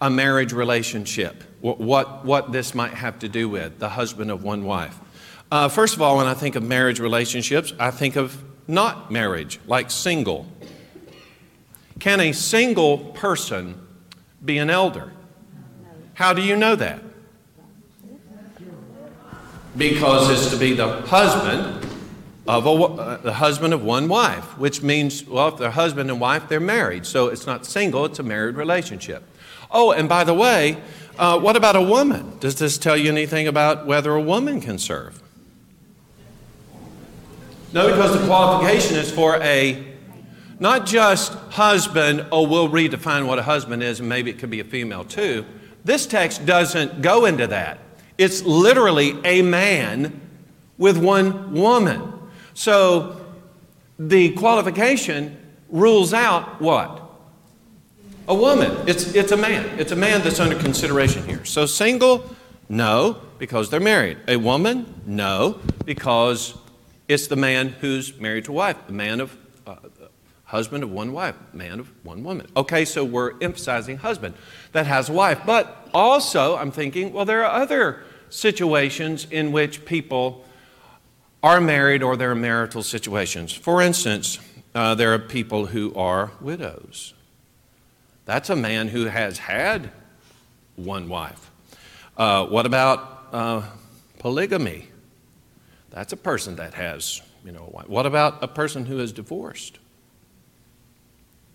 a 0.00 0.08
marriage 0.08 0.52
relationship, 0.52 1.42
what, 1.60 2.24
what 2.24 2.52
this 2.52 2.74
might 2.74 2.94
have 2.94 3.18
to 3.18 3.28
do 3.28 3.48
with 3.48 3.78
the 3.78 3.88
husband 3.88 4.30
of 4.30 4.42
one 4.42 4.64
wife. 4.64 4.98
Uh, 5.52 5.68
first 5.68 5.94
of 5.94 6.02
all, 6.02 6.16
when 6.16 6.26
I 6.26 6.34
think 6.34 6.56
of 6.56 6.62
marriage 6.62 7.00
relationships, 7.00 7.72
I 7.78 7.90
think 7.90 8.16
of 8.16 8.42
not 8.66 9.10
marriage, 9.10 9.60
like 9.66 9.90
single. 9.90 10.46
Can 11.98 12.20
a 12.20 12.32
single 12.32 12.98
person 12.98 13.78
be 14.42 14.58
an 14.58 14.70
elder? 14.70 15.12
How 16.14 16.32
do 16.32 16.40
you 16.40 16.56
know 16.56 16.76
that? 16.76 17.02
Because 19.80 20.28
it's 20.28 20.50
to 20.50 20.58
be 20.58 20.74
the 20.74 21.00
husband 21.06 21.86
of 22.46 22.66
a, 22.66 22.70
uh, 22.70 23.16
the 23.16 23.32
husband 23.32 23.72
of 23.72 23.82
one 23.82 24.08
wife, 24.08 24.58
which 24.58 24.82
means, 24.82 25.24
well, 25.24 25.48
if 25.48 25.56
they're 25.56 25.70
husband 25.70 26.10
and 26.10 26.20
wife, 26.20 26.48
they're 26.48 26.60
married. 26.60 27.06
So 27.06 27.28
it's 27.28 27.46
not 27.46 27.64
single, 27.64 28.04
it's 28.04 28.18
a 28.18 28.22
married 28.22 28.56
relationship. 28.56 29.22
Oh, 29.70 29.90
and 29.90 30.06
by 30.06 30.24
the 30.24 30.34
way, 30.34 30.76
uh, 31.18 31.40
what 31.40 31.56
about 31.56 31.76
a 31.76 31.82
woman? 31.82 32.38
Does 32.40 32.56
this 32.56 32.76
tell 32.76 32.96
you 32.96 33.10
anything 33.10 33.48
about 33.48 33.86
whether 33.86 34.14
a 34.14 34.20
woman 34.20 34.60
can 34.60 34.78
serve? 34.78 35.22
No, 37.72 37.90
because 37.90 38.20
the 38.20 38.26
qualification 38.26 38.96
is 38.96 39.10
for 39.10 39.36
a 39.36 39.86
not 40.58 40.84
just 40.84 41.32
husband, 41.52 42.26
oh, 42.30 42.46
we'll 42.46 42.68
redefine 42.68 43.26
what 43.26 43.38
a 43.38 43.42
husband 43.42 43.82
is, 43.82 44.00
and 44.00 44.10
maybe 44.10 44.30
it 44.30 44.38
could 44.38 44.50
be 44.50 44.60
a 44.60 44.64
female 44.64 45.04
too. 45.04 45.46
This 45.86 46.06
text 46.06 46.44
doesn't 46.44 47.00
go 47.00 47.24
into 47.24 47.46
that. 47.46 47.78
It's 48.20 48.42
literally 48.42 49.16
a 49.24 49.40
man 49.40 50.20
with 50.76 50.98
one 50.98 51.54
woman. 51.54 52.12
So 52.52 53.18
the 53.98 54.32
qualification 54.32 55.38
rules 55.70 56.12
out 56.12 56.60
what? 56.60 57.00
A 58.28 58.34
woman. 58.34 58.76
It's, 58.86 59.14
it's 59.14 59.32
a 59.32 59.38
man. 59.38 59.78
It's 59.78 59.92
a 59.92 59.96
man 59.96 60.20
that's 60.20 60.38
under 60.38 60.58
consideration 60.58 61.26
here. 61.26 61.46
So 61.46 61.64
single, 61.64 62.28
no, 62.68 63.16
because 63.38 63.70
they're 63.70 63.80
married. 63.80 64.18
A 64.28 64.36
woman, 64.36 65.00
no, 65.06 65.58
because 65.86 66.58
it's 67.08 67.26
the 67.26 67.36
man 67.36 67.70
who's 67.80 68.18
married 68.20 68.44
to 68.44 68.52
wife, 68.52 68.76
the 68.86 68.92
man 68.92 69.20
of 69.20 69.34
uh, 69.66 69.76
husband 70.44 70.84
of 70.84 70.90
one 70.90 71.12
wife, 71.14 71.36
man 71.54 71.80
of 71.80 71.90
one 72.04 72.22
woman. 72.22 72.48
Okay, 72.54 72.84
so 72.84 73.02
we're 73.02 73.32
emphasizing 73.40 73.96
husband 73.96 74.34
that 74.72 74.86
has 74.86 75.08
a 75.08 75.12
wife. 75.14 75.40
But 75.46 75.88
also, 75.94 76.56
I'm 76.56 76.70
thinking, 76.70 77.14
well, 77.14 77.24
there 77.24 77.46
are 77.46 77.62
other 77.62 78.04
situations 78.30 79.26
in 79.30 79.52
which 79.52 79.84
people 79.84 80.44
are 81.42 81.60
married 81.60 82.02
or 82.02 82.16
their 82.16 82.34
marital 82.34 82.82
situations. 82.82 83.52
For 83.52 83.80
instance, 83.80 84.38
uh, 84.74 84.94
there 84.94 85.12
are 85.14 85.18
people 85.18 85.66
who 85.66 85.94
are 85.94 86.30
widows. 86.40 87.14
That's 88.24 88.50
a 88.50 88.56
man 88.56 88.88
who 88.88 89.06
has 89.06 89.38
had 89.38 89.90
one 90.76 91.08
wife. 91.08 91.50
Uh, 92.16 92.46
what 92.46 92.66
about 92.66 93.28
uh, 93.32 93.62
polygamy? 94.18 94.86
That's 95.90 96.12
a 96.12 96.16
person 96.16 96.56
that 96.56 96.74
has, 96.74 97.22
you 97.44 97.52
know, 97.52 97.62
What 97.86 98.06
about 98.06 98.42
a 98.42 98.48
person 98.48 98.86
who 98.86 99.00
is 99.00 99.12
divorced? 99.12 99.78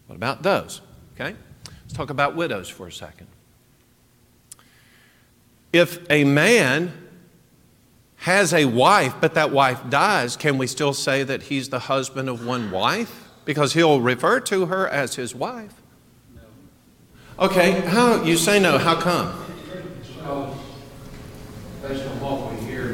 What 0.07 0.15
about 0.15 0.43
those? 0.43 0.81
Okay? 1.13 1.35
Let's 1.83 1.93
talk 1.93 2.09
about 2.09 2.35
widows 2.35 2.67
for 2.67 2.87
a 2.87 2.91
second. 2.91 3.27
If 5.75 6.09
a 6.09 6.23
man 6.23 6.93
has 8.19 8.53
a 8.53 8.63
wife, 8.63 9.15
but 9.19 9.33
that 9.33 9.51
wife 9.51 9.81
dies, 9.89 10.37
can 10.37 10.57
we 10.57 10.67
still 10.67 10.93
say 10.93 11.23
that 11.23 11.43
he's 11.43 11.67
the 11.67 11.79
husband 11.79 12.29
of 12.29 12.45
one 12.45 12.71
wife? 12.71 13.27
Because 13.43 13.73
he'll 13.73 13.99
refer 13.99 14.39
to 14.39 14.67
her 14.67 14.87
as 14.87 15.15
his 15.15 15.35
wife. 15.35 15.73
No. 16.33 17.47
Okay, 17.47 17.81
how 17.81 18.23
you 18.23 18.37
say 18.37 18.57
no? 18.57 18.77
How 18.77 18.95
come? 18.95 19.27
what 22.21 22.53
we 22.53 22.57
hear. 22.65 22.93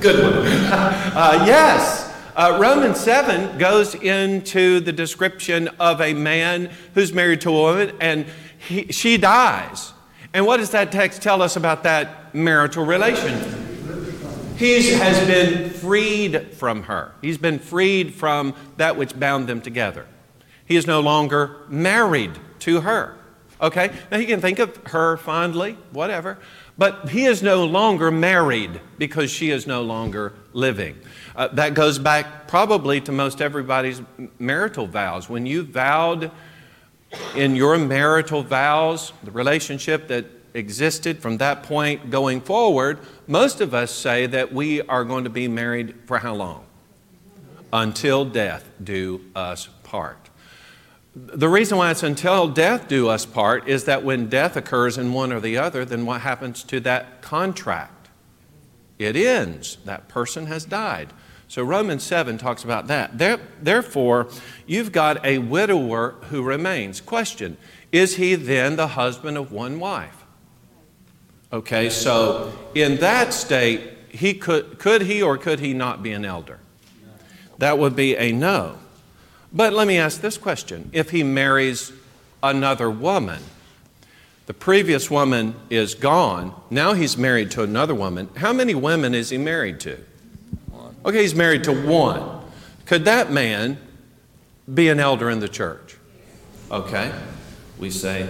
Good 0.00 0.24
one. 0.24 0.46
Uh, 1.14 1.44
yes. 1.46 2.10
Uh, 2.34 2.56
Romans 2.58 2.98
7 2.98 3.58
goes 3.58 3.94
into 3.94 4.80
the 4.80 4.90
description 4.90 5.68
of 5.78 6.00
a 6.00 6.14
man 6.14 6.70
who's 6.94 7.12
married 7.12 7.42
to 7.42 7.50
a 7.50 7.52
woman 7.52 7.94
and 8.00 8.24
he, 8.56 8.86
she 8.90 9.18
dies. 9.18 9.92
And 10.34 10.46
what 10.46 10.58
does 10.58 10.70
that 10.70 10.92
text 10.92 11.22
tell 11.22 11.42
us 11.42 11.56
about 11.56 11.82
that 11.82 12.34
marital 12.34 12.84
relation? 12.84 13.38
He 14.56 14.92
has 14.92 15.26
been 15.26 15.70
freed 15.70 16.54
from 16.54 16.84
her. 16.84 17.12
He's 17.20 17.38
been 17.38 17.58
freed 17.58 18.14
from 18.14 18.54
that 18.76 18.96
which 18.96 19.18
bound 19.18 19.48
them 19.48 19.60
together. 19.60 20.06
He 20.64 20.76
is 20.76 20.86
no 20.86 21.00
longer 21.00 21.56
married 21.68 22.32
to 22.60 22.80
her. 22.82 23.16
Okay? 23.60 23.90
Now 24.10 24.18
he 24.18 24.26
can 24.26 24.40
think 24.40 24.58
of 24.58 24.76
her 24.88 25.16
fondly, 25.16 25.76
whatever, 25.90 26.38
but 26.78 27.10
he 27.10 27.26
is 27.26 27.42
no 27.42 27.64
longer 27.64 28.10
married 28.10 28.80
because 28.98 29.30
she 29.30 29.50
is 29.50 29.66
no 29.66 29.82
longer 29.82 30.32
living. 30.52 30.98
Uh, 31.36 31.48
that 31.48 31.74
goes 31.74 31.98
back 31.98 32.48
probably 32.48 33.00
to 33.02 33.12
most 33.12 33.40
everybody's 33.40 34.00
marital 34.38 34.86
vows. 34.86 35.28
When 35.28 35.46
you 35.46 35.62
vowed 35.62 36.30
in 37.34 37.56
your 37.56 37.78
marital 37.78 38.42
vows, 38.42 39.12
the 39.22 39.30
relationship 39.30 40.08
that 40.08 40.26
existed 40.54 41.20
from 41.20 41.38
that 41.38 41.62
point 41.62 42.10
going 42.10 42.40
forward, 42.40 42.98
most 43.26 43.60
of 43.60 43.74
us 43.74 43.90
say 43.90 44.26
that 44.26 44.52
we 44.52 44.82
are 44.82 45.04
going 45.04 45.24
to 45.24 45.30
be 45.30 45.48
married 45.48 45.94
for 46.06 46.18
how 46.18 46.34
long? 46.34 46.64
Until 47.72 48.24
death 48.24 48.68
do 48.82 49.22
us 49.34 49.68
part. 49.82 50.28
The 51.14 51.48
reason 51.48 51.76
why 51.76 51.90
it's 51.90 52.02
until 52.02 52.48
death 52.48 52.88
do 52.88 53.08
us 53.08 53.26
part 53.26 53.68
is 53.68 53.84
that 53.84 54.02
when 54.02 54.28
death 54.28 54.56
occurs 54.56 54.96
in 54.96 55.12
one 55.12 55.32
or 55.32 55.40
the 55.40 55.58
other, 55.58 55.84
then 55.84 56.06
what 56.06 56.22
happens 56.22 56.62
to 56.64 56.80
that 56.80 57.20
contract? 57.20 58.08
It 58.98 59.16
ends. 59.16 59.78
That 59.84 60.08
person 60.08 60.46
has 60.46 60.64
died. 60.64 61.12
So 61.52 61.62
Romans 61.62 62.02
7 62.02 62.38
talks 62.38 62.64
about 62.64 62.86
that. 62.86 63.18
There, 63.18 63.38
therefore, 63.60 64.28
you've 64.66 64.90
got 64.90 65.22
a 65.22 65.36
widower 65.36 66.12
who 66.30 66.42
remains. 66.42 66.98
Question 66.98 67.58
Is 67.92 68.16
he 68.16 68.36
then 68.36 68.76
the 68.76 68.86
husband 68.86 69.36
of 69.36 69.52
one 69.52 69.78
wife? 69.78 70.24
Okay, 71.52 71.90
so 71.90 72.54
in 72.74 72.96
that 73.00 73.34
state, 73.34 73.82
he 74.08 74.32
could, 74.32 74.78
could 74.78 75.02
he 75.02 75.20
or 75.20 75.36
could 75.36 75.60
he 75.60 75.74
not 75.74 76.02
be 76.02 76.12
an 76.12 76.24
elder? 76.24 76.58
That 77.58 77.78
would 77.78 77.94
be 77.94 78.16
a 78.16 78.32
no. 78.32 78.78
But 79.52 79.74
let 79.74 79.86
me 79.86 79.98
ask 79.98 80.22
this 80.22 80.38
question 80.38 80.88
if 80.94 81.10
he 81.10 81.22
marries 81.22 81.92
another 82.42 82.88
woman, 82.88 83.42
the 84.46 84.54
previous 84.54 85.10
woman 85.10 85.54
is 85.68 85.94
gone, 85.94 86.58
now 86.70 86.94
he's 86.94 87.18
married 87.18 87.50
to 87.50 87.62
another 87.62 87.94
woman. 87.94 88.30
How 88.36 88.54
many 88.54 88.74
women 88.74 89.14
is 89.14 89.28
he 89.28 89.36
married 89.36 89.80
to? 89.80 90.02
Okay, 91.04 91.22
he's 91.22 91.34
married 91.34 91.64
to 91.64 91.72
one. 91.72 92.40
Could 92.86 93.06
that 93.06 93.32
man 93.32 93.78
be 94.72 94.88
an 94.88 95.00
elder 95.00 95.30
in 95.30 95.40
the 95.40 95.48
church? 95.48 95.96
Okay, 96.70 97.12
we 97.78 97.90
say, 97.90 98.28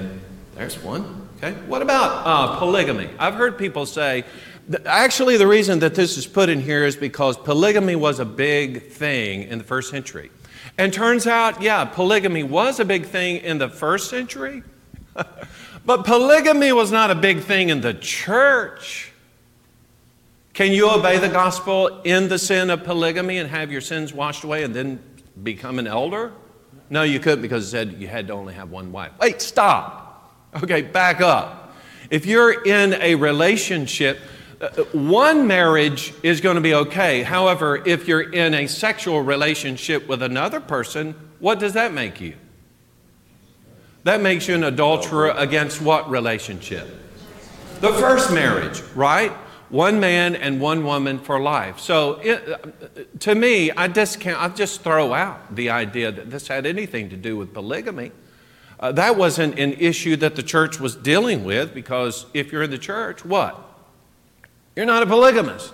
there's 0.54 0.82
one. 0.82 1.28
Okay, 1.36 1.52
what 1.66 1.82
about 1.82 2.26
uh, 2.26 2.58
polygamy? 2.58 3.10
I've 3.18 3.34
heard 3.34 3.58
people 3.58 3.84
say, 3.84 4.24
actually, 4.86 5.36
the 5.36 5.46
reason 5.46 5.80
that 5.80 5.94
this 5.94 6.16
is 6.16 6.26
put 6.26 6.48
in 6.48 6.60
here 6.60 6.84
is 6.84 6.96
because 6.96 7.36
polygamy 7.36 7.96
was 7.96 8.20
a 8.20 8.24
big 8.24 8.88
thing 8.90 9.42
in 9.42 9.58
the 9.58 9.64
first 9.64 9.90
century. 9.90 10.30
And 10.78 10.92
turns 10.92 11.26
out, 11.26 11.60
yeah, 11.60 11.84
polygamy 11.84 12.42
was 12.42 12.80
a 12.80 12.84
big 12.84 13.04
thing 13.04 13.38
in 13.38 13.58
the 13.58 13.68
first 13.68 14.08
century, 14.08 14.62
but 15.84 16.04
polygamy 16.04 16.72
was 16.72 16.90
not 16.90 17.10
a 17.10 17.14
big 17.14 17.40
thing 17.40 17.68
in 17.68 17.82
the 17.82 17.94
church. 17.94 19.11
Can 20.62 20.70
you 20.70 20.88
obey 20.88 21.18
the 21.18 21.28
gospel 21.28 22.02
in 22.04 22.28
the 22.28 22.38
sin 22.38 22.70
of 22.70 22.84
polygamy 22.84 23.38
and 23.38 23.50
have 23.50 23.72
your 23.72 23.80
sins 23.80 24.14
washed 24.14 24.44
away 24.44 24.62
and 24.62 24.72
then 24.72 25.02
become 25.42 25.80
an 25.80 25.88
elder? 25.88 26.30
No, 26.88 27.02
you 27.02 27.18
couldn't 27.18 27.42
because 27.42 27.66
it 27.66 27.70
said 27.70 27.92
you 27.94 28.06
had 28.06 28.28
to 28.28 28.32
only 28.32 28.54
have 28.54 28.70
one 28.70 28.92
wife. 28.92 29.10
Wait, 29.20 29.42
stop. 29.42 30.32
Okay, 30.62 30.82
back 30.82 31.20
up. 31.20 31.74
If 32.10 32.26
you're 32.26 32.62
in 32.62 32.94
a 32.94 33.16
relationship, 33.16 34.20
uh, 34.60 34.68
one 34.92 35.48
marriage 35.48 36.14
is 36.22 36.40
going 36.40 36.54
to 36.54 36.60
be 36.60 36.74
okay. 36.74 37.24
However, 37.24 37.82
if 37.84 38.06
you're 38.06 38.30
in 38.30 38.54
a 38.54 38.68
sexual 38.68 39.20
relationship 39.20 40.06
with 40.06 40.22
another 40.22 40.60
person, 40.60 41.16
what 41.40 41.58
does 41.58 41.72
that 41.72 41.92
make 41.92 42.20
you? 42.20 42.34
That 44.04 44.20
makes 44.20 44.46
you 44.46 44.54
an 44.54 44.62
adulterer 44.62 45.30
against 45.30 45.82
what 45.82 46.08
relationship? 46.08 46.86
The 47.80 47.92
first 47.94 48.32
marriage, 48.32 48.80
right? 48.94 49.32
One 49.72 50.00
man 50.00 50.36
and 50.36 50.60
one 50.60 50.84
woman 50.84 51.18
for 51.18 51.40
life. 51.40 51.80
So, 51.80 52.20
it, 52.22 53.20
to 53.20 53.34
me, 53.34 53.70
I 53.74 53.88
can't, 53.88 54.38
I 54.38 54.48
just 54.50 54.82
throw 54.82 55.14
out 55.14 55.56
the 55.56 55.70
idea 55.70 56.12
that 56.12 56.30
this 56.30 56.46
had 56.46 56.66
anything 56.66 57.08
to 57.08 57.16
do 57.16 57.38
with 57.38 57.54
polygamy. 57.54 58.12
Uh, 58.78 58.92
that 58.92 59.16
wasn't 59.16 59.58
an 59.58 59.72
issue 59.72 60.14
that 60.16 60.36
the 60.36 60.42
church 60.42 60.78
was 60.78 60.94
dealing 60.94 61.42
with 61.42 61.72
because 61.72 62.26
if 62.34 62.52
you're 62.52 62.64
in 62.64 62.70
the 62.70 62.76
church, 62.76 63.24
what? 63.24 63.58
You're 64.76 64.84
not 64.84 65.02
a 65.02 65.06
polygamist. 65.06 65.72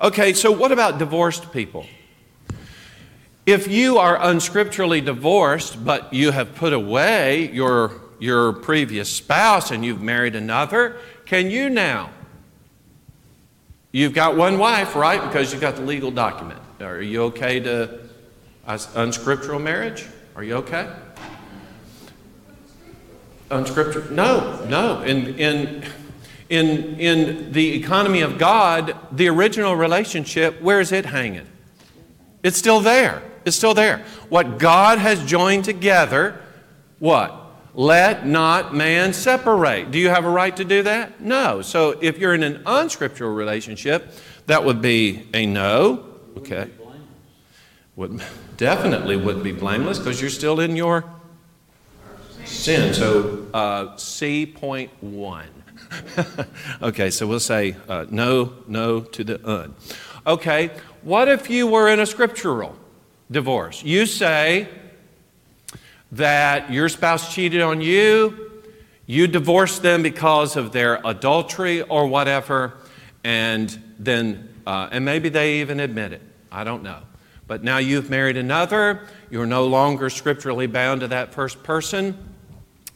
Okay, 0.00 0.32
so 0.32 0.50
what 0.50 0.72
about 0.72 0.98
divorced 0.98 1.52
people? 1.52 1.84
If 3.44 3.68
you 3.68 3.98
are 3.98 4.16
unscripturally 4.16 5.04
divorced, 5.04 5.84
but 5.84 6.10
you 6.14 6.30
have 6.30 6.54
put 6.54 6.72
away 6.72 7.50
your, 7.52 8.00
your 8.18 8.54
previous 8.54 9.12
spouse 9.12 9.70
and 9.72 9.84
you've 9.84 10.00
married 10.00 10.34
another, 10.34 10.96
can 11.26 11.50
you 11.50 11.68
now? 11.68 12.08
You've 13.90 14.12
got 14.12 14.36
one 14.36 14.58
wife, 14.58 14.94
right? 14.94 15.22
Because 15.22 15.52
you've 15.52 15.62
got 15.62 15.76
the 15.76 15.82
legal 15.82 16.10
document. 16.10 16.60
Are 16.80 17.00
you 17.00 17.22
okay 17.24 17.58
to 17.60 18.00
unscriptural 18.66 19.58
marriage? 19.58 20.06
Are 20.36 20.44
you 20.44 20.56
okay? 20.56 20.92
Unscriptural? 23.50 24.12
No, 24.12 24.62
no. 24.66 25.02
In, 25.02 25.34
in, 25.38 25.84
in, 26.50 27.00
in 27.00 27.52
the 27.52 27.74
economy 27.74 28.20
of 28.20 28.36
God, 28.36 28.94
the 29.10 29.28
original 29.28 29.74
relationship, 29.74 30.60
where 30.60 30.80
is 30.80 30.92
it 30.92 31.06
hanging? 31.06 31.46
It's 32.42 32.58
still 32.58 32.80
there. 32.80 33.22
It's 33.46 33.56
still 33.56 33.74
there. 33.74 34.04
What 34.28 34.58
God 34.58 34.98
has 34.98 35.24
joined 35.24 35.64
together, 35.64 36.40
what? 36.98 37.47
Let 37.78 38.26
not 38.26 38.74
man 38.74 39.12
separate. 39.12 39.92
Do 39.92 40.00
you 40.00 40.08
have 40.08 40.24
a 40.24 40.28
right 40.28 40.56
to 40.56 40.64
do 40.64 40.82
that? 40.82 41.20
No. 41.20 41.62
So 41.62 41.96
if 42.02 42.18
you're 42.18 42.34
in 42.34 42.42
an 42.42 42.60
unscriptural 42.66 43.32
relationship, 43.32 44.10
that 44.46 44.64
would 44.64 44.82
be 44.82 45.28
a 45.32 45.46
no. 45.46 46.04
Okay. 46.38 46.68
Would, 47.94 48.20
definitely 48.56 49.16
wouldn't 49.16 49.44
be 49.44 49.52
blameless 49.52 49.98
because 49.98 50.20
you're 50.20 50.28
still 50.28 50.58
in 50.58 50.74
your 50.74 51.04
sin. 52.44 52.94
So 52.94 53.46
uh, 53.54 53.96
C 53.96 54.44
point 54.44 54.90
one. 55.00 55.46
okay, 56.82 57.10
so 57.10 57.28
we'll 57.28 57.38
say 57.38 57.76
uh, 57.88 58.06
no, 58.10 58.54
no 58.66 59.02
to 59.02 59.22
the 59.22 59.48
un. 59.48 59.76
Okay, 60.26 60.72
what 61.02 61.28
if 61.28 61.48
you 61.48 61.68
were 61.68 61.88
in 61.88 62.00
a 62.00 62.06
scriptural 62.06 62.74
divorce? 63.30 63.84
You 63.84 64.04
say 64.04 64.66
that 66.12 66.72
your 66.72 66.88
spouse 66.88 67.34
cheated 67.34 67.60
on 67.60 67.80
you, 67.80 68.62
you 69.06 69.26
divorced 69.26 69.82
them 69.82 70.02
because 70.02 70.56
of 70.56 70.72
their 70.72 71.00
adultery 71.04 71.82
or 71.82 72.06
whatever, 72.06 72.74
and 73.24 73.78
then, 73.98 74.48
uh, 74.66 74.88
and 74.90 75.04
maybe 75.04 75.28
they 75.28 75.60
even 75.60 75.80
admit 75.80 76.12
it. 76.12 76.22
I 76.50 76.64
don't 76.64 76.82
know. 76.82 77.00
But 77.46 77.64
now 77.64 77.78
you've 77.78 78.10
married 78.10 78.36
another, 78.36 79.02
you're 79.30 79.46
no 79.46 79.66
longer 79.66 80.10
scripturally 80.10 80.66
bound 80.66 81.00
to 81.00 81.08
that 81.08 81.32
first 81.32 81.62
person, 81.62 82.16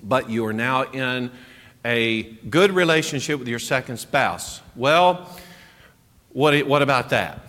but 0.02 0.28
you 0.28 0.44
are 0.44 0.52
now 0.52 0.90
in 0.90 1.30
a 1.84 2.22
good 2.22 2.72
relationship 2.72 3.38
with 3.38 3.48
your 3.48 3.58
second 3.58 3.96
spouse. 3.96 4.60
Well, 4.76 5.28
what, 6.32 6.66
what 6.66 6.82
about 6.82 7.10
that? 7.10 7.40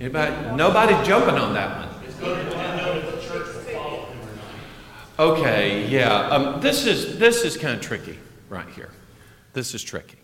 Anybody? 0.00 0.56
Nobody 0.56 1.06
jumping 1.06 1.34
on 1.34 1.52
that 1.52 1.76
one. 1.76 1.90
Okay, 5.18 5.86
yeah. 5.88 6.28
Um, 6.28 6.60
this 6.62 6.86
is 6.86 7.18
this 7.18 7.44
is 7.44 7.58
kind 7.58 7.74
of 7.74 7.82
tricky 7.82 8.18
right 8.48 8.68
here. 8.70 8.88
This 9.52 9.74
is 9.74 9.82
tricky. 9.82 10.16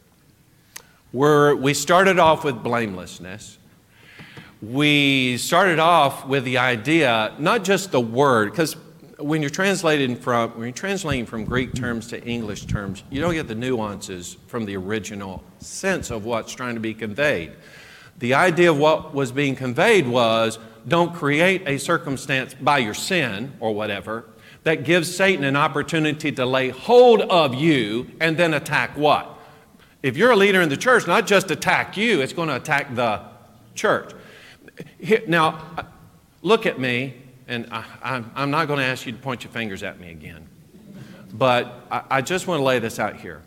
We're, 1.13 1.55
we 1.55 1.75
started 1.75 2.19
off 2.19 2.43
with 2.45 2.63
blamelessness. 2.63 3.59
We 4.63 5.37
started 5.37 5.79
off 5.79 6.27
with 6.27 6.45
the 6.45 6.59
idea, 6.59 7.35
not 7.39 7.63
just 7.63 7.93
the 7.93 8.01
word, 8.01 8.51
because 8.51 8.77
when 9.19 9.43
you're 9.43 9.51
translating 9.51 10.17
from 10.17 10.53
when 10.53 10.69
you're 10.69 10.73
translating 10.73 11.27
from 11.27 11.45
Greek 11.45 11.75
terms 11.75 12.07
to 12.09 12.23
English 12.25 12.65
terms, 12.65 13.03
you 13.11 13.21
don't 13.21 13.35
get 13.35 13.49
the 13.49 13.55
nuances 13.55 14.39
from 14.47 14.65
the 14.65 14.77
original 14.77 15.45
sense 15.59 16.11
of 16.11 16.25
what's 16.25 16.55
trying 16.55 16.75
to 16.75 16.81
be 16.81 16.95
conveyed. 16.95 17.53
The 18.19 18.35
idea 18.35 18.71
of 18.71 18.79
what 18.79 19.15
was 19.15 19.33
being 19.33 19.57
conveyed 19.57 20.09
was 20.09 20.59
don't 20.89 21.15
create 21.15 21.63
a 21.67 21.79
circumstance 21.79 22.55
by 22.55 22.79
your 22.79 22.95
sin 22.95 23.53
or 23.61 23.75
whatever 23.75 24.25
that 24.63 24.85
gives 24.85 25.15
Satan 25.15 25.45
an 25.45 25.57
opportunity 25.57 26.33
to 26.33 26.45
lay 26.47 26.71
hold 26.71 27.23
of 27.23 27.55
you 27.55 28.11
and 28.21 28.37
then 28.37 28.55
attack 28.55 28.97
what? 28.97 29.39
If 30.03 30.17
you're 30.17 30.31
a 30.31 30.37
leader 30.37 30.61
in 30.61 30.69
the 30.69 30.77
church, 30.77 31.07
not 31.07 31.27
just 31.27 31.51
attack 31.51 31.97
you, 31.97 32.21
it's 32.21 32.33
going 32.33 32.49
to 32.49 32.57
attack 32.57 32.95
the 32.95 33.23
church. 33.75 34.13
Now, 35.27 35.87
look 36.43 36.67
at 36.67 36.79
me 36.81 37.15
and 37.49 37.69
I, 37.71 38.23
am 38.35 38.51
not 38.51 38.67
going 38.67 38.81
to 38.81 38.85
ask 38.85 39.07
you 39.07 39.13
to 39.13 39.19
point 39.19 39.45
your 39.45 39.53
fingers 39.53 39.83
at 39.83 40.01
me 40.01 40.11
again, 40.11 40.47
but 41.33 41.87
I, 41.91 42.03
I 42.11 42.23
just 42.23 42.47
want 42.47 42.61
to 42.61 42.65
lay 42.65 42.79
this 42.79 42.99
out 42.99 43.17
here. 43.17 43.43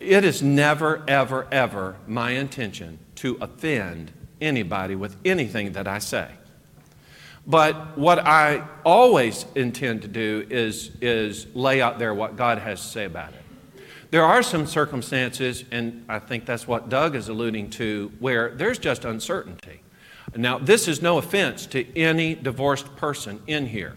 It 0.00 0.24
is 0.24 0.42
never, 0.42 1.02
ever, 1.08 1.46
ever 1.52 1.96
my 2.06 2.32
intention 2.32 2.98
to 3.16 3.36
offend 3.40 4.12
anybody 4.40 4.94
with 4.94 5.16
anything 5.24 5.72
that 5.72 5.86
I 5.86 5.98
say. 5.98 6.30
But 7.46 7.96
what 7.96 8.18
I 8.18 8.66
always 8.84 9.46
intend 9.54 10.02
to 10.02 10.08
do 10.08 10.46
is, 10.50 10.90
is 11.00 11.46
lay 11.54 11.80
out 11.80 11.98
there 11.98 12.12
what 12.12 12.36
God 12.36 12.58
has 12.58 12.80
to 12.80 12.86
say 12.86 13.04
about 13.04 13.32
it. 13.32 13.82
There 14.10 14.24
are 14.24 14.42
some 14.42 14.66
circumstances, 14.66 15.64
and 15.70 16.04
I 16.08 16.18
think 16.18 16.44
that's 16.46 16.66
what 16.66 16.88
Doug 16.88 17.14
is 17.14 17.28
alluding 17.28 17.70
to, 17.70 18.12
where 18.18 18.50
there's 18.50 18.78
just 18.78 19.04
uncertainty 19.04 19.80
Now, 20.34 20.58
this 20.58 20.88
is 20.88 21.00
no 21.02 21.18
offense 21.18 21.66
to 21.66 21.96
any 21.96 22.34
divorced 22.34 22.96
person 22.96 23.40
in 23.46 23.66
here. 23.66 23.96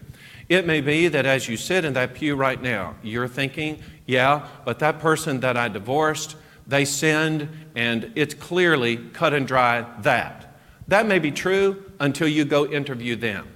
It 0.50 0.66
may 0.66 0.80
be 0.80 1.06
that 1.06 1.26
as 1.26 1.48
you 1.48 1.56
sit 1.56 1.84
in 1.84 1.92
that 1.92 2.12
pew 2.14 2.34
right 2.34 2.60
now, 2.60 2.96
you're 3.04 3.28
thinking, 3.28 3.80
yeah, 4.04 4.48
but 4.64 4.80
that 4.80 4.98
person 4.98 5.38
that 5.40 5.56
I 5.56 5.68
divorced, 5.68 6.34
they 6.66 6.84
sinned, 6.84 7.48
and 7.76 8.10
it's 8.16 8.34
clearly 8.34 8.96
cut 8.96 9.32
and 9.32 9.46
dry 9.46 9.86
that. 10.00 10.58
That 10.88 11.06
may 11.06 11.20
be 11.20 11.30
true 11.30 11.84
until 12.00 12.26
you 12.26 12.44
go 12.44 12.66
interview 12.66 13.14
them. 13.14 13.46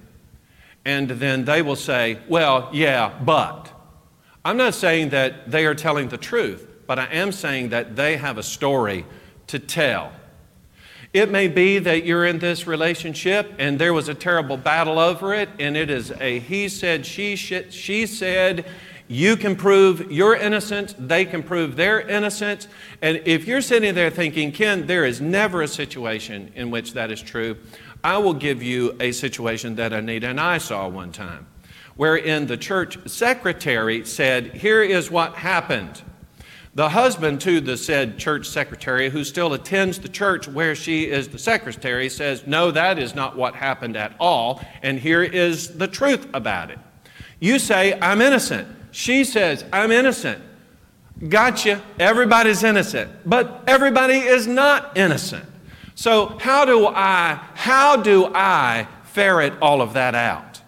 And 0.85 1.11
then 1.11 1.45
they 1.45 1.63
will 1.63 1.75
say, 1.75 2.21
well, 2.29 2.71
yeah, 2.73 3.19
but. 3.21 3.73
I'm 4.45 4.57
not 4.57 4.75
saying 4.75 5.09
that 5.09 5.51
they 5.51 5.67
are 5.67 5.75
telling 5.75 6.11
the 6.11 6.17
truth, 6.17 6.65
but 6.87 7.01
I 7.01 7.07
am 7.07 7.33
saying 7.33 7.71
that 7.71 7.97
they 7.97 8.19
have 8.19 8.39
a 8.39 8.43
story 8.45 9.05
to 9.49 9.59
tell. 9.59 10.13
It 11.15 11.31
may 11.31 11.47
be 11.47 11.79
that 11.79 12.05
you're 12.05 12.27
in 12.27 12.41
this 12.41 12.67
relationship 12.67 13.55
and 13.61 13.79
there 13.79 13.95
was 13.95 14.09
a 14.09 14.15
terrible 14.15 14.57
battle 14.57 14.99
over 14.99 15.33
it, 15.33 15.49
and 15.61 15.77
it 15.77 15.89
is 15.89 16.11
a 16.11 16.41
he 16.41 16.69
said, 16.69 17.07
she, 17.07 17.37
she 17.37 18.07
said, 18.07 18.67
you 19.07 19.37
can 19.37 19.55
prove 19.55 20.11
your 20.11 20.35
innocence, 20.35 20.93
they 20.99 21.25
can 21.25 21.45
prove 21.45 21.77
their 21.77 22.01
innocence. 22.01 22.67
And 23.01 23.23
if 23.27 23.47
you're 23.47 23.63
sitting 23.63 23.95
there 23.95 24.11
thinking, 24.11 24.51
Ken, 24.51 24.89
there 24.89 25.05
is 25.05 25.21
never 25.21 25.63
a 25.63 25.69
situation 25.69 26.51
in 26.57 26.73
which 26.73 26.95
that 26.95 27.13
is 27.13 27.23
true, 27.23 27.59
I 28.03 28.19
will 28.19 28.35
give 28.35 28.61
you 28.61 28.97
a 28.99 29.13
situation 29.13 29.77
that 29.77 29.93
Anita 29.93 30.29
and 30.29 30.41
I 30.41 30.59
saw 30.59 30.89
one 30.89 31.13
time, 31.13 31.47
wherein 31.95 32.49
the 32.49 32.57
church 32.57 32.99
secretary 33.09 34.05
said, 34.05 34.53
Here 34.57 34.83
is 34.83 35.13
what 35.13 35.35
happened. 35.35 36.03
The 36.75 36.89
husband 36.89 37.41
to 37.43 37.61
the 37.61 37.77
said 37.77 38.19
church 38.19 38.49
secretary, 38.49 39.09
who 39.09 39.23
still 39.23 39.55
attends 39.55 40.01
the 40.01 40.09
church 40.09 40.49
where 40.49 40.75
she 40.75 41.09
is 41.09 41.29
the 41.29 41.39
secretary, 41.39 42.09
says, 42.09 42.47
No, 42.47 42.73
that 42.73 42.99
is 42.99 43.15
not 43.15 43.37
what 43.37 43.55
happened 43.55 43.97
at 43.97 44.15
all, 44.19 44.61
and 44.83 44.99
here 44.99 45.23
is 45.23 45.77
the 45.77 45.87
truth 45.87 46.27
about 46.35 46.71
it. 46.71 46.79
You 47.39 47.61
say, 47.61 47.99
I'm 48.01 48.21
innocent. 48.21 48.67
She 48.91 49.23
says, 49.23 49.65
I'm 49.73 49.93
innocent. 49.93 50.43
Gotcha. 51.29 51.81
Everybody's 52.01 52.65
innocent. 52.65 53.11
But 53.25 53.63
everybody 53.67 54.19
is 54.19 54.47
not 54.47 54.97
innocent. 54.97 55.45
So 55.95 56.39
how 56.41 56.65
do 56.65 56.87
I 56.89 57.41
how 57.55 57.97
do 57.97 58.31
I 58.35 58.89
ferret 59.05 59.55
all 59.63 59.81
of 59.81 59.93
that 59.93 60.15
out? 60.15 60.61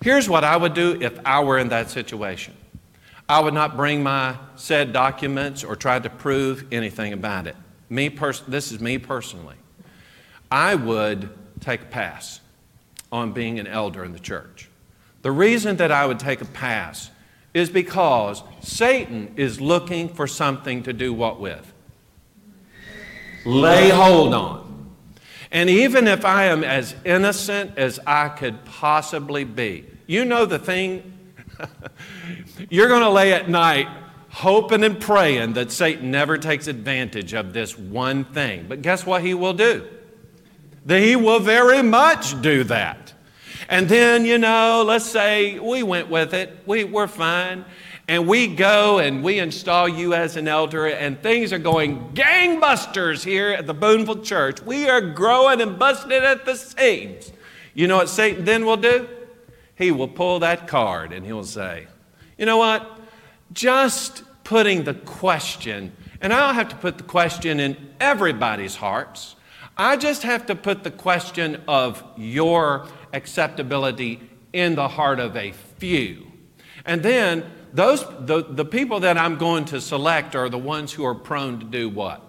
Here's 0.00 0.28
what 0.28 0.44
I 0.44 0.56
would 0.56 0.74
do 0.74 0.96
if 1.00 1.18
I 1.24 1.42
were 1.42 1.58
in 1.58 1.68
that 1.70 1.90
situation. 1.90 2.54
I 3.28 3.40
would 3.40 3.54
not 3.54 3.76
bring 3.76 4.02
my 4.02 4.36
said 4.56 4.92
documents 4.92 5.62
or 5.62 5.76
try 5.76 5.98
to 5.98 6.08
prove 6.08 6.64
anything 6.72 7.12
about 7.12 7.46
it. 7.46 7.56
Me 7.90 8.08
pers- 8.08 8.40
this 8.48 8.72
is 8.72 8.80
me 8.80 8.96
personally. 8.98 9.56
I 10.50 10.74
would 10.74 11.28
take 11.60 11.82
a 11.82 11.86
pass 11.86 12.40
on 13.12 13.32
being 13.32 13.58
an 13.58 13.66
elder 13.66 14.04
in 14.04 14.12
the 14.12 14.18
church. 14.18 14.68
The 15.22 15.30
reason 15.30 15.76
that 15.76 15.92
I 15.92 16.06
would 16.06 16.18
take 16.18 16.40
a 16.40 16.46
pass 16.46 17.10
is 17.52 17.68
because 17.68 18.42
Satan 18.60 19.34
is 19.36 19.60
looking 19.60 20.08
for 20.08 20.26
something 20.26 20.82
to 20.84 20.92
do 20.92 21.12
what 21.12 21.40
with? 21.40 21.72
Lay 23.44 23.90
hold 23.90 24.34
on. 24.34 24.94
And 25.50 25.70
even 25.70 26.06
if 26.06 26.24
I 26.24 26.44
am 26.44 26.62
as 26.62 26.94
innocent 27.04 27.76
as 27.76 27.98
I 28.06 28.28
could 28.28 28.64
possibly 28.64 29.44
be, 29.44 29.86
you 30.06 30.24
know 30.24 30.44
the 30.44 30.58
thing, 30.58 31.17
you're 32.70 32.88
going 32.88 33.02
to 33.02 33.10
lay 33.10 33.32
at 33.32 33.48
night 33.48 33.88
hoping 34.30 34.84
and 34.84 35.00
praying 35.00 35.54
that 35.54 35.72
Satan 35.72 36.10
never 36.10 36.38
takes 36.38 36.66
advantage 36.66 37.32
of 37.32 37.52
this 37.52 37.78
one 37.78 38.24
thing. 38.24 38.66
But 38.68 38.82
guess 38.82 39.04
what 39.06 39.22
he 39.22 39.34
will 39.34 39.54
do? 39.54 39.86
He 40.86 41.16
will 41.16 41.40
very 41.40 41.82
much 41.82 42.40
do 42.40 42.64
that. 42.64 43.12
And 43.68 43.88
then, 43.88 44.24
you 44.24 44.38
know, 44.38 44.84
let's 44.86 45.04
say 45.04 45.58
we 45.58 45.82
went 45.82 46.08
with 46.08 46.32
it, 46.32 46.62
we, 46.66 46.84
we're 46.84 47.08
fine, 47.08 47.64
and 48.06 48.26
we 48.26 48.46
go 48.46 48.98
and 48.98 49.22
we 49.22 49.38
install 49.38 49.88
you 49.88 50.14
as 50.14 50.36
an 50.36 50.48
elder, 50.48 50.86
and 50.86 51.20
things 51.22 51.52
are 51.52 51.58
going 51.58 52.12
gangbusters 52.14 53.22
here 53.22 53.50
at 53.50 53.66
the 53.66 53.74
Boonville 53.74 54.22
Church. 54.22 54.62
We 54.62 54.88
are 54.88 55.00
growing 55.00 55.60
and 55.60 55.78
busting 55.78 56.12
at 56.12 56.46
the 56.46 56.54
seams. 56.54 57.32
You 57.74 57.86
know 57.86 57.98
what 57.98 58.08
Satan 58.08 58.44
then 58.44 58.64
will 58.64 58.78
do? 58.78 59.08
He 59.78 59.92
will 59.92 60.08
pull 60.08 60.40
that 60.40 60.66
card 60.66 61.12
and 61.12 61.24
he'll 61.24 61.44
say, 61.44 61.86
You 62.36 62.46
know 62.46 62.58
what? 62.58 63.00
Just 63.52 64.24
putting 64.42 64.82
the 64.82 64.94
question, 64.94 65.92
and 66.20 66.32
I 66.32 66.46
don't 66.46 66.56
have 66.56 66.68
to 66.70 66.76
put 66.76 66.98
the 66.98 67.04
question 67.04 67.60
in 67.60 67.76
everybody's 68.00 68.74
hearts. 68.74 69.36
I 69.76 69.96
just 69.96 70.24
have 70.24 70.46
to 70.46 70.56
put 70.56 70.82
the 70.82 70.90
question 70.90 71.62
of 71.68 72.02
your 72.16 72.88
acceptability 73.12 74.20
in 74.52 74.74
the 74.74 74.88
heart 74.88 75.20
of 75.20 75.36
a 75.36 75.52
few. 75.52 76.26
And 76.84 77.02
then 77.02 77.48
those 77.72 78.04
the, 78.26 78.42
the 78.42 78.64
people 78.64 79.00
that 79.00 79.16
I'm 79.16 79.36
going 79.36 79.66
to 79.66 79.80
select 79.80 80.34
are 80.34 80.48
the 80.48 80.58
ones 80.58 80.92
who 80.92 81.04
are 81.04 81.14
prone 81.14 81.60
to 81.60 81.64
do 81.64 81.88
what? 81.88 82.22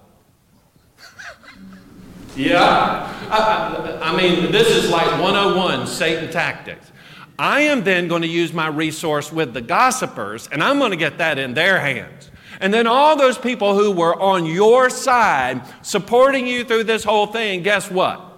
yeah. 2.36 3.12
I, 3.32 4.12
I 4.12 4.16
mean, 4.16 4.52
this 4.52 4.70
is 4.70 4.92
like 4.92 5.10
101 5.20 5.88
Satan 5.88 6.30
tactics. 6.30 6.92
I 7.40 7.62
am 7.62 7.86
then 7.86 8.10
going 8.10 8.24
to 8.24 8.28
use 8.28 8.52
my 8.52 8.68
resource 8.68 9.32
with 9.32 9.54
the 9.54 9.62
gossipers, 9.62 10.50
and 10.52 10.62
I'm 10.62 10.78
going 10.78 10.92
to 10.92 10.98
get 10.98 11.20
that 11.20 11.40
in 11.40 11.54
their 11.54 11.80
hands. 11.80 12.30
And 12.60 12.74
then 12.74 12.86
all 12.86 13.16
those 13.16 13.38
people 13.38 13.76
who 13.76 13.92
were 13.92 14.20
on 14.22 14.46
your 14.46 14.90
side 14.90 15.62
supporting 15.82 16.46
you 16.46 16.66
through 16.66 16.84
this 16.84 17.06
whole 17.06 17.28
thing, 17.28 17.64
guess 17.64 17.90
what? 17.90 18.29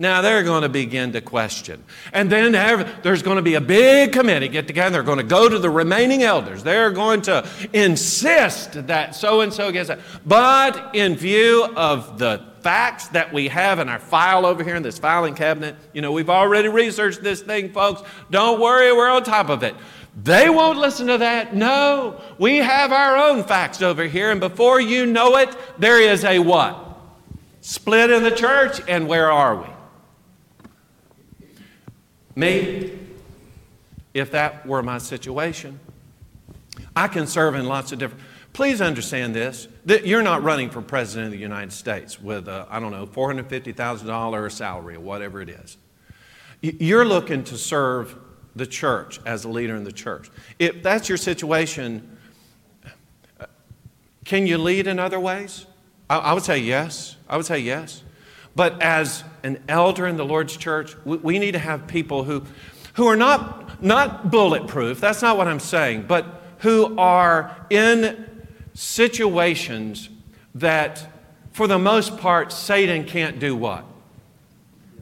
Now 0.00 0.22
they're 0.22 0.44
going 0.44 0.62
to 0.62 0.68
begin 0.68 1.10
to 1.12 1.20
question. 1.20 1.82
And 2.12 2.30
then 2.30 2.52
there's 3.02 3.22
going 3.22 3.36
to 3.36 3.42
be 3.42 3.54
a 3.54 3.60
big 3.60 4.12
committee 4.12 4.46
get 4.46 4.68
together. 4.68 4.92
They're 4.92 5.02
going 5.02 5.18
to 5.18 5.24
go 5.24 5.48
to 5.48 5.58
the 5.58 5.70
remaining 5.70 6.22
elders. 6.22 6.62
They're 6.62 6.92
going 6.92 7.22
to 7.22 7.48
insist 7.72 8.86
that 8.86 9.16
so 9.16 9.40
and 9.40 9.52
so 9.52 9.72
gets 9.72 9.90
it. 9.90 9.98
But 10.24 10.94
in 10.94 11.16
view 11.16 11.66
of 11.76 12.16
the 12.18 12.44
facts 12.60 13.08
that 13.08 13.32
we 13.32 13.48
have 13.48 13.80
in 13.80 13.88
our 13.88 13.98
file 13.98 14.46
over 14.46 14.62
here 14.62 14.76
in 14.76 14.84
this 14.84 15.00
filing 15.00 15.34
cabinet, 15.34 15.74
you 15.92 16.00
know, 16.00 16.12
we've 16.12 16.30
already 16.30 16.68
researched 16.68 17.22
this 17.22 17.40
thing, 17.40 17.72
folks. 17.72 18.02
Don't 18.30 18.60
worry, 18.60 18.92
we're 18.92 19.10
on 19.10 19.24
top 19.24 19.48
of 19.48 19.64
it. 19.64 19.74
They 20.22 20.48
won't 20.48 20.78
listen 20.78 21.08
to 21.08 21.18
that. 21.18 21.56
No, 21.56 22.20
we 22.38 22.58
have 22.58 22.92
our 22.92 23.16
own 23.16 23.42
facts 23.42 23.82
over 23.82 24.04
here. 24.04 24.30
And 24.30 24.38
before 24.38 24.80
you 24.80 25.06
know 25.06 25.36
it, 25.38 25.56
there 25.78 26.00
is 26.00 26.24
a 26.24 26.38
what? 26.38 27.00
Split 27.62 28.10
in 28.10 28.22
the 28.22 28.30
church. 28.30 28.80
And 28.88 29.08
where 29.08 29.30
are 29.30 29.56
we? 29.56 29.66
Me, 32.38 32.92
if 34.14 34.30
that 34.30 34.64
were 34.64 34.80
my 34.80 34.98
situation, 34.98 35.80
I 36.94 37.08
can 37.08 37.26
serve 37.26 37.56
in 37.56 37.66
lots 37.66 37.90
of 37.90 37.98
different. 37.98 38.22
Please 38.52 38.80
understand 38.80 39.34
this 39.34 39.66
that 39.86 40.06
you're 40.06 40.22
not 40.22 40.44
running 40.44 40.70
for 40.70 40.80
president 40.80 41.26
of 41.26 41.32
the 41.32 41.38
United 41.38 41.72
States 41.72 42.20
with, 42.20 42.48
I 42.48 42.78
don't 42.78 42.92
know, 42.92 43.08
$450,000 43.08 44.52
salary 44.52 44.94
or 44.94 45.00
whatever 45.00 45.42
it 45.42 45.48
is. 45.48 45.78
You're 46.62 47.04
looking 47.04 47.42
to 47.42 47.58
serve 47.58 48.16
the 48.54 48.68
church 48.68 49.18
as 49.26 49.44
a 49.44 49.48
leader 49.48 49.74
in 49.74 49.82
the 49.82 49.90
church. 49.90 50.30
If 50.60 50.80
that's 50.80 51.08
your 51.08 51.18
situation, 51.18 52.18
can 54.24 54.46
you 54.46 54.58
lead 54.58 54.86
in 54.86 55.00
other 55.00 55.18
ways? 55.18 55.66
I, 56.08 56.18
I 56.18 56.32
would 56.34 56.44
say 56.44 56.58
yes. 56.58 57.16
I 57.28 57.36
would 57.36 57.46
say 57.46 57.58
yes. 57.58 58.04
But 58.54 58.80
as 58.80 59.24
an 59.48 59.62
elder 59.66 60.06
in 60.06 60.18
the 60.18 60.24
Lord's 60.24 60.56
church, 60.56 60.94
we, 61.06 61.38
need 61.38 61.52
to 61.52 61.58
have 61.58 61.86
people 61.86 62.22
who, 62.24 62.44
who 62.94 63.06
are 63.06 63.16
not, 63.16 63.82
not 63.82 64.30
bulletproof, 64.30 65.00
that's 65.00 65.22
not 65.22 65.38
what 65.38 65.48
I'm 65.48 65.58
saying, 65.58 66.04
but 66.06 66.42
who 66.58 66.98
are 66.98 67.56
in 67.70 68.28
situations 68.74 70.10
that, 70.54 71.06
for 71.52 71.66
the 71.66 71.78
most 71.78 72.18
part, 72.18 72.52
Satan 72.52 73.04
can't 73.04 73.38
do 73.38 73.56
what? 73.56 73.86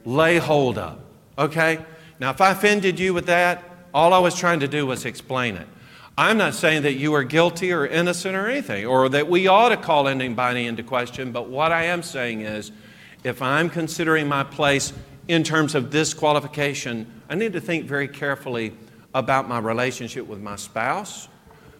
Lay 0.05 0.37
hold 0.37 0.77
of. 0.77 0.97
Okay? 1.37 1.79
Now, 2.17 2.29
if 2.29 2.39
I 2.39 2.51
offended 2.51 2.99
you 2.99 3.13
with 3.13 3.25
that, 3.25 3.63
all 3.93 4.13
I 4.13 4.19
was 4.19 4.33
trying 4.33 4.61
to 4.61 4.67
do 4.69 4.85
was 4.85 5.03
explain 5.03 5.57
it. 5.57 5.67
I'm 6.17 6.37
not 6.37 6.53
saying 6.53 6.83
that 6.83 6.93
you 6.93 7.13
are 7.15 7.23
guilty 7.23 7.73
or 7.73 7.85
innocent 7.85 8.33
or 8.33 8.47
anything, 8.47 8.85
or 8.85 9.09
that 9.09 9.27
we 9.27 9.47
ought 9.47 9.69
to 9.69 9.77
call 9.77 10.07
anybody 10.07 10.65
into 10.65 10.83
question, 10.83 11.33
but 11.33 11.49
what 11.49 11.73
I 11.73 11.83
am 11.83 12.01
saying 12.01 12.41
is 12.41 12.71
if 13.27 13.41
I'm 13.41 13.69
considering 13.69 14.27
my 14.27 14.43
place 14.43 14.93
in 15.27 15.43
terms 15.43 15.75
of 15.75 15.91
this 15.91 16.13
qualification, 16.13 17.21
I 17.29 17.35
need 17.35 17.53
to 17.53 17.61
think 17.61 17.85
very 17.85 18.07
carefully 18.07 18.73
about 19.13 19.49
my 19.49 19.59
relationship 19.59 20.25
with 20.25 20.39
my 20.39 20.55
spouse. 20.55 21.27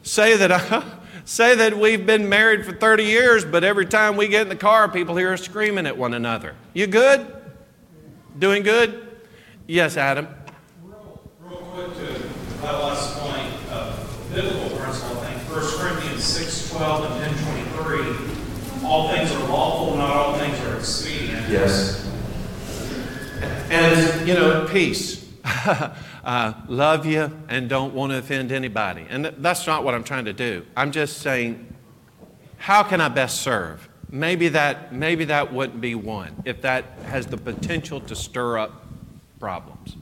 Say 0.04 0.36
that, 0.38 0.52
I, 0.52 0.84
say 1.26 1.56
that 1.56 1.78
we've 1.78 2.06
been 2.06 2.28
married 2.28 2.66
for 2.66 2.74
30 2.74 3.06
years, 3.06 3.46
but 3.46 3.64
every 3.64 3.86
time 3.86 4.18
we 4.18 4.28
get 4.28 4.42
in 4.42 4.50
the 4.50 4.56
car, 4.56 4.90
people 4.90 5.16
here 5.16 5.32
are 5.32 5.38
screaming 5.38 5.86
at 5.86 5.98
one 5.98 6.14
another. 6.14 6.56
You 6.74 6.88
good? 6.88 7.34
Doing 8.38 8.64
good? 8.64 9.18
Yes, 9.68 9.98
Adam. 9.98 10.28
Real, 10.84 11.56
quick 11.74 11.94
to 11.94 12.62
that 12.62 12.74
last 12.74 13.18
point 13.20 13.54
of 13.72 14.32
biblical 14.34 14.78
principle, 14.78 15.20
I 15.22 15.34
think 15.34 15.50
1 15.50 15.62
Corinthians 15.80 16.24
6 16.24 16.72
12 16.72 17.12
and 17.12 17.36
10 17.36 17.74
23 17.74 18.38
all 18.88 19.10
things 19.10 19.30
are 19.32 19.48
lawful, 19.50 19.98
not 19.98 20.16
all 20.16 20.34
things 20.36 20.58
are 20.62 20.78
expedient. 20.78 21.27
Yes. 21.50 22.06
And, 23.70 24.28
you 24.28 24.34
know, 24.34 24.68
peace. 24.70 25.26
uh, 25.46 26.54
love 26.68 27.06
you 27.06 27.32
and 27.48 27.70
don't 27.70 27.94
want 27.94 28.12
to 28.12 28.18
offend 28.18 28.52
anybody. 28.52 29.06
And 29.10 29.26
that's 29.38 29.66
not 29.66 29.86
what 29.86 29.94
I'm 29.94 30.04
trying 30.04 30.26
to 30.26 30.34
do. 30.34 30.66
I'm 30.76 30.92
just 30.92 31.20
saying, 31.20 31.74
how 32.58 32.84
can 32.84 33.00
I 33.00 33.08
best 33.08 33.42
serve? 33.42 33.88
Maybe 34.10 34.50
that, 34.50 34.94
maybe 34.94 35.26
that 35.26 35.54
wouldn't 35.54 35.80
be 35.80 35.96
one 35.96 36.36
if 36.44 36.62
that 36.64 36.84
has 37.06 37.28
the 37.28 37.38
potential 37.38 38.02
to 38.02 38.16
stir 38.16 38.58
up 38.58 38.86
problems. 39.40 39.96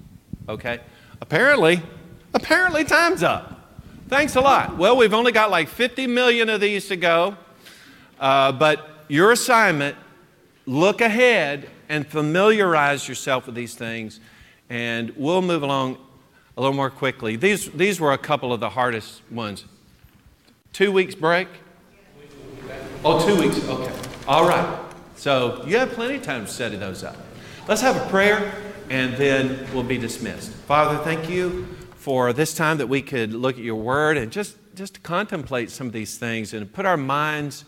Okay? 0.49 0.79
Apparently, 1.21 1.81
apparently 2.33 2.83
time's 2.83 3.21
up. 3.21 3.69
Thanks 4.07 4.35
a 4.35 4.41
lot. 4.41 4.77
Well, 4.77 4.97
we've 4.97 5.13
only 5.13 5.31
got 5.31 5.51
like 5.51 5.67
50 5.67 6.07
million 6.07 6.49
of 6.49 6.61
these 6.61 6.87
to 6.87 6.95
go, 6.95 7.37
uh, 8.19 8.51
but 8.51 8.87
your 9.07 9.31
assignment 9.31 9.95
look 10.65 11.01
ahead 11.01 11.69
and 11.89 12.07
familiarize 12.07 13.07
yourself 13.07 13.45
with 13.45 13.55
these 13.55 13.75
things, 13.75 14.19
and 14.69 15.11
we'll 15.15 15.41
move 15.41 15.63
along 15.63 15.97
a 16.57 16.61
little 16.61 16.75
more 16.75 16.89
quickly. 16.89 17.35
These, 17.35 17.71
these 17.71 17.99
were 17.99 18.13
a 18.13 18.17
couple 18.17 18.53
of 18.53 18.59
the 18.59 18.69
hardest 18.69 19.21
ones. 19.29 19.65
Two 20.73 20.91
weeks 20.91 21.15
break? 21.15 21.47
Oh, 23.03 23.25
two 23.25 23.39
weeks, 23.39 23.63
okay. 23.67 23.93
All 24.27 24.47
right. 24.47 24.79
So 25.15 25.63
you 25.67 25.77
have 25.77 25.91
plenty 25.91 26.15
of 26.15 26.23
time 26.23 26.45
to 26.45 26.51
study 26.51 26.75
those 26.75 27.03
up. 27.03 27.15
Let's 27.67 27.81
have 27.81 27.95
a 27.95 28.09
prayer, 28.09 28.53
and 28.89 29.15
then 29.15 29.67
we'll 29.73 29.83
be 29.83 29.97
dismissed. 29.97 30.51
Father, 30.51 30.97
thank 31.03 31.29
you 31.29 31.67
for 31.95 32.33
this 32.33 32.53
time 32.53 32.77
that 32.77 32.87
we 32.87 33.01
could 33.01 33.33
look 33.33 33.57
at 33.57 33.63
your 33.63 33.75
word 33.75 34.17
and 34.17 34.31
just, 34.31 34.57
just 34.75 35.03
contemplate 35.03 35.69
some 35.71 35.87
of 35.87 35.93
these 35.93 36.17
things 36.17 36.53
and 36.53 36.71
put 36.71 36.85
our 36.85 36.97
minds 36.97 37.65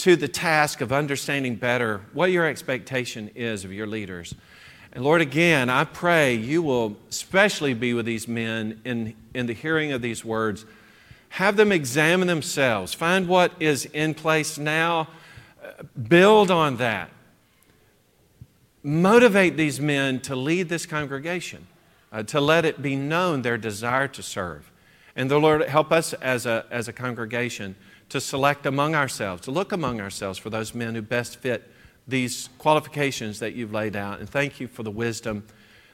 to 0.00 0.16
the 0.16 0.28
task 0.28 0.80
of 0.80 0.92
understanding 0.92 1.56
better 1.56 2.00
what 2.14 2.30
your 2.30 2.46
expectation 2.46 3.30
is 3.34 3.66
of 3.66 3.72
your 3.72 3.86
leaders. 3.86 4.34
And 4.92 5.04
Lord, 5.04 5.20
again, 5.20 5.68
I 5.68 5.84
pray 5.84 6.34
you 6.34 6.62
will 6.62 6.96
especially 7.10 7.74
be 7.74 7.92
with 7.92 8.06
these 8.06 8.26
men 8.26 8.80
in, 8.84 9.14
in 9.34 9.44
the 9.44 9.52
hearing 9.52 9.92
of 9.92 10.00
these 10.00 10.24
words. 10.24 10.64
Have 11.30 11.56
them 11.56 11.70
examine 11.70 12.28
themselves, 12.28 12.94
find 12.94 13.28
what 13.28 13.52
is 13.60 13.84
in 13.84 14.14
place 14.14 14.56
now, 14.56 15.08
build 16.08 16.50
on 16.50 16.78
that. 16.78 17.10
Motivate 18.82 19.58
these 19.58 19.80
men 19.80 20.18
to 20.20 20.34
lead 20.34 20.70
this 20.70 20.86
congregation, 20.86 21.66
uh, 22.10 22.22
to 22.22 22.40
let 22.40 22.64
it 22.64 22.80
be 22.80 22.96
known 22.96 23.42
their 23.42 23.58
desire 23.58 24.08
to 24.08 24.22
serve. 24.22 24.72
And 25.14 25.30
the 25.30 25.38
Lord, 25.38 25.62
help 25.68 25.92
us 25.92 26.14
as 26.14 26.46
a, 26.46 26.64
as 26.70 26.88
a 26.88 26.92
congregation 26.92 27.76
to 28.10 28.20
select 28.20 28.66
among 28.66 28.94
ourselves, 28.94 29.42
to 29.42 29.50
look 29.50 29.72
among 29.72 30.00
ourselves 30.00 30.38
for 30.38 30.50
those 30.50 30.74
men 30.74 30.94
who 30.94 31.02
best 31.02 31.36
fit 31.38 31.70
these 32.06 32.48
qualifications 32.58 33.38
that 33.38 33.54
you've 33.54 33.72
laid 33.72 33.96
out. 33.96 34.18
And 34.18 34.28
thank 34.28 34.60
you 34.60 34.68
for 34.68 34.82
the 34.82 34.90
wisdom 34.90 35.46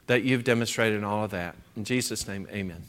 that 0.07 0.23
you've 0.23 0.45
demonstrated 0.45 0.99
in 0.99 1.05
all 1.05 1.25
of 1.25 1.31
that. 1.31 1.57
In 1.77 1.85
Jesus' 1.85 2.27
name, 2.27 2.49
amen. 2.51 2.83